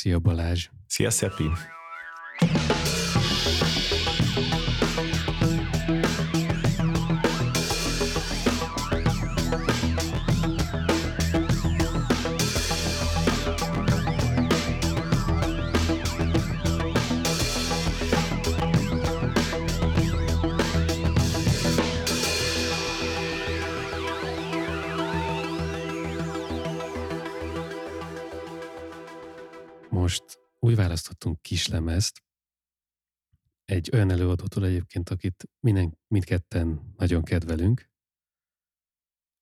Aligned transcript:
Szia 0.00 0.18
Balázs! 0.18 0.68
Szia 0.86 1.10
Szepi! 1.10 1.44
Választottunk 31.30 31.42
kislemezt, 31.42 32.22
egy 33.64 33.90
olyan 33.92 34.10
előadótól 34.10 34.64
egyébként, 34.64 35.10
akit 35.10 35.48
minden, 35.60 35.98
mindketten 36.08 36.94
nagyon 36.96 37.22
kedvelünk. 37.22 37.88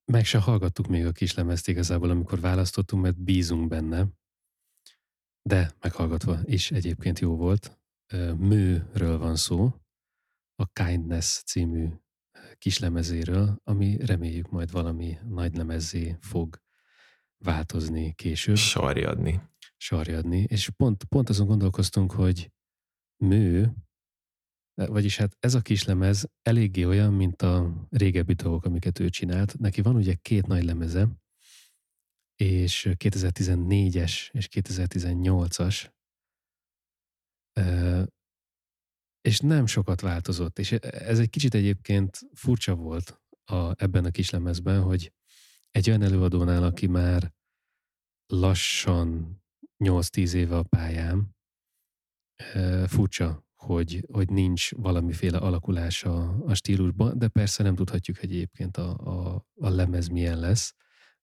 Meg 0.05 0.25
se 0.25 0.39
hallgattuk 0.39 0.87
még 0.87 1.07
a 1.07 1.13
kislemezt 1.13 1.69
igazából, 1.69 2.11
amikor 2.11 2.41
választottunk, 2.41 3.03
mert 3.03 3.23
bízunk 3.23 3.69
benne. 3.69 4.07
De 5.43 5.73
meghallgatva 5.81 6.41
is 6.45 6.71
egyébként 6.71 7.19
jó 7.19 7.37
volt. 7.37 7.79
Mőről 8.37 9.19
van 9.19 9.37
szó, 9.37 9.75
a 10.55 10.67
Kindness 10.73 11.43
című 11.43 11.89
kislemezéről, 12.59 13.61
ami 13.65 13.97
reméljük 14.07 14.51
majd 14.51 14.71
valami 14.71 15.19
nagy 15.29 15.57
lemezé 15.57 16.17
fog 16.21 16.61
változni 17.39 18.15
később. 18.15 18.57
Sarjadni 18.57 19.41
sarjadni, 19.81 20.47
és 20.49 20.71
pont, 20.77 21.05
pont 21.05 21.29
azon 21.29 21.47
gondolkoztunk, 21.47 22.13
hogy 22.13 22.53
mű, 23.25 23.65
vagyis 24.75 25.17
hát 25.17 25.37
ez 25.41 25.55
a 25.55 25.61
kislemez 25.61 26.31
eléggé 26.43 26.85
olyan, 26.85 27.13
mint 27.13 27.43
a 27.43 27.87
régebbi 27.91 28.33
dolgok, 28.33 28.65
amiket 28.65 28.99
ő 28.99 29.09
csinált. 29.09 29.59
Neki 29.59 29.81
van 29.81 29.97
ugye 29.97 30.15
két 30.15 30.47
nagy 30.47 30.65
lemeze, 30.65 31.09
és 32.37 32.89
2014-es 32.91 34.31
és 34.31 34.49
2018-as, 34.51 35.91
és 39.21 39.39
nem 39.39 39.67
sokat 39.67 40.01
változott, 40.01 40.59
és 40.59 40.73
ez 40.73 41.19
egy 41.19 41.31
kicsit 41.31 41.55
egyébként 41.55 42.21
furcsa 42.35 42.75
volt 42.75 43.23
a, 43.45 43.83
ebben 43.83 44.05
a 44.05 44.11
kislemezben, 44.11 44.83
hogy 44.83 45.13
egy 45.71 45.89
olyan 45.89 46.03
előadónál, 46.03 46.63
aki 46.63 46.87
már 46.87 47.35
lassan 48.27 49.43
8-10 49.85 50.33
éve 50.33 50.57
a 50.57 50.63
pályám. 50.63 51.37
Furcsa, 52.87 53.47
hogy, 53.57 54.05
hogy 54.13 54.31
nincs 54.31 54.71
valamiféle 54.75 55.39
alakulás 55.39 56.05
a, 56.05 56.45
a 56.45 56.55
stílusban, 56.55 57.19
de 57.19 57.29
persze 57.29 57.63
nem 57.63 57.75
tudhatjuk, 57.75 58.23
egyébként 58.23 58.77
a, 58.77 58.91
a, 58.91 59.47
a 59.55 59.69
lemez 59.69 60.09
milyen 60.09 60.39
lesz. 60.39 60.75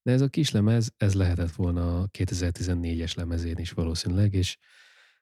De 0.01 0.11
ez 0.11 0.21
a 0.21 0.27
kis 0.27 0.51
lemez, 0.51 0.93
ez 0.97 1.13
lehetett 1.13 1.51
volna 1.51 2.01
a 2.01 2.09
2014-es 2.17 3.15
lemezén 3.15 3.57
is 3.57 3.71
valószínűleg, 3.71 4.33
és 4.33 4.57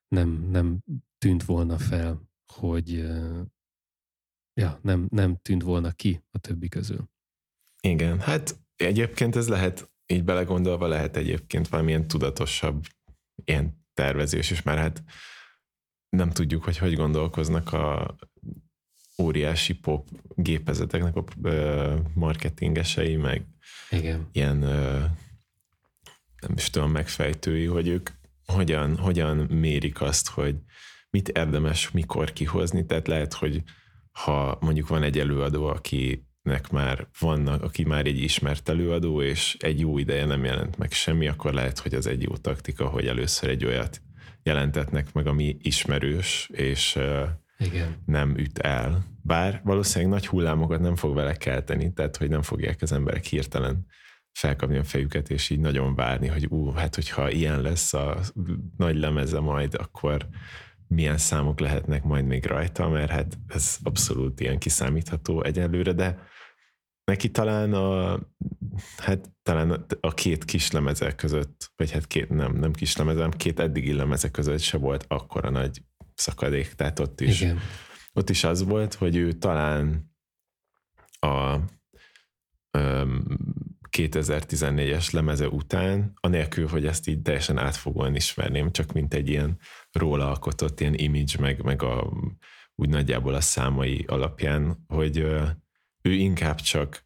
nem, 0.08 0.48
nem 0.50 0.80
tűnt 1.17 1.44
volna 1.44 1.78
fel, 1.78 2.30
hogy 2.54 2.89
ja, 4.54 4.80
nem, 4.81 5.08
nem 5.09 5.38
tűnt 5.42 5.64
volna 5.64 5.92
ki 5.92 6.23
a 6.31 6.38
többi 6.38 6.67
közül. 6.67 7.09
Igen, 7.81 8.20
hát 8.20 8.59
egyébként 8.76 9.36
ez 9.36 9.48
lehet, 9.48 9.92
így 10.06 10.23
belegondolva 10.23 10.88
lehet 10.88 11.16
egyébként 11.16 11.67
valamilyen 11.67 12.08
tudatosabb 12.08 12.86
ilyen 13.45 13.86
tervezés, 13.94 14.52
és 14.52 14.61
már 14.61 14.77
hát 14.77 15.03
nem 16.09 16.30
tudjuk, 16.30 16.63
hogy 16.63 16.77
hogy 16.77 16.95
gondolkoznak 16.95 17.73
a 17.73 18.16
óriási 19.17 19.73
pop 19.73 20.09
gépezeteknek 20.36 21.16
a 21.16 21.23
marketingesei, 22.14 23.15
meg 23.15 23.45
Igen. 23.89 24.30
ilyen 24.32 24.58
nem 26.48 26.53
is 26.55 26.70
tudom, 26.70 26.92
megfejtői, 26.92 27.65
hogy 27.65 27.87
ők 27.87 28.09
hogyan, 28.45 28.98
hogyan 28.98 29.37
mérik 29.37 30.02
azt, 30.02 30.30
hogy 30.30 30.55
mit 31.09 31.30
érdemes 31.30 31.92
mikor 31.92 32.33
kihozni, 32.33 32.86
tehát 32.86 33.08
lehet, 33.08 33.33
hogy 33.33 33.64
ha 34.11 34.58
mondjuk 34.61 34.87
van 34.87 35.03
egy 35.03 35.20
előadó, 35.20 35.65
aki 35.65 36.27
nek 36.43 36.70
már 36.70 37.08
vannak, 37.20 37.64
aki 37.64 37.83
már 37.83 38.05
egy 38.05 38.20
ismert 38.20 38.70
előadó, 38.70 39.21
és 39.21 39.58
egy 39.59 39.80
jó 39.80 39.98
ideje 39.98 40.26
nem 40.26 40.43
jelent 40.43 40.77
meg 40.77 40.92
semmi, 40.92 41.27
akkor 41.27 41.54
lehet, 41.54 41.80
hogy 41.80 41.93
az 41.93 42.08
egy 42.08 42.21
jó 42.21 42.37
taktika, 42.37 42.87
hogy 42.87 43.08
először 43.08 43.49
egy 43.49 43.65
olyat 43.65 44.02
jelentetnek 44.43 45.14
meg, 45.14 45.27
ami 45.27 45.58
ismerős, 45.61 46.49
és 46.53 46.99
Igen. 47.58 47.95
nem 48.05 48.37
üt 48.37 48.58
el. 48.58 49.05
Bár 49.21 49.61
valószínűleg 49.64 50.14
nagy 50.14 50.27
hullámokat 50.27 50.80
nem 50.80 50.95
fog 50.95 51.15
vele 51.15 51.33
kelteni, 51.33 51.93
tehát 51.93 52.17
hogy 52.17 52.30
nem 52.30 52.42
fogják 52.42 52.82
az 52.82 52.92
emberek 52.92 53.26
hirtelen 53.26 53.86
felkapni 54.32 54.77
a 54.77 54.83
fejüket, 54.83 55.30
és 55.30 55.49
így 55.49 55.59
nagyon 55.59 55.95
várni, 55.95 56.27
hogy 56.27 56.45
ú, 56.49 56.71
hát 56.71 56.95
hogyha 56.95 57.30
ilyen 57.30 57.61
lesz 57.61 57.93
a 57.93 58.20
nagy 58.77 58.95
lemeze 58.95 59.39
majd, 59.39 59.76
akkor 59.76 60.27
milyen 60.87 61.17
számok 61.17 61.59
lehetnek 61.59 62.03
majd 62.03 62.26
még 62.26 62.45
rajta, 62.45 62.89
mert 62.89 63.11
hát 63.11 63.37
ez 63.48 63.77
abszolút 63.83 64.39
ilyen 64.39 64.58
kiszámítható 64.58 65.43
egyelőre, 65.43 65.93
de 65.93 66.32
neki 67.03 67.31
talán 67.31 67.73
a, 67.73 68.19
hát 68.97 69.31
talán 69.41 69.86
a 69.99 70.14
két 70.14 70.45
kis 70.45 70.71
lemezek 70.71 71.15
között, 71.15 71.71
vagy 71.75 71.91
hát 71.91 72.08
két, 72.08 72.30
nem, 72.30 72.53
nem 72.53 72.73
kis 72.73 72.97
lemezem, 72.97 73.31
két 73.31 73.59
eddigi 73.59 73.93
lemezek 73.93 74.31
között 74.31 74.59
se 74.59 74.77
volt 74.77 75.05
akkora 75.08 75.49
nagy 75.49 75.81
szakadék, 76.15 76.73
tehát 76.73 76.99
ott 76.99 77.21
is, 77.21 77.41
Igen. 77.41 77.59
ott 78.14 78.30
is 78.30 78.43
az 78.43 78.64
volt, 78.64 78.93
hogy 78.93 79.15
ő 79.15 79.31
talán 79.31 80.11
a 81.19 81.59
um, 82.77 83.25
2014-es 83.97 85.14
lemeze 85.14 85.47
után, 85.47 86.14
anélkül, 86.20 86.67
hogy 86.67 86.85
ezt 86.85 87.08
így 87.08 87.21
teljesen 87.21 87.58
átfogóan 87.58 88.15
ismerném, 88.15 88.71
csak 88.71 88.91
mint 88.91 89.14
egy 89.14 89.30
ilyen 89.30 89.59
róla 89.91 90.30
alkotott 90.30 90.80
ilyen 90.80 90.93
image, 90.93 91.39
meg, 91.39 91.64
meg 91.64 91.81
a, 91.81 92.14
úgy 92.75 92.89
nagyjából 92.89 93.33
a 93.33 93.41
számai 93.41 94.05
alapján, 94.08 94.83
hogy 94.87 95.27
ő 96.03 96.11
inkább 96.11 96.59
csak 96.59 97.05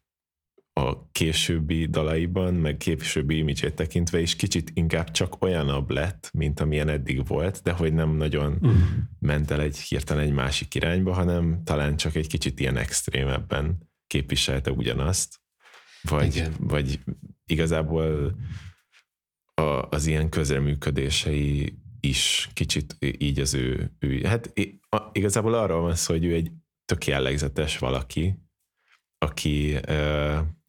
a 0.72 1.10
későbbi 1.10 1.86
dalaiban, 1.86 2.54
meg 2.54 2.76
későbbi 2.76 3.36
imidzsét 3.36 3.74
tekintve 3.74 4.20
is 4.20 4.36
kicsit 4.36 4.70
inkább 4.74 5.10
csak 5.10 5.42
olyanabb 5.42 5.90
lett, 5.90 6.30
mint 6.32 6.60
amilyen 6.60 6.88
eddig 6.88 7.26
volt, 7.26 7.60
de 7.62 7.72
hogy 7.72 7.92
nem 7.92 8.16
nagyon 8.16 8.58
uh. 8.60 8.72
ment 9.18 9.50
el 9.50 9.60
egy 9.60 9.78
hirtelen 9.78 10.24
egy 10.24 10.32
másik 10.32 10.74
irányba, 10.74 11.12
hanem 11.12 11.62
talán 11.64 11.96
csak 11.96 12.14
egy 12.14 12.26
kicsit 12.26 12.60
ilyen 12.60 12.76
extrémebben 12.76 13.88
képviselte 14.06 14.70
ugyanazt, 14.70 15.40
vagy, 16.02 16.36
Igen. 16.36 16.52
vagy 16.58 17.00
igazából 17.46 18.36
a, 19.54 19.62
az 19.62 20.06
ilyen 20.06 20.28
közreműködései 20.28 21.78
is 22.00 22.50
kicsit 22.52 22.96
így 23.18 23.40
az 23.40 23.54
ő, 23.54 23.92
ő 23.98 24.22
hát 24.22 24.52
igazából 25.12 25.54
arról 25.54 25.80
van 25.80 25.94
szó, 25.94 26.14
hogy 26.14 26.24
ő 26.24 26.34
egy 26.34 26.50
tök 26.84 27.06
jellegzetes 27.06 27.78
valaki, 27.78 28.38
aki 29.18 29.74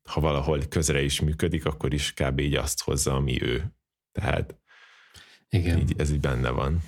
ha 0.10 0.20
valahol 0.20 0.66
közre 0.68 1.02
is 1.02 1.20
működik, 1.20 1.66
akkor 1.66 1.94
is 1.94 2.14
kb. 2.14 2.40
így 2.40 2.56
azt 2.56 2.84
hozza, 2.84 3.16
ami 3.16 3.42
ő. 3.42 3.74
Tehát 4.12 4.60
Igen. 5.50 5.80
Így, 5.80 5.94
ez 5.98 6.12
így 6.12 6.20
benne 6.20 6.50
van. 6.50 6.82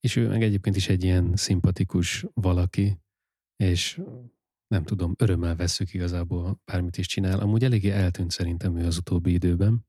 És 0.00 0.16
ő 0.16 0.28
meg 0.28 0.42
egyébként 0.42 0.76
is 0.76 0.88
egy 0.88 1.04
ilyen 1.04 1.36
szimpatikus 1.36 2.26
valaki, 2.34 3.00
és 3.56 4.00
nem 4.66 4.84
tudom, 4.84 5.14
örömmel 5.18 5.56
veszük 5.56 5.94
igazából 5.94 6.60
bármit 6.64 6.96
is 6.98 7.06
csinál. 7.06 7.40
Amúgy 7.40 7.64
eléggé 7.64 7.90
eltűnt 7.90 8.30
szerintem 8.30 8.76
ő 8.76 8.86
az 8.86 8.96
utóbbi 8.96 9.32
időben, 9.32 9.86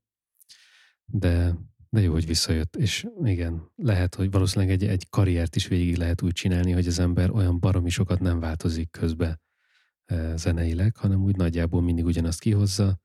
de, 1.04 1.54
de 1.88 2.00
jó, 2.00 2.12
hogy 2.12 2.26
visszajött. 2.26 2.76
És 2.76 3.06
igen, 3.24 3.72
lehet, 3.74 4.14
hogy 4.14 4.30
valószínűleg 4.30 4.74
egy, 4.74 4.88
egy 4.88 5.08
karriert 5.10 5.56
is 5.56 5.66
végig 5.66 5.96
lehet 5.96 6.22
úgy 6.22 6.32
csinálni, 6.32 6.72
hogy 6.72 6.86
az 6.86 6.98
ember 6.98 7.30
olyan 7.30 7.58
baromi 7.58 7.90
sokat 7.90 8.20
nem 8.20 8.40
változik 8.40 8.90
közbe 8.90 9.42
zeneileg, 10.34 10.96
hanem 10.96 11.22
úgy 11.22 11.36
nagyjából 11.36 11.82
mindig 11.82 12.04
ugyanazt 12.04 12.40
kihozza, 12.40 13.00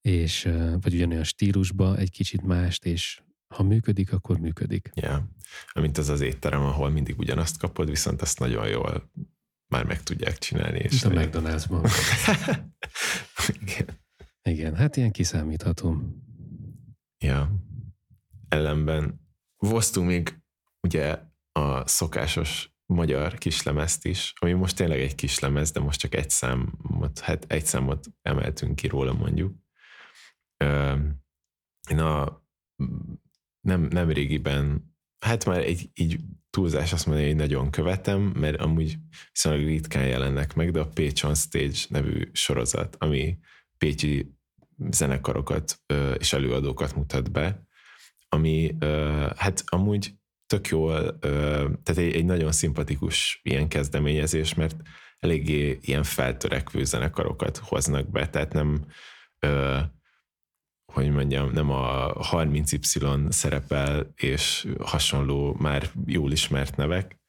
és 0.00 0.42
vagy 0.80 0.94
ugyanolyan 0.94 1.24
stílusba, 1.24 1.96
egy 1.96 2.10
kicsit 2.10 2.42
mást, 2.42 2.84
és 2.84 3.22
ha 3.54 3.62
működik, 3.62 4.12
akkor 4.12 4.38
működik. 4.38 4.90
Ja, 4.94 5.30
mint 5.74 5.98
az 5.98 6.08
az 6.08 6.20
étterem, 6.20 6.62
ahol 6.62 6.90
mindig 6.90 7.18
ugyanazt 7.18 7.58
kapod, 7.58 7.88
viszont 7.88 8.22
azt 8.22 8.38
nagyon 8.38 8.68
jól 8.68 9.10
már 9.66 9.84
meg 9.84 10.02
tudják 10.02 10.38
csinálni. 10.38 10.78
És 10.78 11.04
a 11.04 11.08
McDonald'sban. 11.08 11.90
Igen. 13.60 13.98
Igen, 14.42 14.74
hát 14.74 14.96
ilyen 14.96 15.10
kiszámítható. 15.10 16.02
Ja. 17.18 17.50
Ellenben 18.48 19.20
hoztunk 19.56 20.06
még 20.06 20.42
ugye 20.80 21.18
a 21.52 21.86
szokásos 21.86 22.69
magyar 22.90 23.38
kislemezt 23.38 24.04
is, 24.04 24.32
ami 24.36 24.52
most 24.52 24.76
tényleg 24.76 25.00
egy 25.00 25.14
kislemez, 25.14 25.70
de 25.70 25.80
most 25.80 26.00
csak 26.00 26.14
egy 26.14 26.30
számot, 26.30 27.18
hát 27.20 27.44
egy 27.48 27.64
számot 27.64 28.06
emeltünk 28.22 28.76
ki 28.76 28.86
róla 28.86 29.12
mondjuk. 29.12 29.54
Én 31.90 31.98
a 31.98 32.42
nem, 33.60 33.80
nem 33.82 34.10
régiben 34.10 34.94
hát 35.18 35.44
már 35.44 35.58
egy, 35.58 35.90
így 35.94 36.20
túlzás 36.50 36.92
azt 36.92 37.06
mondani, 37.06 37.28
hogy 37.28 37.36
nagyon 37.36 37.70
követem, 37.70 38.20
mert 38.20 38.60
amúgy 38.60 38.96
viszonylag 39.32 39.66
ritkán 39.66 40.06
jelennek 40.06 40.54
meg, 40.54 40.70
de 40.70 40.80
a 40.80 40.88
Pécs 40.88 41.22
on 41.22 41.34
Stage 41.34 41.78
nevű 41.88 42.28
sorozat, 42.32 42.96
ami 42.98 43.38
pécsi 43.78 44.34
zenekarokat 44.90 45.82
és 46.18 46.32
előadókat 46.32 46.94
mutat 46.94 47.30
be, 47.30 47.66
ami 48.28 48.76
hát 49.36 49.62
amúgy 49.66 50.19
tök 50.50 50.68
jól, 50.68 51.18
tehát 51.18 51.96
egy, 51.96 52.14
egy 52.14 52.24
nagyon 52.24 52.52
szimpatikus 52.52 53.40
ilyen 53.42 53.68
kezdeményezés, 53.68 54.54
mert 54.54 54.76
eléggé 55.18 55.78
ilyen 55.82 56.02
feltörekvő 56.02 56.84
zenekarokat 56.84 57.56
hoznak 57.56 58.10
be, 58.10 58.28
tehát 58.28 58.52
nem 58.52 58.84
hogy 60.92 61.10
mondjam, 61.10 61.50
nem 61.50 61.70
a 61.70 62.12
30Y 62.14 63.30
szerepel, 63.30 64.12
és 64.14 64.68
hasonló 64.80 65.56
már 65.58 65.90
jól 66.06 66.32
ismert 66.32 66.76
nevek 66.76 67.20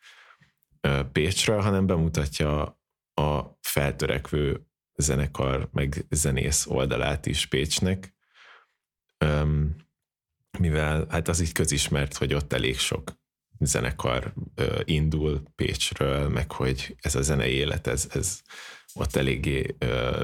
Pécsről, 1.12 1.60
hanem 1.60 1.86
bemutatja 1.86 2.80
a 3.14 3.58
feltörekvő 3.62 4.66
zenekar, 4.96 5.70
meg 5.72 6.06
zenész 6.10 6.68
oldalát 6.68 7.26
is 7.26 7.46
Pécsnek, 7.46 8.16
mivel 10.60 11.06
hát 11.10 11.28
az 11.28 11.42
így 11.42 11.52
közismert, 11.52 12.18
hogy 12.18 12.34
ott 12.34 12.54
elég 12.54 12.78
sok 12.78 13.20
zenekar 13.60 14.34
indul 14.84 15.44
Pécsről, 15.56 16.30
meg 16.30 16.52
hogy 16.52 16.96
ez 17.02 17.16
a 17.16 17.22
zenei 17.22 17.54
élet, 17.54 17.88
ez, 17.88 18.08
ez 18.14 18.42
ott 18.94 19.16
eléggé 19.16 19.76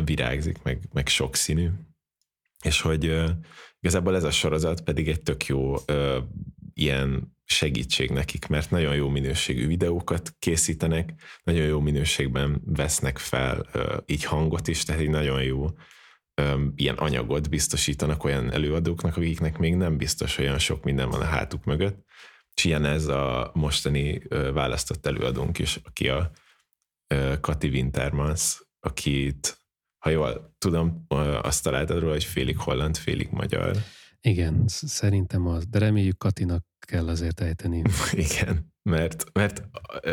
virágzik, 0.06 0.62
meg, 0.64 0.88
meg 0.94 1.08
sokszínű. 1.08 1.70
És 2.64 2.82
hogy 2.82 3.08
uh, 3.08 3.30
igazából 3.80 4.16
ez 4.16 4.24
a 4.24 4.32
sorozat 4.32 4.82
pedig 4.82 5.08
egy 5.08 5.22
tök 5.22 5.46
jó 5.46 5.74
uh, 5.74 6.18
ilyen 6.74 7.36
segítség 7.44 8.10
nekik, 8.10 8.48
mert 8.48 8.72
nagyon 8.72 8.96
jó 8.96 9.10
minőségű 9.10 9.68
videókat 9.68 10.36
készítenek, 10.40 11.14
nagyon 11.44 11.66
jó 11.66 11.80
minőségben 11.80 12.62
vesznek 12.66 13.18
fel 13.18 13.66
uh, 13.74 13.98
így 14.06 14.24
hangot 14.24 14.68
is, 14.68 14.84
tehát 14.84 15.02
egy 15.02 15.10
nagyon 15.10 15.44
jó 15.44 15.68
ilyen 16.76 16.96
anyagot 16.96 17.50
biztosítanak 17.50 18.24
olyan 18.24 18.52
előadóknak, 18.52 19.18
akiknek 19.18 19.58
még 19.58 19.76
nem 19.76 19.98
biztos 19.98 20.38
olyan 20.38 20.60
sok 20.60 20.84
minden 20.84 21.10
van 21.10 21.22
a 21.22 21.26
hátuk 21.26 21.64
mögött, 21.64 22.06
és 22.54 22.64
ilyen 22.64 22.86
ez 22.86 23.06
a 23.06 23.52
mostani 23.54 24.22
választott 24.54 25.06
előadónk 25.06 25.60
is, 25.60 25.80
aki 25.84 26.10
a 26.10 26.32
Kati 27.42 27.68
Wintermans, 27.68 28.62
akit 28.80 29.58
ha 29.98 30.10
jól 30.10 30.56
tudom, 30.58 31.06
azt 31.42 31.64
találtad 31.64 32.00
róla, 32.00 32.12
hogy 32.12 32.24
félig 32.24 32.58
holland, 32.58 32.98
félig 32.98 33.28
magyar. 33.32 33.78
Igen, 34.22 34.64
szerintem 34.68 35.48
az, 35.48 35.66
de 35.66 35.80
reméljük 35.80 36.18
Katinak 36.18 36.67
kell 36.88 37.08
azért 37.08 37.42
ejteni. 37.42 37.82
Igen, 38.28 38.74
mert, 38.82 39.26
mert 39.34 39.64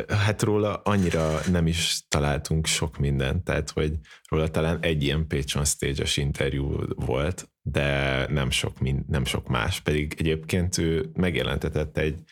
hát 0.08 0.42
róla 0.42 0.74
annyira 0.74 1.40
nem 1.50 1.66
is 1.66 2.02
találtunk 2.08 2.66
sok 2.66 2.98
mindent, 2.98 3.44
tehát 3.44 3.70
hogy 3.70 3.98
róla 4.28 4.48
talán 4.48 4.80
egy 4.80 5.02
ilyen 5.02 5.26
Patreon 5.26 5.64
stage 5.64 6.04
interjú 6.14 6.94
volt, 6.94 7.48
de 7.62 8.26
nem 8.30 8.50
sok, 8.50 8.80
mind, 8.80 9.08
nem 9.08 9.24
sok 9.24 9.48
más, 9.48 9.80
pedig 9.80 10.14
egyébként 10.18 10.78
ő 10.78 11.10
megjelentetett 11.12 11.96
egy 11.96 12.22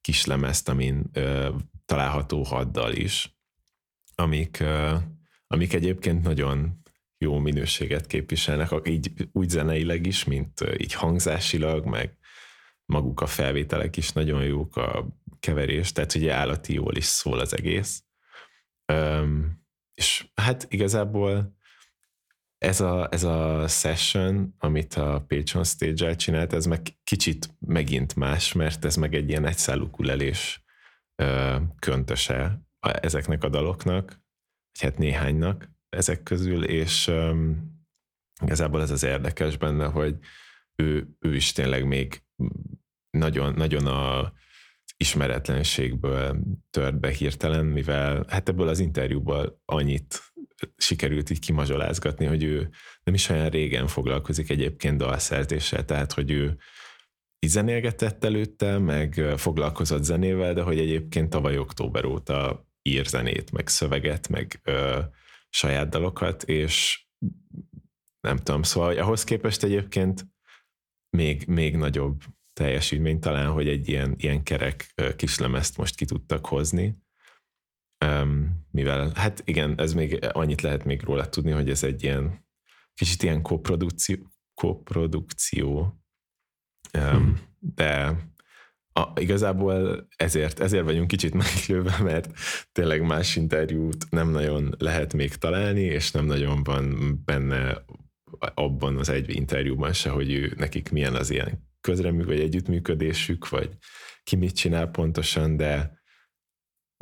kis 0.00 0.24
lemezt, 0.24 0.68
amin 0.68 1.04
ö, 1.12 1.54
található 1.84 2.42
haddal 2.42 2.92
is, 2.92 3.38
amik, 4.14 4.60
ö, 4.60 4.96
amik 5.46 5.72
egyébként 5.72 6.22
nagyon 6.22 6.82
jó 7.18 7.38
minőséget 7.38 8.06
képviselnek, 8.06 8.70
így 8.84 9.12
úgy 9.32 9.48
zeneileg 9.48 10.06
is, 10.06 10.24
mint 10.24 10.64
így 10.78 10.92
hangzásilag, 10.92 11.84
meg 11.84 12.18
maguk 12.90 13.20
a 13.20 13.26
felvételek 13.26 13.96
is 13.96 14.12
nagyon 14.12 14.44
jók, 14.44 14.76
a 14.76 15.06
keverés, 15.40 15.92
tehát 15.92 16.14
ugye 16.14 16.32
állati 16.32 16.74
jól 16.74 16.96
is 16.96 17.04
szól 17.04 17.38
az 17.38 17.56
egész. 17.56 18.04
Um, 18.92 19.64
és 19.94 20.26
hát 20.34 20.66
igazából 20.68 21.58
ez 22.58 22.80
a, 22.80 23.08
ez 23.10 23.24
a 23.24 23.68
session, 23.68 24.54
amit 24.58 24.94
a 24.94 25.24
Patreon 25.28 25.64
Stage-el 25.64 26.16
csinált, 26.16 26.52
ez 26.52 26.66
meg 26.66 26.86
kicsit 27.04 27.54
megint 27.58 28.16
más, 28.16 28.52
mert 28.52 28.84
ez 28.84 28.96
meg 28.96 29.14
egy 29.14 29.28
ilyen 29.28 29.46
egyszállú 29.46 29.90
kulelés 29.90 30.64
köntöse 31.78 32.60
ezeknek 32.80 33.44
a 33.44 33.48
daloknak, 33.48 34.06
vagy 34.72 34.90
hát 34.90 34.98
néhánynak, 34.98 35.70
ezek 35.88 36.22
közül, 36.22 36.64
és 36.64 37.06
um, 37.06 37.78
igazából 38.42 38.82
ez 38.82 38.90
az 38.90 39.02
érdekes 39.02 39.56
benne, 39.56 39.86
hogy 39.86 40.18
ő, 40.76 41.16
ő 41.18 41.34
is 41.34 41.52
tényleg 41.52 41.86
még 41.86 42.22
nagyon, 43.10 43.54
nagyon 43.54 43.86
a 43.86 44.32
ismeretlenségből 44.96 46.40
tört 46.70 47.00
be 47.00 47.10
hirtelen, 47.10 47.66
mivel 47.66 48.24
hát 48.28 48.48
ebből 48.48 48.68
az 48.68 48.78
interjúból 48.78 49.60
annyit 49.64 50.32
sikerült 50.76 51.30
így 51.30 51.38
kimazsolázgatni, 51.38 52.26
hogy 52.26 52.42
ő 52.42 52.70
nem 53.02 53.14
is 53.14 53.28
olyan 53.28 53.48
régen 53.48 53.86
foglalkozik 53.86 54.50
egyébként 54.50 54.98
dalszertéssel, 54.98 55.84
tehát 55.84 56.12
hogy 56.12 56.30
ő 56.30 56.58
így 57.38 57.50
zenélgetett 57.50 58.24
előtte, 58.24 58.78
meg 58.78 59.14
foglalkozott 59.36 60.02
zenével, 60.02 60.54
de 60.54 60.62
hogy 60.62 60.78
egyébként 60.78 61.30
tavaly 61.30 61.58
október 61.58 62.04
óta 62.04 62.68
ír 62.82 63.06
zenét, 63.06 63.52
meg 63.52 63.68
szöveget, 63.68 64.28
meg 64.28 64.60
ö, 64.64 65.00
saját 65.48 65.88
dalokat, 65.88 66.42
és 66.42 67.06
nem 68.20 68.36
tudom, 68.36 68.62
szóval 68.62 68.98
ahhoz 68.98 69.24
képest 69.24 69.62
egyébként 69.62 70.26
még, 71.16 71.46
még 71.46 71.76
nagyobb 71.76 72.22
teljesítmény 72.60 73.20
talán, 73.20 73.50
hogy 73.50 73.68
egy 73.68 73.88
ilyen, 73.88 74.14
ilyen 74.18 74.42
kerek 74.42 74.94
kislemezt 75.16 75.76
most 75.76 75.96
ki 75.96 76.04
tudtak 76.04 76.46
hozni, 76.46 76.96
um, 78.04 78.66
mivel, 78.70 79.12
hát 79.14 79.42
igen, 79.44 79.78
ez 79.78 79.92
még 79.92 80.18
annyit 80.32 80.60
lehet 80.60 80.84
még 80.84 81.02
róla 81.02 81.28
tudni, 81.28 81.50
hogy 81.50 81.70
ez 81.70 81.84
egy 81.84 82.02
ilyen 82.02 82.46
kicsit 82.94 83.22
ilyen 83.22 83.42
koprodukció, 83.42 84.16
koprodukció 84.54 86.00
um, 86.98 87.02
hmm. 87.02 87.40
de 87.58 88.16
a, 88.92 89.12
igazából 89.20 90.06
ezért, 90.16 90.60
ezért 90.60 90.84
vagyunk 90.84 91.08
kicsit 91.08 91.34
meglőve, 91.44 91.98
mert 92.02 92.32
tényleg 92.72 93.02
más 93.02 93.36
interjút 93.36 94.10
nem 94.10 94.30
nagyon 94.30 94.74
lehet 94.78 95.12
még 95.12 95.34
találni, 95.34 95.82
és 95.82 96.10
nem 96.10 96.24
nagyon 96.24 96.62
van 96.62 97.14
benne 97.24 97.84
abban 98.54 98.96
az 98.96 99.08
egy 99.08 99.34
interjúban 99.34 99.92
se, 99.92 100.10
hogy 100.10 100.32
ő, 100.32 100.54
nekik 100.56 100.90
milyen 100.90 101.14
az 101.14 101.30
ilyen 101.30 101.68
közremű, 101.80 102.24
vagy 102.24 102.40
együttműködésük, 102.40 103.48
vagy 103.48 103.76
ki 104.22 104.36
mit 104.36 104.56
csinál 104.56 104.86
pontosan, 104.86 105.56
de 105.56 105.98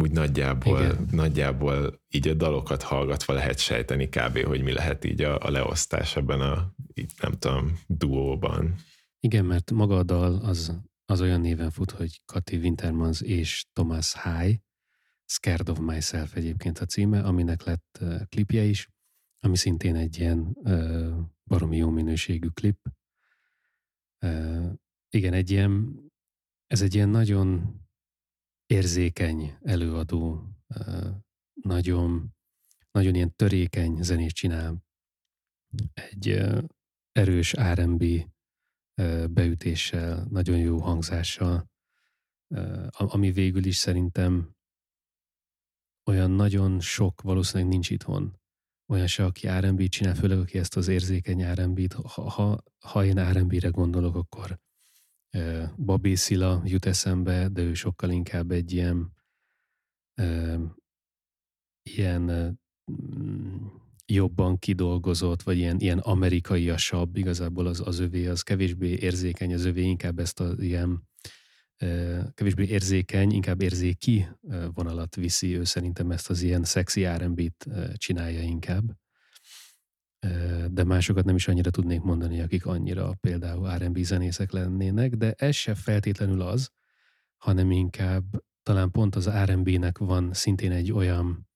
úgy 0.03 0.11
nagyjából, 0.11 0.81
Igen. 0.81 1.09
nagyjából 1.11 2.03
így 2.09 2.29
a 2.29 2.35
dalokat 2.35 2.83
hallgatva 2.83 3.33
lehet 3.33 3.59
sejteni 3.59 4.09
kb. 4.09 4.45
hogy 4.45 4.63
mi 4.63 4.73
lehet 4.73 5.05
így 5.05 5.23
a, 5.23 5.39
a 5.39 5.51
leosztás 5.51 6.17
ebben 6.17 6.41
a, 6.41 6.75
így 6.95 7.13
nem 7.21 7.33
tudom, 7.33 7.79
duóban. 7.87 8.75
Igen, 9.21 9.45
mert 9.45 9.71
maga 9.71 9.97
a 9.97 10.03
dal 10.03 10.35
az 10.35 10.81
az 11.11 11.21
olyan 11.21 11.41
néven 11.41 11.71
fut, 11.71 11.91
hogy 11.91 12.23
Kati 12.25 12.57
Wintermans 12.57 13.21
és 13.21 13.65
Thomas 13.73 14.23
High, 14.23 14.59
Scared 15.25 15.69
of 15.69 15.79
Myself 15.79 16.37
egyébként 16.37 16.79
a 16.79 16.85
címe, 16.85 17.21
aminek 17.21 17.63
lett 17.63 18.05
klipje 18.29 18.63
is, 18.63 18.89
ami 19.41 19.57
szintén 19.57 19.97
egy 19.97 20.19
ilyen 20.19 20.57
baromi 21.45 21.77
jó 21.77 21.91
minőségű 21.91 22.49
klip. 22.49 22.79
Igen, 25.11 25.33
egy 25.33 25.51
ilyen, 25.51 26.03
ez 26.67 26.83
egy 26.83 26.95
ilyen 26.95 27.09
nagyon 27.09 27.81
érzékeny 28.67 29.57
előadó, 29.63 30.49
nagyon, 31.53 32.37
nagyon 32.91 33.15
ilyen 33.15 33.35
törékeny 33.37 34.03
zenét 34.03 34.33
csinál. 34.33 34.85
Egy 35.95 36.41
erős 37.13 37.55
R&B 37.55 38.05
beütéssel, 39.31 40.27
nagyon 40.31 40.59
jó 40.59 40.79
hangzással, 40.79 41.71
ami 42.89 43.33
végül 43.33 43.65
is 43.65 43.77
szerintem 43.77 44.57
olyan 46.05 46.31
nagyon 46.31 46.81
sok 46.81 47.21
valószínűleg 47.21 47.73
nincs 47.73 47.91
itthon. 47.91 48.41
Olyan 48.91 49.07
se, 49.07 49.25
aki 49.25 49.49
R&B 49.49 49.89
csinál, 49.89 50.15
főleg 50.15 50.39
aki 50.39 50.59
ezt 50.59 50.77
az 50.77 50.89
érzékeny 50.89 51.53
R&B-t, 51.53 51.93
ha, 51.93 52.31
ha, 52.31 52.63
ha 52.79 53.05
én 53.05 53.33
R&B-re 53.33 53.69
gondolok, 53.69 54.15
akkor 54.15 54.59
uh, 55.37 55.69
Bobby 55.77 56.15
Szila 56.15 56.63
jut 56.65 56.87
eszembe, 56.87 57.49
de 57.49 57.63
ő 57.63 57.75
sokkal 57.75 58.11
inkább 58.11 58.51
egy 58.51 58.73
ilyen 58.73 59.13
uh, 60.21 60.61
ilyen 61.83 62.23
uh, 62.31 62.55
jobban 64.07 64.59
kidolgozott, 64.59 65.43
vagy 65.43 65.57
ilyen, 65.57 65.79
ilyen 65.81 65.99
amerikaiasabb, 65.99 67.17
igazából 67.17 67.67
az, 67.67 67.81
az 67.87 67.99
övé 67.99 68.27
az 68.27 68.43
kevésbé 68.43 68.89
érzékeny, 68.89 69.55
az 69.55 69.65
övé 69.65 69.83
inkább 69.83 70.19
ezt 70.19 70.41
az 70.41 70.61
ilyen 70.61 71.08
kevésbé 72.35 72.65
érzékeny, 72.67 73.33
inkább 73.33 73.63
érzéki 73.63 74.29
vonalat 74.75 75.15
viszi, 75.15 75.57
ő 75.57 75.65
szerintem 75.65 76.11
ezt 76.11 76.31
az 76.31 76.43
ilyen 76.43 76.65
szexi 76.65 77.07
R&B-t 77.07 77.67
csinálja 77.97 78.41
inkább. 78.41 78.97
De 80.69 80.85
másokat 80.85 81.25
nem 81.25 81.35
is 81.35 81.49
annyira 81.49 81.71
tudnék 81.71 82.01
mondani, 82.01 82.41
akik 82.41 82.67
annyira 82.67 83.15
például 83.21 83.77
R&B 83.77 83.99
zenészek 83.99 84.51
lennének, 84.51 85.15
de 85.15 85.33
ez 85.33 85.55
se 85.55 85.75
feltétlenül 85.75 86.41
az, 86.41 86.71
hanem 87.37 87.71
inkább 87.71 88.25
talán 88.63 88.91
pont 88.91 89.15
az 89.17 89.31
R&B-nek 89.31 89.99
van 89.99 90.33
szintén 90.33 90.73
egy 90.73 90.93
olyan 90.93 91.49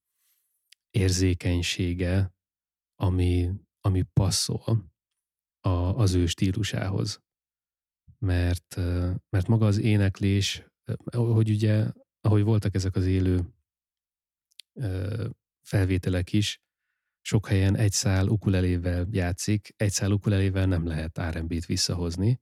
érzékenysége, 0.90 2.34
ami, 2.94 3.50
ami 3.80 4.02
passzol 4.12 4.92
a, 5.60 5.68
az 5.68 6.14
ő 6.14 6.26
stílusához. 6.26 7.22
Mert, 8.24 8.76
mert 9.30 9.46
maga 9.46 9.66
az 9.66 9.78
éneklés, 9.78 10.66
hogy 11.12 11.50
ugye, 11.50 11.86
ahogy 12.20 12.42
voltak 12.42 12.74
ezek 12.74 12.96
az 12.96 13.06
élő 13.06 13.54
felvételek 15.62 16.32
is, 16.32 16.60
sok 17.20 17.46
helyen 17.46 17.76
egy 17.76 17.92
szál 17.92 18.28
ukulelével 18.28 19.06
játszik, 19.10 19.74
egy 19.76 19.90
szál 19.90 20.10
ukulelével 20.10 20.66
nem 20.66 20.86
lehet 20.86 21.20
R&B-t 21.30 21.66
visszahozni, 21.66 22.40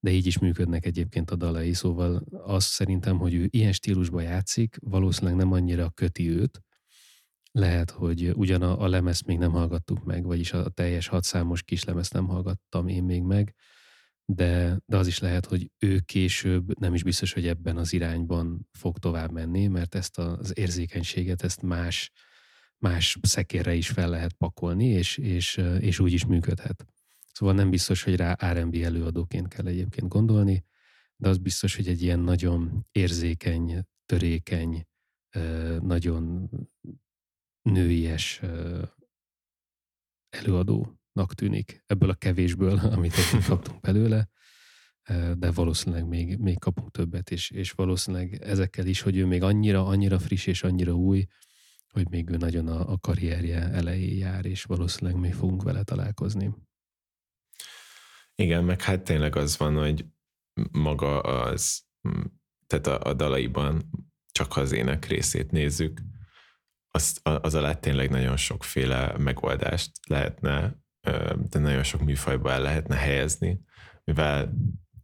de 0.00 0.10
így 0.10 0.26
is 0.26 0.38
működnek 0.38 0.86
egyébként 0.86 1.30
a 1.30 1.36
dalai, 1.36 1.72
szóval 1.72 2.24
azt 2.30 2.68
szerintem, 2.68 3.18
hogy 3.18 3.34
ő 3.34 3.46
ilyen 3.50 3.72
stílusban 3.72 4.22
játszik, 4.22 4.76
valószínűleg 4.80 5.36
nem 5.36 5.52
annyira 5.52 5.90
köti 5.90 6.30
őt, 6.30 6.60
lehet, 7.50 7.90
hogy 7.90 8.30
ugyan 8.34 8.62
a, 8.62 8.80
a 8.80 8.88
lemezt 8.88 9.26
még 9.26 9.38
nem 9.38 9.50
hallgattuk 9.50 10.04
meg, 10.04 10.24
vagyis 10.24 10.52
a 10.52 10.68
teljes 10.68 11.06
hatszámos 11.06 11.62
kis 11.62 11.84
lemezt 11.84 12.12
nem 12.12 12.26
hallgattam 12.26 12.88
én 12.88 13.04
még 13.04 13.22
meg, 13.22 13.54
de, 14.26 14.80
de 14.86 14.96
az 14.96 15.06
is 15.06 15.18
lehet, 15.18 15.46
hogy 15.46 15.70
ő 15.78 15.98
később 15.98 16.78
nem 16.78 16.94
is 16.94 17.02
biztos, 17.02 17.32
hogy 17.32 17.46
ebben 17.46 17.76
az 17.76 17.92
irányban 17.92 18.68
fog 18.72 18.98
tovább 18.98 19.30
menni, 19.30 19.66
mert 19.66 19.94
ezt 19.94 20.18
az 20.18 20.58
érzékenységet, 20.58 21.42
ezt 21.42 21.62
más, 21.62 22.10
más 22.78 23.18
szekérre 23.22 23.74
is 23.74 23.88
fel 23.88 24.08
lehet 24.08 24.32
pakolni, 24.32 24.86
és, 24.86 25.16
és, 25.16 25.56
és 25.80 25.98
úgy 25.98 26.12
is 26.12 26.26
működhet. 26.26 26.86
Szóval 27.32 27.54
nem 27.54 27.70
biztos, 27.70 28.02
hogy 28.02 28.16
rá 28.16 28.36
R&B 28.52 28.74
előadóként 28.74 29.48
kell 29.48 29.66
egyébként 29.66 30.08
gondolni, 30.08 30.64
de 31.16 31.28
az 31.28 31.38
biztos, 31.38 31.76
hogy 31.76 31.88
egy 31.88 32.02
ilyen 32.02 32.20
nagyon 32.20 32.86
érzékeny, 32.92 33.82
törékeny, 34.06 34.86
nagyon 35.80 36.50
nőies 37.62 38.40
előadónak 40.28 41.04
tűnik 41.24 41.82
ebből 41.86 42.10
a 42.10 42.14
kevésből, 42.14 42.78
amit 42.96 43.14
kaptunk 43.46 43.80
belőle, 43.80 44.28
de 45.36 45.50
valószínűleg 45.50 46.06
még, 46.06 46.38
még 46.38 46.58
kapunk 46.58 46.90
többet, 46.90 47.30
és, 47.30 47.50
és 47.50 47.70
valószínűleg 47.70 48.42
ezekkel 48.42 48.86
is, 48.86 49.00
hogy 49.00 49.16
ő 49.16 49.26
még 49.26 49.42
annyira, 49.42 49.86
annyira 49.86 50.18
friss 50.18 50.46
és 50.46 50.62
annyira 50.62 50.92
új, 50.92 51.26
hogy 51.88 52.08
még 52.08 52.30
ő 52.30 52.36
nagyon 52.36 52.68
a, 52.68 52.92
a 52.92 52.98
karrierje 52.98 53.70
elején 53.70 54.18
jár, 54.18 54.44
és 54.44 54.64
valószínűleg 54.64 55.20
még 55.20 55.34
fogunk 55.34 55.62
vele 55.62 55.82
találkozni. 55.82 56.54
Igen, 58.34 58.64
meg 58.64 58.82
hát 58.82 59.02
tényleg 59.02 59.36
az 59.36 59.58
van, 59.58 59.74
hogy 59.74 60.04
maga 60.70 61.20
az, 61.20 61.84
tehát 62.66 62.86
a, 62.86 63.00
a 63.10 63.14
dalaiban 63.14 63.90
csak 64.32 64.56
az 64.56 64.72
ének 64.72 65.04
részét 65.06 65.50
nézzük, 65.50 66.00
az, 66.90 67.20
az 67.22 67.54
alá 67.54 67.74
tényleg 67.74 68.10
nagyon 68.10 68.36
sokféle 68.36 69.18
megoldást 69.18 69.90
lehetne, 70.08 70.84
de 71.50 71.58
nagyon 71.58 71.82
sok 71.82 72.04
műfajba 72.04 72.50
el 72.50 72.60
lehetne 72.60 72.96
helyezni, 72.96 73.60
mivel 74.04 74.52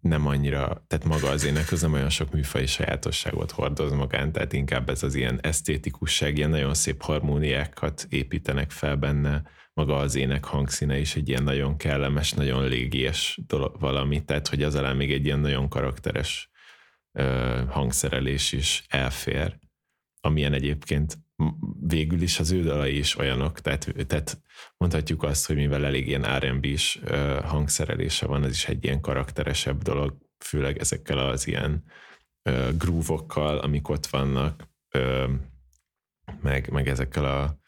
nem 0.00 0.26
annyira, 0.26 0.84
tehát 0.86 1.04
maga 1.04 1.28
az 1.28 1.44
ének 1.44 1.72
az 1.72 1.80
nem 1.80 1.92
olyan 1.92 2.08
sok 2.08 2.32
műfai 2.32 2.66
sajátosságot 2.66 3.50
hordoz 3.50 3.92
magán, 3.92 4.32
tehát 4.32 4.52
inkább 4.52 4.88
ez 4.88 5.02
az 5.02 5.14
ilyen 5.14 5.38
esztétikusság, 5.42 6.36
ilyen 6.36 6.50
nagyon 6.50 6.74
szép 6.74 7.02
harmóniákat 7.02 8.06
építenek 8.08 8.70
fel 8.70 8.96
benne, 8.96 9.42
maga 9.74 9.96
az 9.96 10.14
ének 10.14 10.44
hangszíne 10.44 10.98
is 10.98 11.16
egy 11.16 11.28
ilyen 11.28 11.42
nagyon 11.42 11.76
kellemes, 11.76 12.32
nagyon 12.32 12.68
légies 12.68 13.38
dolog, 13.46 13.80
valami, 13.80 14.24
tehát 14.24 14.48
hogy 14.48 14.62
az 14.62 14.74
alá 14.74 14.92
még 14.92 15.12
egy 15.12 15.24
ilyen 15.24 15.40
nagyon 15.40 15.68
karakteres 15.68 16.50
ö, 17.12 17.62
hangszerelés 17.68 18.52
is 18.52 18.84
elfér, 18.88 19.58
amilyen 20.20 20.52
egyébként 20.52 21.18
végül 21.80 22.22
is 22.22 22.38
az 22.38 22.50
ő 22.50 22.62
dalai 22.62 22.98
is 22.98 23.18
olyanok, 23.18 23.60
tehát, 23.60 23.94
tehát 24.06 24.42
mondhatjuk 24.76 25.22
azt, 25.22 25.46
hogy 25.46 25.56
mivel 25.56 25.84
elég 25.84 26.08
ilyen 26.08 26.38
R&B 26.38 26.64
is 26.64 27.00
hangszerelése 27.42 28.26
van, 28.26 28.44
ez 28.44 28.50
is 28.50 28.68
egy 28.68 28.84
ilyen 28.84 29.00
karakteresebb 29.00 29.82
dolog, 29.82 30.16
főleg 30.44 30.78
ezekkel 30.78 31.18
az 31.18 31.46
ilyen 31.46 31.84
groove-okkal, 32.78 33.58
amik 33.58 33.88
ott 33.88 34.06
vannak, 34.06 34.68
meg, 36.40 36.70
meg 36.70 36.88
ezekkel 36.88 37.24
a, 37.24 37.58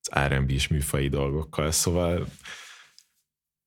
az 0.00 0.28
R&B 0.28 0.50
is 0.50 0.68
műfai 0.68 1.08
dolgokkal, 1.08 1.70
szóval 1.70 2.26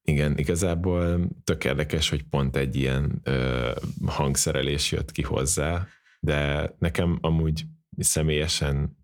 igen, 0.09 0.37
igazából 0.37 1.27
tök 1.43 1.63
érdekes, 1.65 2.09
hogy 2.09 2.23
pont 2.23 2.55
egy 2.55 2.75
ilyen 2.75 3.19
ö, 3.23 3.71
hangszerelés 4.05 4.91
jött 4.91 5.11
ki 5.11 5.21
hozzá, 5.21 5.87
de 6.19 6.71
nekem 6.79 7.17
amúgy 7.21 7.65
személyesen 7.97 8.97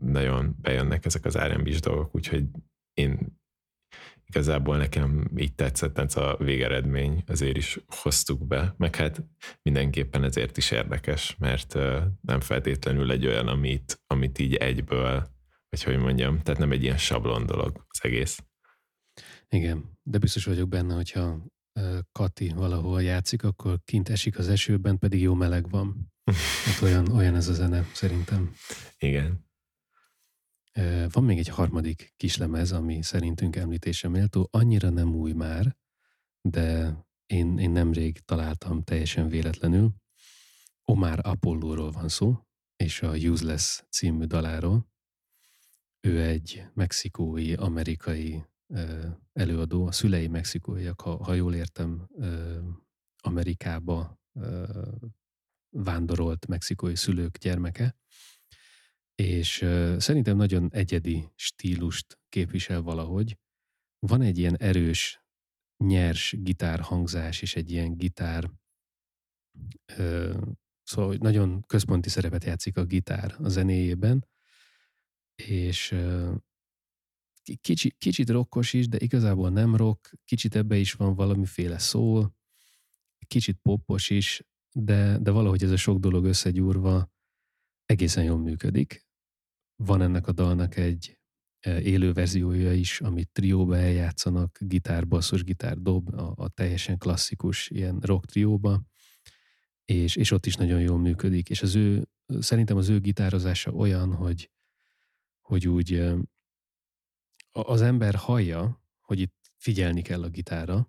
nagyon 0.00 0.56
bejönnek 0.60 1.04
ezek 1.04 1.24
az 1.24 1.38
rb 1.38 1.68
dolgok, 1.68 2.14
úgyhogy 2.14 2.44
én 2.92 3.42
igazából 4.26 4.76
nekem 4.76 5.30
így 5.36 5.54
tetszett 5.54 5.98
ez 5.98 6.16
a 6.16 6.36
végeredmény, 6.38 7.22
azért 7.26 7.56
is 7.56 7.78
hoztuk 7.86 8.46
be, 8.46 8.74
meg 8.76 8.96
hát 8.96 9.24
mindenképpen 9.62 10.24
ezért 10.24 10.56
is 10.56 10.70
érdekes, 10.70 11.36
mert 11.36 11.74
nem 12.20 12.40
feltétlenül 12.40 13.10
egy 13.10 13.26
olyan, 13.26 13.46
amit, 13.46 14.02
amit 14.06 14.38
így 14.38 14.54
egyből, 14.54 15.28
vagy 15.68 15.82
hogy 15.82 15.98
mondjam, 15.98 16.40
tehát 16.40 16.60
nem 16.60 16.72
egy 16.72 16.82
ilyen 16.82 16.98
sablon 16.98 17.46
dolog 17.46 17.84
az 17.88 17.98
egész. 18.02 18.44
Igen, 19.48 19.98
de 20.02 20.18
biztos 20.18 20.44
vagyok 20.44 20.68
benne, 20.68 20.94
hogyha 20.94 21.46
Kati 22.12 22.48
valahol 22.48 23.02
játszik, 23.02 23.44
akkor 23.44 23.78
kint 23.84 24.08
esik 24.08 24.38
az 24.38 24.48
esőben, 24.48 24.98
pedig 24.98 25.20
jó 25.20 25.34
meleg 25.34 25.70
van. 25.70 26.12
Hát 26.24 26.82
olyan, 26.82 27.12
olyan 27.12 27.34
ez 27.34 27.48
a 27.48 27.52
zene, 27.52 27.86
szerintem. 27.94 28.54
Igen. 28.98 29.44
Van 31.08 31.24
még 31.24 31.38
egy 31.38 31.48
harmadik 31.48 32.12
kislemez, 32.16 32.72
ami 32.72 33.02
szerintünk 33.02 33.56
említése 33.56 34.08
méltó. 34.08 34.48
Annyira 34.50 34.88
nem 34.88 35.14
új 35.14 35.32
már, 35.32 35.76
de 36.40 36.96
én, 37.26 37.58
én 37.58 37.70
nemrég 37.70 38.18
találtam 38.18 38.82
teljesen 38.82 39.28
véletlenül. 39.28 39.94
Omar 40.84 41.18
Apollóról 41.22 41.90
van 41.90 42.08
szó, 42.08 42.38
és 42.76 43.02
a 43.02 43.16
Useless 43.16 43.82
című 43.90 44.24
daláról. 44.24 44.92
Ő 46.00 46.22
egy 46.22 46.66
mexikói, 46.74 47.54
amerikai 47.54 48.44
előadó, 49.32 49.86
a 49.86 49.92
szülei 49.92 50.28
mexikóiak, 50.28 51.00
ha, 51.00 51.24
ha 51.24 51.34
jól 51.34 51.54
értem, 51.54 52.08
Amerikába 53.22 54.20
vándorolt 55.76 56.46
mexikói 56.46 56.96
szülők 56.96 57.38
gyermeke, 57.38 57.96
és 59.14 59.56
szerintem 59.98 60.36
nagyon 60.36 60.70
egyedi 60.72 61.28
stílust 61.34 62.18
képvisel 62.28 62.82
valahogy. 62.82 63.38
Van 63.98 64.22
egy 64.22 64.38
ilyen 64.38 64.56
erős, 64.56 65.22
nyers 65.76 66.34
gitár 66.38 66.80
hangzás, 66.80 67.42
és 67.42 67.56
egy 67.56 67.70
ilyen 67.70 67.96
gitár, 67.96 68.50
szóval 70.82 71.16
nagyon 71.18 71.62
központi 71.66 72.08
szerepet 72.08 72.44
játszik 72.44 72.76
a 72.76 72.84
gitár 72.84 73.34
a 73.38 73.48
zenéjében, 73.48 74.26
és 75.34 75.94
kicsit, 77.60 77.96
kicsit 77.98 78.30
rokkos 78.30 78.72
is, 78.72 78.88
de 78.88 78.96
igazából 79.00 79.50
nem 79.50 79.76
rock, 79.76 80.14
kicsit 80.24 80.56
ebbe 80.56 80.76
is 80.76 80.92
van 80.92 81.14
valamiféle 81.14 81.78
szól, 81.78 82.36
kicsit 83.26 83.58
poppos 83.62 84.10
is, 84.10 84.42
de, 84.76 85.18
de 85.18 85.30
valahogy 85.30 85.62
ez 85.62 85.70
a 85.70 85.76
sok 85.76 85.98
dolog 85.98 86.24
összegyúrva 86.24 87.12
egészen 87.86 88.24
jól 88.24 88.38
működik. 88.38 89.06
Van 89.76 90.02
ennek 90.02 90.26
a 90.26 90.32
dalnak 90.32 90.76
egy 90.76 91.18
e, 91.60 91.80
élő 91.80 92.12
verziója 92.12 92.72
is, 92.72 93.00
amit 93.00 93.32
trióba 93.32 93.76
eljátszanak, 93.76 94.58
gitár, 94.60 95.08
basszus, 95.08 95.44
gitár, 95.44 95.78
dob, 95.78 96.14
a, 96.14 96.32
a 96.36 96.48
teljesen 96.48 96.98
klasszikus 96.98 97.70
ilyen 97.70 97.98
rock 98.00 98.26
trióba, 98.26 98.82
és, 99.84 100.16
és 100.16 100.30
ott 100.30 100.46
is 100.46 100.56
nagyon 100.56 100.80
jól 100.80 100.98
működik. 100.98 101.50
És 101.50 101.62
az 101.62 101.74
ő, 101.74 102.08
szerintem 102.38 102.76
az 102.76 102.88
ő 102.88 103.00
gitározása 103.00 103.70
olyan, 103.70 104.14
hogy, 104.14 104.50
hogy 105.40 105.68
úgy 105.68 105.92
e, 105.92 106.16
az 107.50 107.80
ember 107.80 108.14
hallja, 108.14 108.82
hogy 109.00 109.20
itt 109.20 109.52
figyelni 109.56 110.02
kell 110.02 110.22
a 110.22 110.28
gitára, 110.28 110.88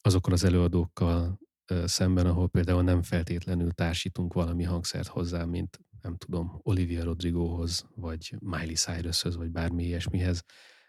azokkal 0.00 0.32
az 0.32 0.44
előadókkal 0.44 1.38
szemben, 1.84 2.26
ahol 2.26 2.48
például 2.48 2.82
nem 2.82 3.02
feltétlenül 3.02 3.72
társítunk 3.72 4.32
valami 4.32 4.62
hangszert 4.62 5.08
hozzá, 5.08 5.44
mint 5.44 5.80
nem 6.00 6.16
tudom, 6.16 6.60
Olivia 6.62 7.04
Rodrigohoz, 7.04 7.86
vagy 7.94 8.34
Miley 8.38 8.74
Cyrushoz, 8.74 9.36
vagy 9.36 9.50
bármi 9.50 9.84
ilyesmihez, 9.84 10.42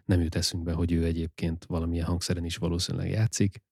nem 0.06 0.22
jut 0.22 0.36
eszünkbe, 0.36 0.74
hogy 0.74 0.92
ő 0.92 1.06
egyébként 1.06 1.66
valamilyen 1.66 2.06
hangszeren 2.06 2.46
is 2.46 2.56
valószínűleg 2.56 3.10
játszik. 3.10 3.64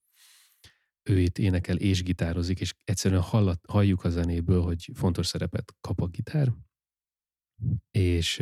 Ő 1.04 1.20
itt 1.20 1.38
énekel 1.38 1.78
és 1.78 2.04
gitározik, 2.04 2.60
és 2.60 2.74
egyszerűen 2.84 3.22
hallat, 3.22 3.60
halljuk 3.68 4.04
a 4.04 4.10
zenéből, 4.10 4.62
hogy 4.62 4.90
fontos 4.94 5.28
szerepet 5.28 5.76
kap 5.82 6.02
a 6.02 6.08
gitár, 6.08 6.54
és 7.92 8.38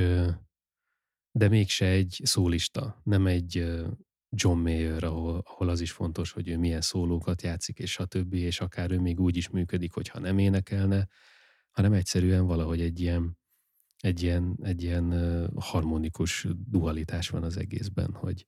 de 1.31 1.47
mégse 1.47 1.85
egy 1.85 2.21
szólista, 2.23 3.01
nem 3.03 3.27
egy 3.27 3.75
John 4.35 4.59
Mayer, 4.59 5.03
ahol, 5.03 5.41
ahol 5.45 5.69
az 5.69 5.81
is 5.81 5.91
fontos, 5.91 6.31
hogy 6.31 6.49
ő 6.49 6.57
milyen 6.57 6.81
szólókat 6.81 7.41
játszik, 7.41 7.79
és 7.79 7.91
stb., 7.91 8.33
és 8.33 8.59
akár 8.59 8.91
ő 8.91 8.99
még 8.99 9.19
úgy 9.19 9.37
is 9.37 9.49
működik, 9.49 9.91
hogyha 9.93 10.19
nem 10.19 10.37
énekelne, 10.37 11.07
hanem 11.71 11.93
egyszerűen 11.93 12.45
valahogy 12.45 12.81
egy 12.81 12.99
ilyen, 12.99 13.37
egy 13.97 14.23
ilyen, 14.23 14.57
egy 14.61 14.83
ilyen 14.83 15.49
harmonikus 15.55 16.47
dualitás 16.67 17.29
van 17.29 17.43
az 17.43 17.57
egészben, 17.57 18.13
hogy 18.13 18.47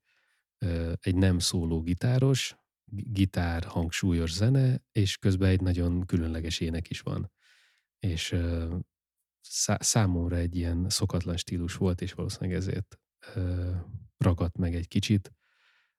egy 0.99 1.15
nem 1.15 1.39
szóló 1.39 1.81
gitáros, 1.81 2.55
gitár 2.91 3.63
hangsúlyos 3.63 4.33
zene, 4.33 4.83
és 4.91 5.17
közben 5.17 5.49
egy 5.49 5.61
nagyon 5.61 6.05
különleges 6.05 6.59
ének 6.59 6.89
is 6.89 7.01
van. 7.01 7.31
És 7.99 8.35
szá- 9.41 9.83
számomra 9.83 10.35
egy 10.35 10.55
ilyen 10.55 10.89
szokatlan 10.89 11.37
stílus 11.37 11.75
volt, 11.75 12.01
és 12.01 12.13
valószínűleg 12.13 12.57
ezért 12.57 12.99
ragadt 14.17 14.57
meg 14.57 14.75
egy 14.75 14.87
kicsit. 14.87 15.33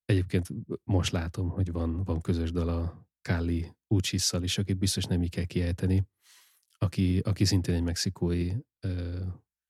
Egyébként 0.07 0.49
most 0.85 1.13
látom, 1.13 1.49
hogy 1.49 1.73
van, 1.73 2.05
van 2.05 2.21
közös 2.21 2.53
dal 2.53 2.69
a 2.69 3.09
Kali 3.23 3.77
Uchisszal 3.87 4.43
is, 4.43 4.59
akit 4.59 4.79
biztos 4.79 5.05
nem 5.05 5.23
így 5.23 5.31
kell 5.31 5.45
kiejteni, 5.45 6.09
aki, 6.79 7.19
aki 7.19 7.45
szintén 7.45 7.75
egy 7.75 7.83
mexikói, 7.83 8.53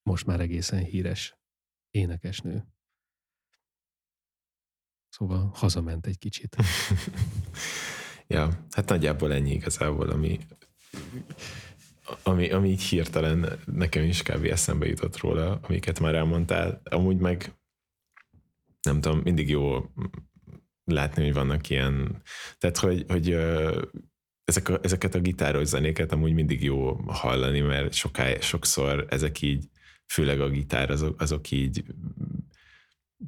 most 0.02 0.26
már 0.26 0.40
egészen 0.40 0.84
híres 0.84 1.38
énekesnő. 1.90 2.66
Szóval 5.08 5.50
hazament 5.54 6.06
egy 6.06 6.18
kicsit. 6.18 6.56
ja, 8.26 8.66
hát 8.70 8.88
nagyjából 8.88 9.32
ennyi 9.32 9.52
igazából, 9.52 10.10
ami, 10.10 10.38
ami, 12.22 12.50
ami 12.50 12.68
így 12.68 12.82
hirtelen 12.82 13.58
nekem 13.64 14.04
is 14.04 14.22
kb. 14.22 14.44
eszembe 14.44 14.86
jutott 14.86 15.16
róla, 15.16 15.60
amiket 15.62 16.00
már 16.00 16.14
elmondtál. 16.14 16.80
Amúgy 16.84 17.16
meg 17.16 17.54
nem 18.86 19.00
tudom, 19.00 19.20
mindig 19.24 19.48
jó 19.48 19.84
látni, 20.84 21.24
hogy 21.24 21.32
vannak 21.32 21.70
ilyen, 21.70 22.22
tehát 22.58 22.76
hogy, 22.78 23.04
hogy 23.08 23.30
ezek 24.44 24.68
a, 24.68 24.78
ezeket 24.82 25.14
a 25.14 25.20
gitáros 25.20 25.66
zenéket 25.66 26.12
amúgy 26.12 26.32
mindig 26.32 26.62
jó 26.62 26.94
hallani, 27.06 27.60
mert 27.60 27.92
soká, 27.92 28.40
sokszor 28.40 29.06
ezek 29.08 29.42
így, 29.42 29.68
főleg 30.06 30.40
a 30.40 30.48
gitár, 30.48 30.90
azok, 30.90 31.20
azok 31.20 31.50
így 31.50 31.84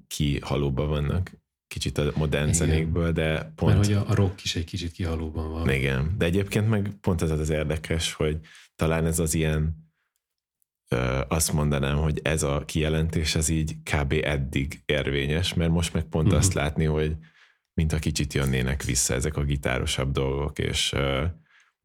kihalóban 0.06 0.88
vannak 0.88 1.30
kicsit 1.68 1.98
a 1.98 2.12
modern 2.16 2.48
Igen. 2.48 2.54
zenékből, 2.54 3.12
de 3.12 3.52
pont... 3.54 3.74
Mert 3.74 3.86
hogy 3.86 3.94
a, 3.94 4.08
a 4.08 4.14
rock 4.14 4.44
is 4.44 4.56
egy 4.56 4.64
kicsit 4.64 4.92
kihalóban 4.92 5.50
van. 5.50 5.70
Igen, 5.70 6.14
de 6.18 6.24
egyébként 6.24 6.68
meg 6.68 6.92
pont 7.00 7.22
ez 7.22 7.30
az 7.30 7.50
érdekes, 7.50 8.12
hogy 8.12 8.38
talán 8.76 9.06
ez 9.06 9.18
az 9.18 9.34
ilyen 9.34 9.88
azt 11.28 11.52
mondanám, 11.52 11.97
hogy 11.97 12.21
ez 12.23 12.42
a 12.42 12.64
kijelentés 12.66 13.35
az 13.35 13.49
így 13.49 13.76
kb. 13.83 14.12
eddig 14.23 14.83
érvényes, 14.85 15.54
mert 15.54 15.71
most 15.71 15.92
meg 15.92 16.04
pont 16.04 16.26
uh-huh. 16.26 16.40
azt 16.40 16.52
látni, 16.52 16.85
hogy 16.85 17.16
mint 17.75 17.92
a 17.92 17.99
kicsit 17.99 18.35
jönnének 18.35 18.83
vissza 18.83 19.14
ezek 19.14 19.37
a 19.37 19.45
gitárosabb 19.45 20.12
dolgok, 20.12 20.59
és 20.59 20.95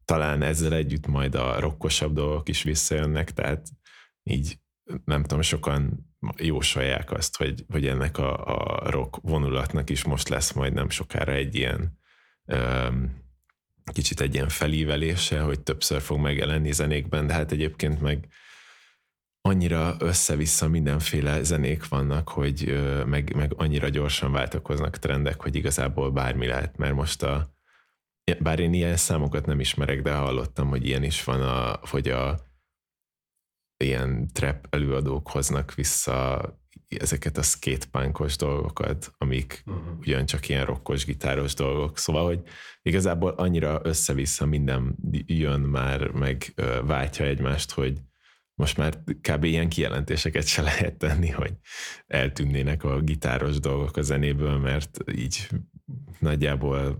talán 0.04 0.42
ezzel 0.42 0.74
együtt 0.74 1.06
majd 1.06 1.34
a 1.34 1.60
rockosabb 1.60 2.14
dolgok 2.14 2.48
is 2.48 2.62
visszajönnek, 2.62 3.32
tehát 3.32 3.68
így 4.22 4.58
nem 5.04 5.22
tudom, 5.22 5.42
sokan 5.42 6.12
jósolják 6.36 7.10
azt, 7.10 7.36
hogy, 7.36 7.64
hogy 7.68 7.86
ennek 7.86 8.18
a, 8.18 8.46
a 8.46 8.90
rock 8.90 9.16
vonulatnak 9.22 9.90
is 9.90 10.04
most 10.04 10.28
lesz 10.28 10.52
majd 10.52 10.72
nem 10.72 10.88
sokára 10.88 11.32
egy 11.32 11.54
ilyen 11.54 11.98
um, 12.44 13.22
kicsit 13.92 14.20
egy 14.20 14.34
ilyen 14.34 14.48
felívelése, 14.48 15.40
hogy 15.40 15.60
többször 15.60 16.00
fog 16.00 16.18
megjelenni 16.18 16.72
zenékben, 16.72 17.26
de 17.26 17.32
hát 17.32 17.52
egyébként 17.52 18.00
meg 18.00 18.28
annyira 19.48 19.94
össze-vissza 19.98 20.68
mindenféle 20.68 21.42
zenék 21.42 21.88
vannak, 21.88 22.28
hogy 22.28 22.82
meg, 23.06 23.34
meg 23.36 23.52
annyira 23.56 23.88
gyorsan 23.88 24.32
váltakoznak 24.32 24.98
trendek, 24.98 25.42
hogy 25.42 25.54
igazából 25.54 26.10
bármi 26.10 26.46
lehet, 26.46 26.76
mert 26.76 26.94
most 26.94 27.22
a 27.22 27.54
bár 28.38 28.58
én 28.58 28.72
ilyen 28.72 28.96
számokat 28.96 29.46
nem 29.46 29.60
ismerek, 29.60 30.02
de 30.02 30.14
hallottam, 30.14 30.68
hogy 30.68 30.86
ilyen 30.86 31.02
is 31.02 31.24
van, 31.24 31.42
a, 31.42 31.80
hogy 31.90 32.08
a 32.08 32.38
ilyen 33.84 34.28
trap 34.32 34.66
előadók 34.70 35.28
hoznak 35.28 35.74
vissza 35.74 36.42
ezeket 36.88 37.36
a 37.36 37.42
skatepunkos 37.42 38.36
dolgokat, 38.36 39.14
amik 39.18 39.62
uh-huh. 39.66 39.98
ugyancsak 39.98 40.48
ilyen 40.48 40.64
rokkos, 40.64 41.04
gitáros 41.04 41.54
dolgok. 41.54 41.98
Szóval, 41.98 42.24
hogy 42.24 42.42
igazából 42.82 43.30
annyira 43.30 43.80
össze-vissza 43.82 44.46
minden 44.46 44.96
jön 45.26 45.60
már, 45.60 46.10
meg 46.10 46.54
váltja 46.84 47.24
egymást, 47.24 47.70
hogy 47.70 48.00
most 48.54 48.76
már 48.76 49.02
kb. 49.20 49.44
ilyen 49.44 49.68
kijelentéseket 49.68 50.46
se 50.46 50.62
lehet 50.62 50.96
tenni, 50.96 51.30
hogy 51.30 51.54
eltűnnének 52.06 52.84
a 52.84 53.00
gitáros 53.00 53.60
dolgok 53.60 53.96
a 53.96 54.02
zenéből, 54.02 54.58
mert 54.58 54.98
így 55.12 55.48
nagyjából 56.18 56.96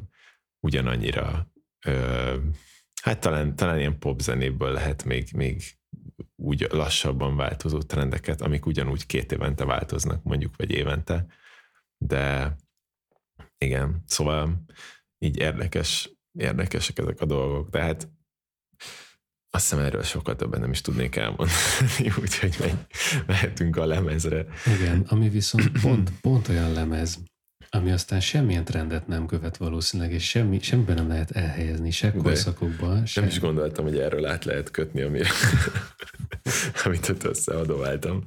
ugyanannyira 0.60 1.52
ö, 1.86 2.36
hát 3.02 3.20
talán, 3.20 3.56
talán 3.56 3.78
ilyen 3.78 3.98
pop 3.98 4.20
zenéből 4.20 4.72
lehet 4.72 5.04
még, 5.04 5.28
még 5.32 5.62
úgy 6.36 6.66
lassabban 6.70 7.36
változó 7.36 7.78
trendeket, 7.78 8.40
amik 8.40 8.66
ugyanúgy 8.66 9.06
két 9.06 9.32
évente 9.32 9.64
változnak, 9.64 10.22
mondjuk, 10.22 10.56
vagy 10.56 10.70
évente. 10.70 11.26
De 11.98 12.56
igen, 13.58 14.02
szóval 14.06 14.64
így 15.18 15.36
érdekes, 15.36 16.10
érdekesek 16.32 16.98
ezek 16.98 17.20
a 17.20 17.24
dolgok. 17.24 17.68
De 17.68 17.80
hát 17.80 18.08
azt 19.54 19.70
hiszem 19.70 19.84
erről 19.84 20.02
sokkal 20.02 20.36
többen 20.36 20.60
nem 20.60 20.70
is 20.70 20.80
tudnék 20.80 21.16
elmondani, 21.16 22.12
úgyhogy 22.22 22.56
megy, 22.60 22.76
mehetünk 23.26 23.76
a 23.76 23.86
lemezre. 23.86 24.46
Igen, 24.78 25.04
ami 25.08 25.28
viszont 25.28 25.80
pont, 25.80 26.12
pont 26.20 26.48
olyan 26.48 26.72
lemez, 26.72 27.18
ami 27.70 27.90
aztán 27.90 28.20
semmilyen 28.20 28.64
trendet 28.64 29.06
nem 29.06 29.26
követ 29.26 29.56
valószínűleg, 29.56 30.12
és 30.12 30.28
semmi, 30.28 30.60
semmiben 30.60 30.94
nem 30.94 31.08
lehet 31.08 31.30
elhelyezni, 31.30 31.90
se 31.90 32.12
korszakokban. 32.12 33.06
Se... 33.06 33.20
Nem 33.20 33.28
is 33.28 33.40
gondoltam, 33.40 33.84
hogy 33.84 33.98
erről 33.98 34.26
át 34.26 34.44
lehet 34.44 34.70
kötni, 34.70 35.02
amire, 35.02 35.28
amit 36.84 37.08
ott 37.08 37.24
összeadóváltam. 37.24 38.24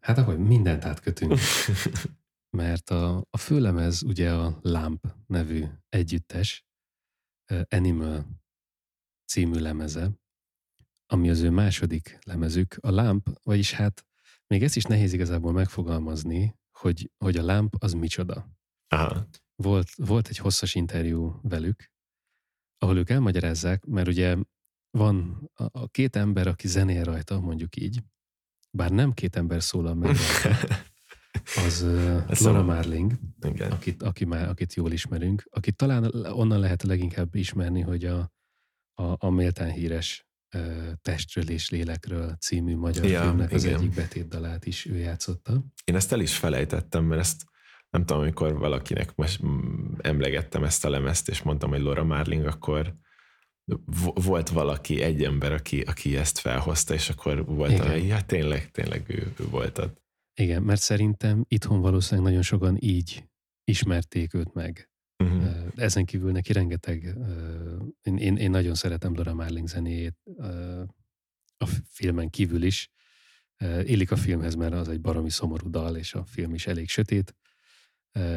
Hát 0.00 0.18
ahogy 0.18 0.38
mindent 0.38 0.84
átkötünk. 0.84 1.34
Mert 2.56 2.90
a, 2.90 3.26
a 3.30 3.36
főlemez 3.36 4.02
ugye 4.02 4.32
a 4.32 4.58
Lamp 4.62 5.06
nevű 5.26 5.64
együttes, 5.88 6.64
Animal 7.68 8.41
című 9.32 9.58
lemeze, 9.58 10.10
ami 11.06 11.30
az 11.30 11.40
ő 11.40 11.50
második 11.50 12.18
lemezük. 12.24 12.76
A 12.80 12.90
Lamp, 12.90 13.28
vagyis 13.42 13.72
hát 13.72 14.06
még 14.46 14.62
ezt 14.62 14.76
is 14.76 14.84
nehéz 14.84 15.12
igazából 15.12 15.52
megfogalmazni, 15.52 16.54
hogy, 16.78 17.10
hogy 17.24 17.36
a 17.36 17.42
lámp 17.42 17.74
az 17.78 17.92
micsoda. 17.92 18.50
Aha. 18.88 19.26
Volt, 19.54 19.88
volt 19.96 20.28
egy 20.28 20.36
hosszas 20.36 20.74
interjú 20.74 21.38
velük, 21.42 21.90
ahol 22.78 22.96
ők 22.96 23.10
elmagyarázzák, 23.10 23.84
mert 23.84 24.08
ugye 24.08 24.36
van 24.90 25.48
a, 25.54 25.64
a 25.80 25.88
két 25.88 26.16
ember, 26.16 26.46
aki 26.46 26.68
zenél 26.68 27.04
rajta, 27.04 27.40
mondjuk 27.40 27.76
így, 27.76 28.02
bár 28.70 28.90
nem 28.90 29.12
két 29.12 29.36
ember 29.36 29.62
szólal 29.62 29.94
meg 29.94 30.16
rajta, 30.16 30.66
az 31.66 31.82
uh, 31.82 32.40
Laura 32.40 32.62
Marling, 32.62 33.12
Igen. 33.40 33.70
Akit, 33.70 34.02
aki 34.02 34.24
már, 34.24 34.48
akit 34.48 34.74
jól 34.74 34.92
ismerünk, 34.92 35.44
akit 35.50 35.76
talán 35.76 36.04
onnan 36.14 36.60
lehet 36.60 36.82
leginkább 36.82 37.34
ismerni, 37.34 37.80
hogy 37.80 38.04
a, 38.04 38.32
a, 39.02 39.16
a 39.18 39.30
méltán 39.30 39.70
híres 39.70 40.26
Testről 41.02 41.48
és 41.48 41.70
Lélekről 41.70 42.36
című 42.40 42.76
magyar 42.76 43.04
ja, 43.04 43.20
filmnek 43.20 43.52
az 43.52 43.64
igen. 43.64 43.78
egyik 43.78 43.94
betétdalát 43.94 44.66
is 44.66 44.86
ő 44.86 44.96
játszotta. 44.96 45.64
Én 45.84 45.94
ezt 45.94 46.12
el 46.12 46.20
is 46.20 46.36
felejtettem, 46.36 47.04
mert 47.04 47.20
ezt 47.20 47.44
nem 47.90 48.04
tudom, 48.04 48.22
amikor 48.22 48.58
valakinek 48.58 49.14
most 49.14 49.40
emlegettem 49.98 50.64
ezt 50.64 50.84
a 50.84 50.90
lemezt, 50.90 51.28
és 51.28 51.42
mondtam, 51.42 51.70
hogy 51.70 51.80
Laura 51.80 52.04
Marling, 52.04 52.46
akkor 52.46 52.96
volt 54.14 54.48
valaki, 54.48 55.02
egy 55.02 55.24
ember, 55.24 55.52
aki, 55.52 55.80
aki 55.80 56.16
ezt 56.16 56.38
felhozta, 56.38 56.94
és 56.94 57.08
akkor 57.08 57.44
volt, 57.44 57.78
hogy 57.78 58.06
ja, 58.06 58.20
tényleg, 58.20 58.70
tényleg 58.70 59.04
ő, 59.08 59.32
ő 59.40 59.44
volt 59.50 59.78
ott. 59.78 60.02
Igen, 60.40 60.62
mert 60.62 60.80
szerintem 60.80 61.44
itthon 61.48 61.80
valószínűleg 61.80 62.26
nagyon 62.26 62.42
sokan 62.42 62.76
így 62.80 63.28
ismerték 63.64 64.34
őt 64.34 64.54
meg. 64.54 64.90
Uh-huh. 65.22 65.72
Ezen 65.76 66.04
kívül 66.04 66.32
neki 66.32 66.52
rengeteg, 66.52 67.16
én, 68.02 68.16
én, 68.16 68.36
én 68.36 68.50
nagyon 68.50 68.74
szeretem 68.74 69.14
Laura 69.14 69.34
Marling 69.34 69.68
zenéjét 69.68 70.16
a 71.56 71.66
filmen 71.88 72.30
kívül 72.30 72.62
is. 72.62 72.90
Illik 73.82 74.10
a 74.10 74.16
filmhez, 74.16 74.54
mert 74.54 74.72
az 74.72 74.88
egy 74.88 75.00
baromi 75.00 75.30
szomorú 75.30 75.70
dal, 75.70 75.96
és 75.96 76.14
a 76.14 76.24
film 76.24 76.54
is 76.54 76.66
elég 76.66 76.88
sötét. 76.88 77.36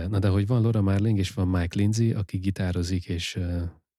Na 0.08 0.19
de 0.19 0.28
hogy 0.28 0.48
van 0.48 0.62
Laura 0.62 0.82
Marling, 0.82 1.17
és 1.17 1.32
van 1.32 1.48
Mike 1.48 1.78
Lindsay, 1.80 2.13
aki 2.13 2.38
gitározik, 2.38 3.08
és 3.08 3.39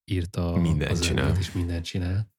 írta 0.05 0.57
minden 0.57 0.91
az 0.91 1.01
csinál. 1.01 1.37
és 1.37 1.53
mindent 1.53 1.85
csinál. 1.85 2.35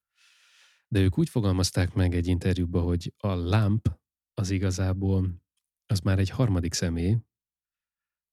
De 0.88 1.00
ők 1.00 1.18
úgy 1.18 1.28
fogalmazták 1.28 1.94
meg 1.94 2.14
egy 2.14 2.26
interjúban, 2.26 2.82
hogy 2.82 3.14
a 3.16 3.34
Lamp 3.34 3.98
az 4.34 4.50
igazából 4.50 5.42
az 5.86 6.00
már 6.00 6.18
egy 6.18 6.30
harmadik 6.30 6.74
személy, 6.74 7.16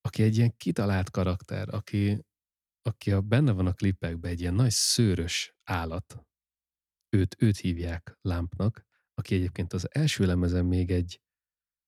aki 0.05 0.23
egy 0.23 0.37
ilyen 0.37 0.55
kitalált 0.57 1.09
karakter, 1.09 1.73
aki, 1.73 2.25
aki 2.81 3.11
a, 3.11 3.21
benne 3.21 3.51
van 3.51 3.67
a 3.67 3.73
klipekben 3.73 4.31
egy 4.31 4.41
ilyen 4.41 4.53
nagy 4.53 4.71
szőrös 4.71 5.55
állat. 5.63 6.25
Őt, 7.09 7.35
őt 7.39 7.57
hívják 7.57 8.17
Lámpnak, 8.21 8.85
aki 9.13 9.35
egyébként 9.35 9.73
az 9.73 9.87
első 9.91 10.25
lemezen 10.25 10.65
még 10.65 10.91
egy, 10.91 11.19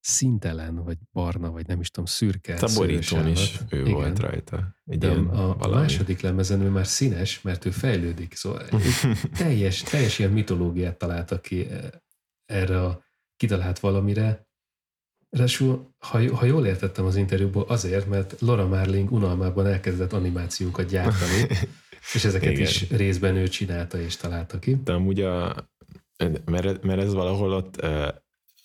szintelen, 0.00 0.74
vagy 0.74 0.98
barna, 1.12 1.50
vagy 1.50 1.66
nem 1.66 1.80
is 1.80 1.90
tudom, 1.90 2.04
szürke. 2.04 2.54
A 2.54 2.72
borítón 2.74 3.26
is 3.26 3.58
ő 3.70 3.80
Igen. 3.80 3.92
volt 3.92 4.18
rajta. 4.18 4.76
Egy 4.84 4.98
De 4.98 5.10
a, 5.10 5.56
a 5.60 5.68
második 5.68 6.20
lemezen 6.20 6.60
ő 6.60 6.68
már 6.68 6.86
színes, 6.86 7.42
mert 7.42 7.64
ő 7.64 7.70
fejlődik. 7.70 8.34
Szóval 8.34 8.68
teljes, 9.38 9.82
teljes 9.82 10.18
ilyen 10.18 10.32
mitológiát 10.32 10.98
találtak 10.98 11.42
ki 11.42 11.66
eh, 11.66 11.88
erre 12.44 12.84
a 12.84 13.04
kitalált 13.36 13.78
valamire. 13.78 14.47
Ráadásul, 15.30 15.94
ha, 15.98 16.36
ha 16.36 16.44
jól 16.44 16.66
értettem 16.66 17.04
az 17.04 17.16
interjúból, 17.16 17.64
azért, 17.68 18.08
mert 18.08 18.34
Laura 18.40 18.66
Marling 18.66 19.12
unalmában 19.12 19.66
elkezdett 19.66 20.12
animációkat 20.12 20.88
gyártani, 20.88 21.46
és 22.14 22.24
ezeket 22.24 22.50
Igen. 22.50 22.62
is 22.62 22.90
részben 22.90 23.36
ő 23.36 23.48
csinálta 23.48 24.00
és 24.00 24.16
találta 24.16 24.58
ki. 24.58 24.76
De 24.84 24.92
amúgy 24.92 25.20
a, 25.20 25.54
mert, 26.44 26.82
mert 26.82 27.00
ez 27.00 27.12
valahol 27.12 27.52
ott 27.52 27.82
uh, 27.82 28.08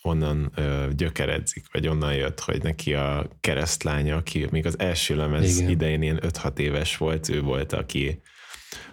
onnan 0.01 0.51
uh, 0.57 0.89
gyökeredzik, 0.89 1.65
vagy 1.71 1.87
onnan 1.87 2.13
jött, 2.13 2.39
hogy 2.39 2.63
neki 2.63 2.93
a 2.93 3.27
keresztlánya, 3.39 4.15
aki 4.15 4.47
még 4.51 4.65
az 4.65 4.79
első 4.79 5.15
lemez 5.15 5.57
Igen. 5.57 5.69
idején 5.69 6.01
ilyen 6.01 6.19
5-6 6.21 6.57
éves 6.57 6.97
volt, 6.97 7.29
ő 7.29 7.41
volt, 7.41 7.73
aki 7.73 8.21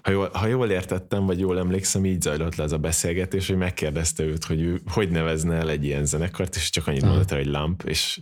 ha 0.03 0.11
jól, 0.11 0.31
ha 0.33 0.47
jól 0.47 0.71
értettem, 0.71 1.27
vagy 1.27 1.39
jól 1.39 1.59
emlékszem, 1.59 2.05
így 2.05 2.23
zajlott 2.23 2.55
le 2.55 2.65
ez 2.65 2.73
a 2.73 2.79
beszélgetés, 2.79 3.47
hogy 3.47 3.57
megkérdezte 3.57 4.23
őt, 4.23 4.45
hogy 4.45 4.61
ő 4.61 4.81
hogy 4.87 5.11
nevezne 5.11 5.55
el 5.55 5.71
egy 5.71 5.85
ilyen 5.85 6.05
zenekart, 6.05 6.57
és 6.57 6.71
csak 6.71 6.87
annyit 6.87 7.05
mondta, 7.05 7.37
hogy 7.37 7.47
Lamp, 7.47 7.83
és 7.83 8.21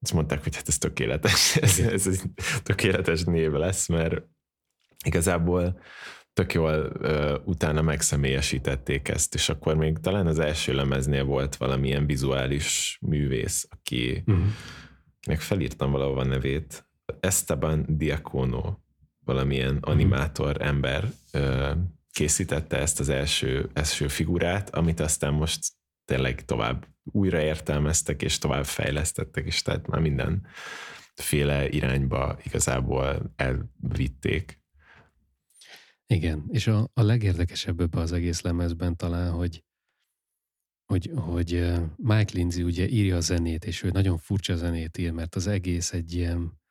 azt 0.00 0.12
mondták, 0.12 0.42
hogy 0.42 0.56
hát 0.56 0.68
ez 0.68 0.78
tökéletes, 0.78 1.56
ez, 1.66 1.78
ez 1.78 2.06
egy 2.06 2.20
tökéletes 2.62 3.22
név 3.22 3.52
lesz, 3.52 3.86
mert 3.86 4.22
igazából 5.04 5.80
tök 6.32 6.52
jól 6.52 6.92
uh, 7.00 7.34
utána 7.44 7.82
megszemélyesítették 7.82 9.08
ezt, 9.08 9.34
és 9.34 9.48
akkor 9.48 9.76
még 9.76 9.98
talán 9.98 10.26
az 10.26 10.38
első 10.38 10.74
lemeznél 10.74 11.24
volt 11.24 11.56
valamilyen 11.56 12.06
vizuális 12.06 12.98
művész, 13.00 13.66
aki, 13.70 14.22
uh-huh. 14.26 14.44
akinek 15.20 15.40
felírtam 15.40 15.90
valahova 15.90 16.20
a 16.20 16.24
nevét, 16.24 16.88
Esteban 17.20 17.84
Diacono, 17.88 18.76
valamilyen 19.24 19.74
uh-huh. 19.74 19.90
animátor 19.90 20.62
ember 20.62 21.12
készítette 22.10 22.78
ezt 22.78 23.00
az 23.00 23.08
első, 23.08 23.70
első 23.72 24.08
figurát, 24.08 24.74
amit 24.74 25.00
aztán 25.00 25.34
most 25.34 25.72
tényleg 26.04 26.44
tovább 26.44 26.86
újraértelmeztek, 27.02 28.22
és 28.22 28.38
tovább 28.38 28.64
fejlesztettek, 28.64 29.46
és 29.46 29.62
tehát 29.62 29.86
már 29.86 30.00
minden 30.00 30.46
féle 31.14 31.68
irányba 31.68 32.38
igazából 32.44 33.32
elvitték. 33.36 34.62
Igen, 36.06 36.44
és 36.50 36.66
a, 36.66 36.90
a 36.92 37.02
legérdekesebb 37.02 37.80
ebben 37.80 38.02
az 38.02 38.12
egész 38.12 38.40
lemezben 38.40 38.96
talán, 38.96 39.30
hogy, 39.30 39.64
hogy, 40.84 41.10
hogy 41.14 41.72
Mike 41.96 42.32
Lindsay 42.32 42.62
ugye 42.62 42.88
írja 42.88 43.16
a 43.16 43.20
zenét, 43.20 43.64
és 43.64 43.82
ő 43.82 43.90
nagyon 43.90 44.18
furcsa 44.18 44.56
zenét 44.56 44.98
ír, 44.98 45.12
mert 45.12 45.34
az 45.34 45.46
egész 45.46 45.92
egy 45.92 46.12
ilyen 46.12 46.62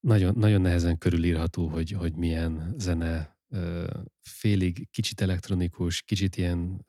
nagyon, 0.00 0.34
nagyon 0.36 0.60
nehezen 0.60 0.98
körülírható, 0.98 1.68
hogy, 1.68 1.90
hogy 1.90 2.16
milyen 2.16 2.74
zene, 2.78 3.38
félig 4.20 4.88
kicsit 4.90 5.20
elektronikus, 5.20 6.02
kicsit 6.02 6.36
ilyen, 6.36 6.86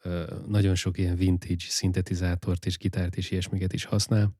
nagyon 0.47 0.75
sok 0.75 0.97
ilyen 0.97 1.15
vintage 1.15 1.63
szintetizátort 1.67 2.65
és 2.65 2.77
gitárt 2.77 3.15
és 3.15 3.31
ilyesmiket 3.31 3.73
is 3.73 3.83
használ, 3.83 4.35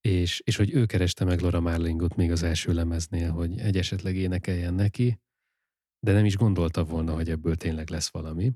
és, 0.00 0.40
és 0.44 0.56
hogy 0.56 0.74
ő 0.74 0.86
kereste 0.86 1.24
meg 1.24 1.40
Laura 1.40 1.60
Marlingot 1.60 2.16
még 2.16 2.30
az 2.30 2.42
első 2.42 2.72
lemeznél, 2.72 3.30
hogy 3.30 3.58
egy 3.58 3.76
esetleg 3.76 4.16
énekeljen 4.16 4.74
neki, 4.74 5.20
de 6.00 6.12
nem 6.12 6.24
is 6.24 6.36
gondolta 6.36 6.84
volna, 6.84 7.14
hogy 7.14 7.30
ebből 7.30 7.56
tényleg 7.56 7.90
lesz 7.90 8.10
valami, 8.10 8.52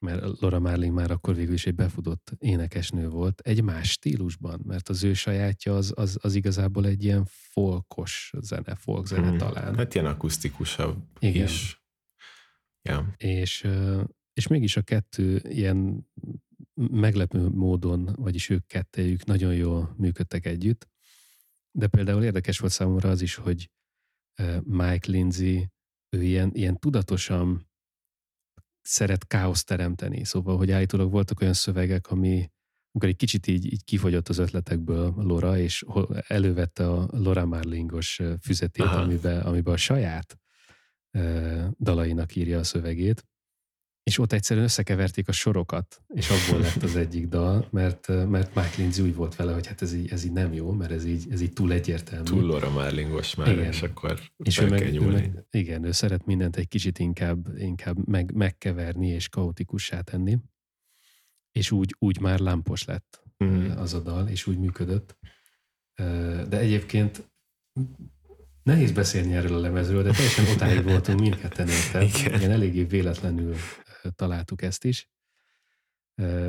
mert 0.00 0.40
Laura 0.40 0.58
Marling 0.58 0.94
már 0.94 1.10
akkor 1.10 1.34
végül 1.34 1.54
is 1.54 1.66
egy 1.66 1.74
befutott 1.74 2.32
énekesnő 2.38 3.08
volt, 3.08 3.40
egy 3.40 3.62
más 3.62 3.90
stílusban, 3.90 4.60
mert 4.64 4.88
az 4.88 5.04
ő 5.04 5.12
sajátja 5.12 5.76
az, 5.76 5.92
az, 5.96 6.18
az 6.22 6.34
igazából 6.34 6.86
egy 6.86 7.04
ilyen 7.04 7.24
folkos 7.24 8.32
zene, 8.40 8.74
folk 8.74 9.06
zene 9.06 9.28
hmm. 9.28 9.38
talán. 9.38 9.76
Hát 9.76 9.94
ilyen 9.94 10.06
akusztikusabb 10.06 11.02
Igen. 11.18 11.44
is. 11.44 11.82
Yeah. 12.82 13.04
És, 13.16 13.68
és 14.32 14.46
mégis 14.46 14.76
a 14.76 14.82
kettő 14.82 15.42
ilyen 15.48 16.06
meglepő 16.74 17.48
módon, 17.48 18.14
vagyis 18.16 18.48
ők 18.48 18.66
kettejük 18.66 19.24
nagyon 19.24 19.54
jól 19.54 19.94
működtek 19.96 20.46
együtt, 20.46 20.88
de 21.70 21.86
például 21.86 22.24
érdekes 22.24 22.58
volt 22.58 22.72
számomra 22.72 23.08
az 23.08 23.22
is, 23.22 23.34
hogy 23.34 23.70
Mike 24.62 25.10
Lindsay 25.10 25.70
ő 26.16 26.22
ilyen, 26.22 26.50
ilyen 26.54 26.78
tudatosan 26.78 27.69
szeret 28.82 29.26
káoszt 29.26 29.66
teremteni. 29.66 30.24
Szóval, 30.24 30.56
hogy 30.56 30.70
állítólag 30.70 31.10
voltak 31.10 31.40
olyan 31.40 31.54
szövegek, 31.54 32.10
ami 32.10 32.50
amikor 32.92 33.08
egy 33.08 33.16
kicsit 33.16 33.46
így, 33.46 33.72
így 33.72 33.84
kifogyott 33.84 34.28
az 34.28 34.38
ötletekből 34.38 35.14
Lora, 35.16 35.58
és 35.58 35.84
elővette 36.26 36.90
a 36.90 37.08
Lora 37.10 37.46
Marlingos 37.46 38.20
füzetét, 38.42 38.84
amiben, 38.84 39.40
amiben 39.40 39.74
a 39.74 39.76
saját 39.76 40.38
dalainak 41.78 42.36
írja 42.36 42.58
a 42.58 42.64
szövegét, 42.64 43.28
és 44.02 44.18
ott 44.18 44.32
egyszerűen 44.32 44.64
összekeverték 44.64 45.28
a 45.28 45.32
sorokat, 45.32 46.02
és 46.08 46.28
abból 46.30 46.60
lett 46.60 46.82
az 46.82 46.96
egyik 46.96 47.28
dal, 47.28 47.68
mert, 47.70 48.08
mert 48.08 48.54
Mike 48.54 48.74
Lindsay 48.76 49.04
úgy 49.04 49.14
volt 49.14 49.36
vele, 49.36 49.52
hogy 49.52 49.66
hát 49.66 49.82
ez 49.82 49.94
így, 49.94 50.10
ez 50.12 50.24
így 50.24 50.32
nem 50.32 50.52
jó, 50.52 50.72
mert 50.72 50.90
ez 50.90 51.04
így, 51.04 51.26
ez 51.30 51.40
így 51.40 51.52
túl 51.52 51.72
egyértelmű. 51.72 52.24
Túl 52.24 52.42
Laura 52.42 52.70
Marlingos 52.70 53.34
már, 53.34 53.52
igen. 53.52 53.64
és 53.64 53.82
akkor 53.82 54.20
és 54.36 54.58
ő 54.58 54.68
meg, 54.68 54.94
ő 54.94 55.10
meg, 55.10 55.44
Igen, 55.50 55.84
ő 55.84 55.92
szeret 55.92 56.26
mindent 56.26 56.56
egy 56.56 56.68
kicsit 56.68 56.98
inkább, 56.98 57.58
inkább 57.58 58.08
meg, 58.08 58.32
megkeverni 58.34 59.08
és 59.08 59.28
kaotikussá 59.28 60.00
tenni, 60.00 60.38
és 61.52 61.70
úgy, 61.70 61.94
úgy 61.98 62.20
már 62.20 62.38
lámpos 62.38 62.84
lett 62.84 63.22
mm. 63.44 63.70
az 63.70 63.94
a 63.94 64.00
dal, 64.00 64.28
és 64.28 64.46
úgy 64.46 64.58
működött. 64.58 65.16
De 66.48 66.58
egyébként 66.58 67.30
Nehéz 68.62 68.92
beszélni 68.92 69.34
erről 69.34 69.54
a 69.54 69.60
lemezről, 69.60 70.02
de 70.02 70.10
teljesen 70.10 70.46
otáig 70.46 70.82
voltunk 70.82 71.20
mindketten 71.20 71.68
érted. 71.68 72.02
Igen, 72.02 72.50
eléggé 72.50 72.82
véletlenül 72.82 73.54
találtuk 74.14 74.62
ezt 74.62 74.84
is. 74.84 75.08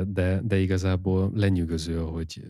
De, 0.04 0.40
de 0.42 0.58
igazából 0.58 1.30
lenyűgöző, 1.34 1.98
hogy 1.98 2.46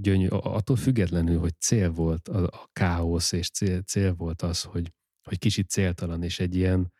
gyönyör, 0.00 0.30
attól 0.32 0.76
függetlenül, 0.76 1.38
hogy 1.38 1.54
cél 1.58 1.90
volt 1.90 2.28
a, 2.28 2.44
a 2.44 2.68
káosz, 2.72 3.32
és 3.32 3.50
cél, 3.50 3.82
cél 3.82 4.14
volt 4.14 4.42
az, 4.42 4.62
hogy, 4.62 4.92
hogy 5.22 5.38
kicsit 5.38 5.68
céltalan, 5.68 6.22
és 6.22 6.40
egy 6.40 6.56
ilyen 6.56 6.92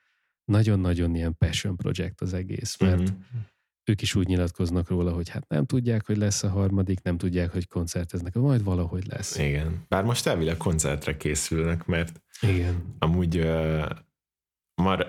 nagyon-nagyon 0.44 1.14
ilyen 1.14 1.36
passion 1.36 1.76
project 1.76 2.20
az 2.20 2.34
egész, 2.34 2.76
mert 2.76 3.00
mm-hmm. 3.00 3.40
ők 3.84 4.02
is 4.02 4.14
úgy 4.14 4.26
nyilatkoznak 4.26 4.88
róla, 4.88 5.12
hogy 5.12 5.28
hát 5.28 5.48
nem 5.48 5.64
tudják, 5.64 6.06
hogy 6.06 6.16
lesz 6.16 6.42
a 6.42 6.48
harmadik, 6.48 7.02
nem 7.02 7.18
tudják, 7.18 7.52
hogy 7.52 7.68
koncerteznek, 7.68 8.34
majd 8.34 8.64
valahogy 8.64 9.06
lesz. 9.06 9.38
Igen. 9.38 9.84
Bár 9.88 10.04
most 10.04 10.26
elvileg 10.26 10.56
koncertre 10.56 11.16
készülnek, 11.16 11.84
mert 11.84 12.22
Igen. 12.40 12.94
amúgy 12.98 13.36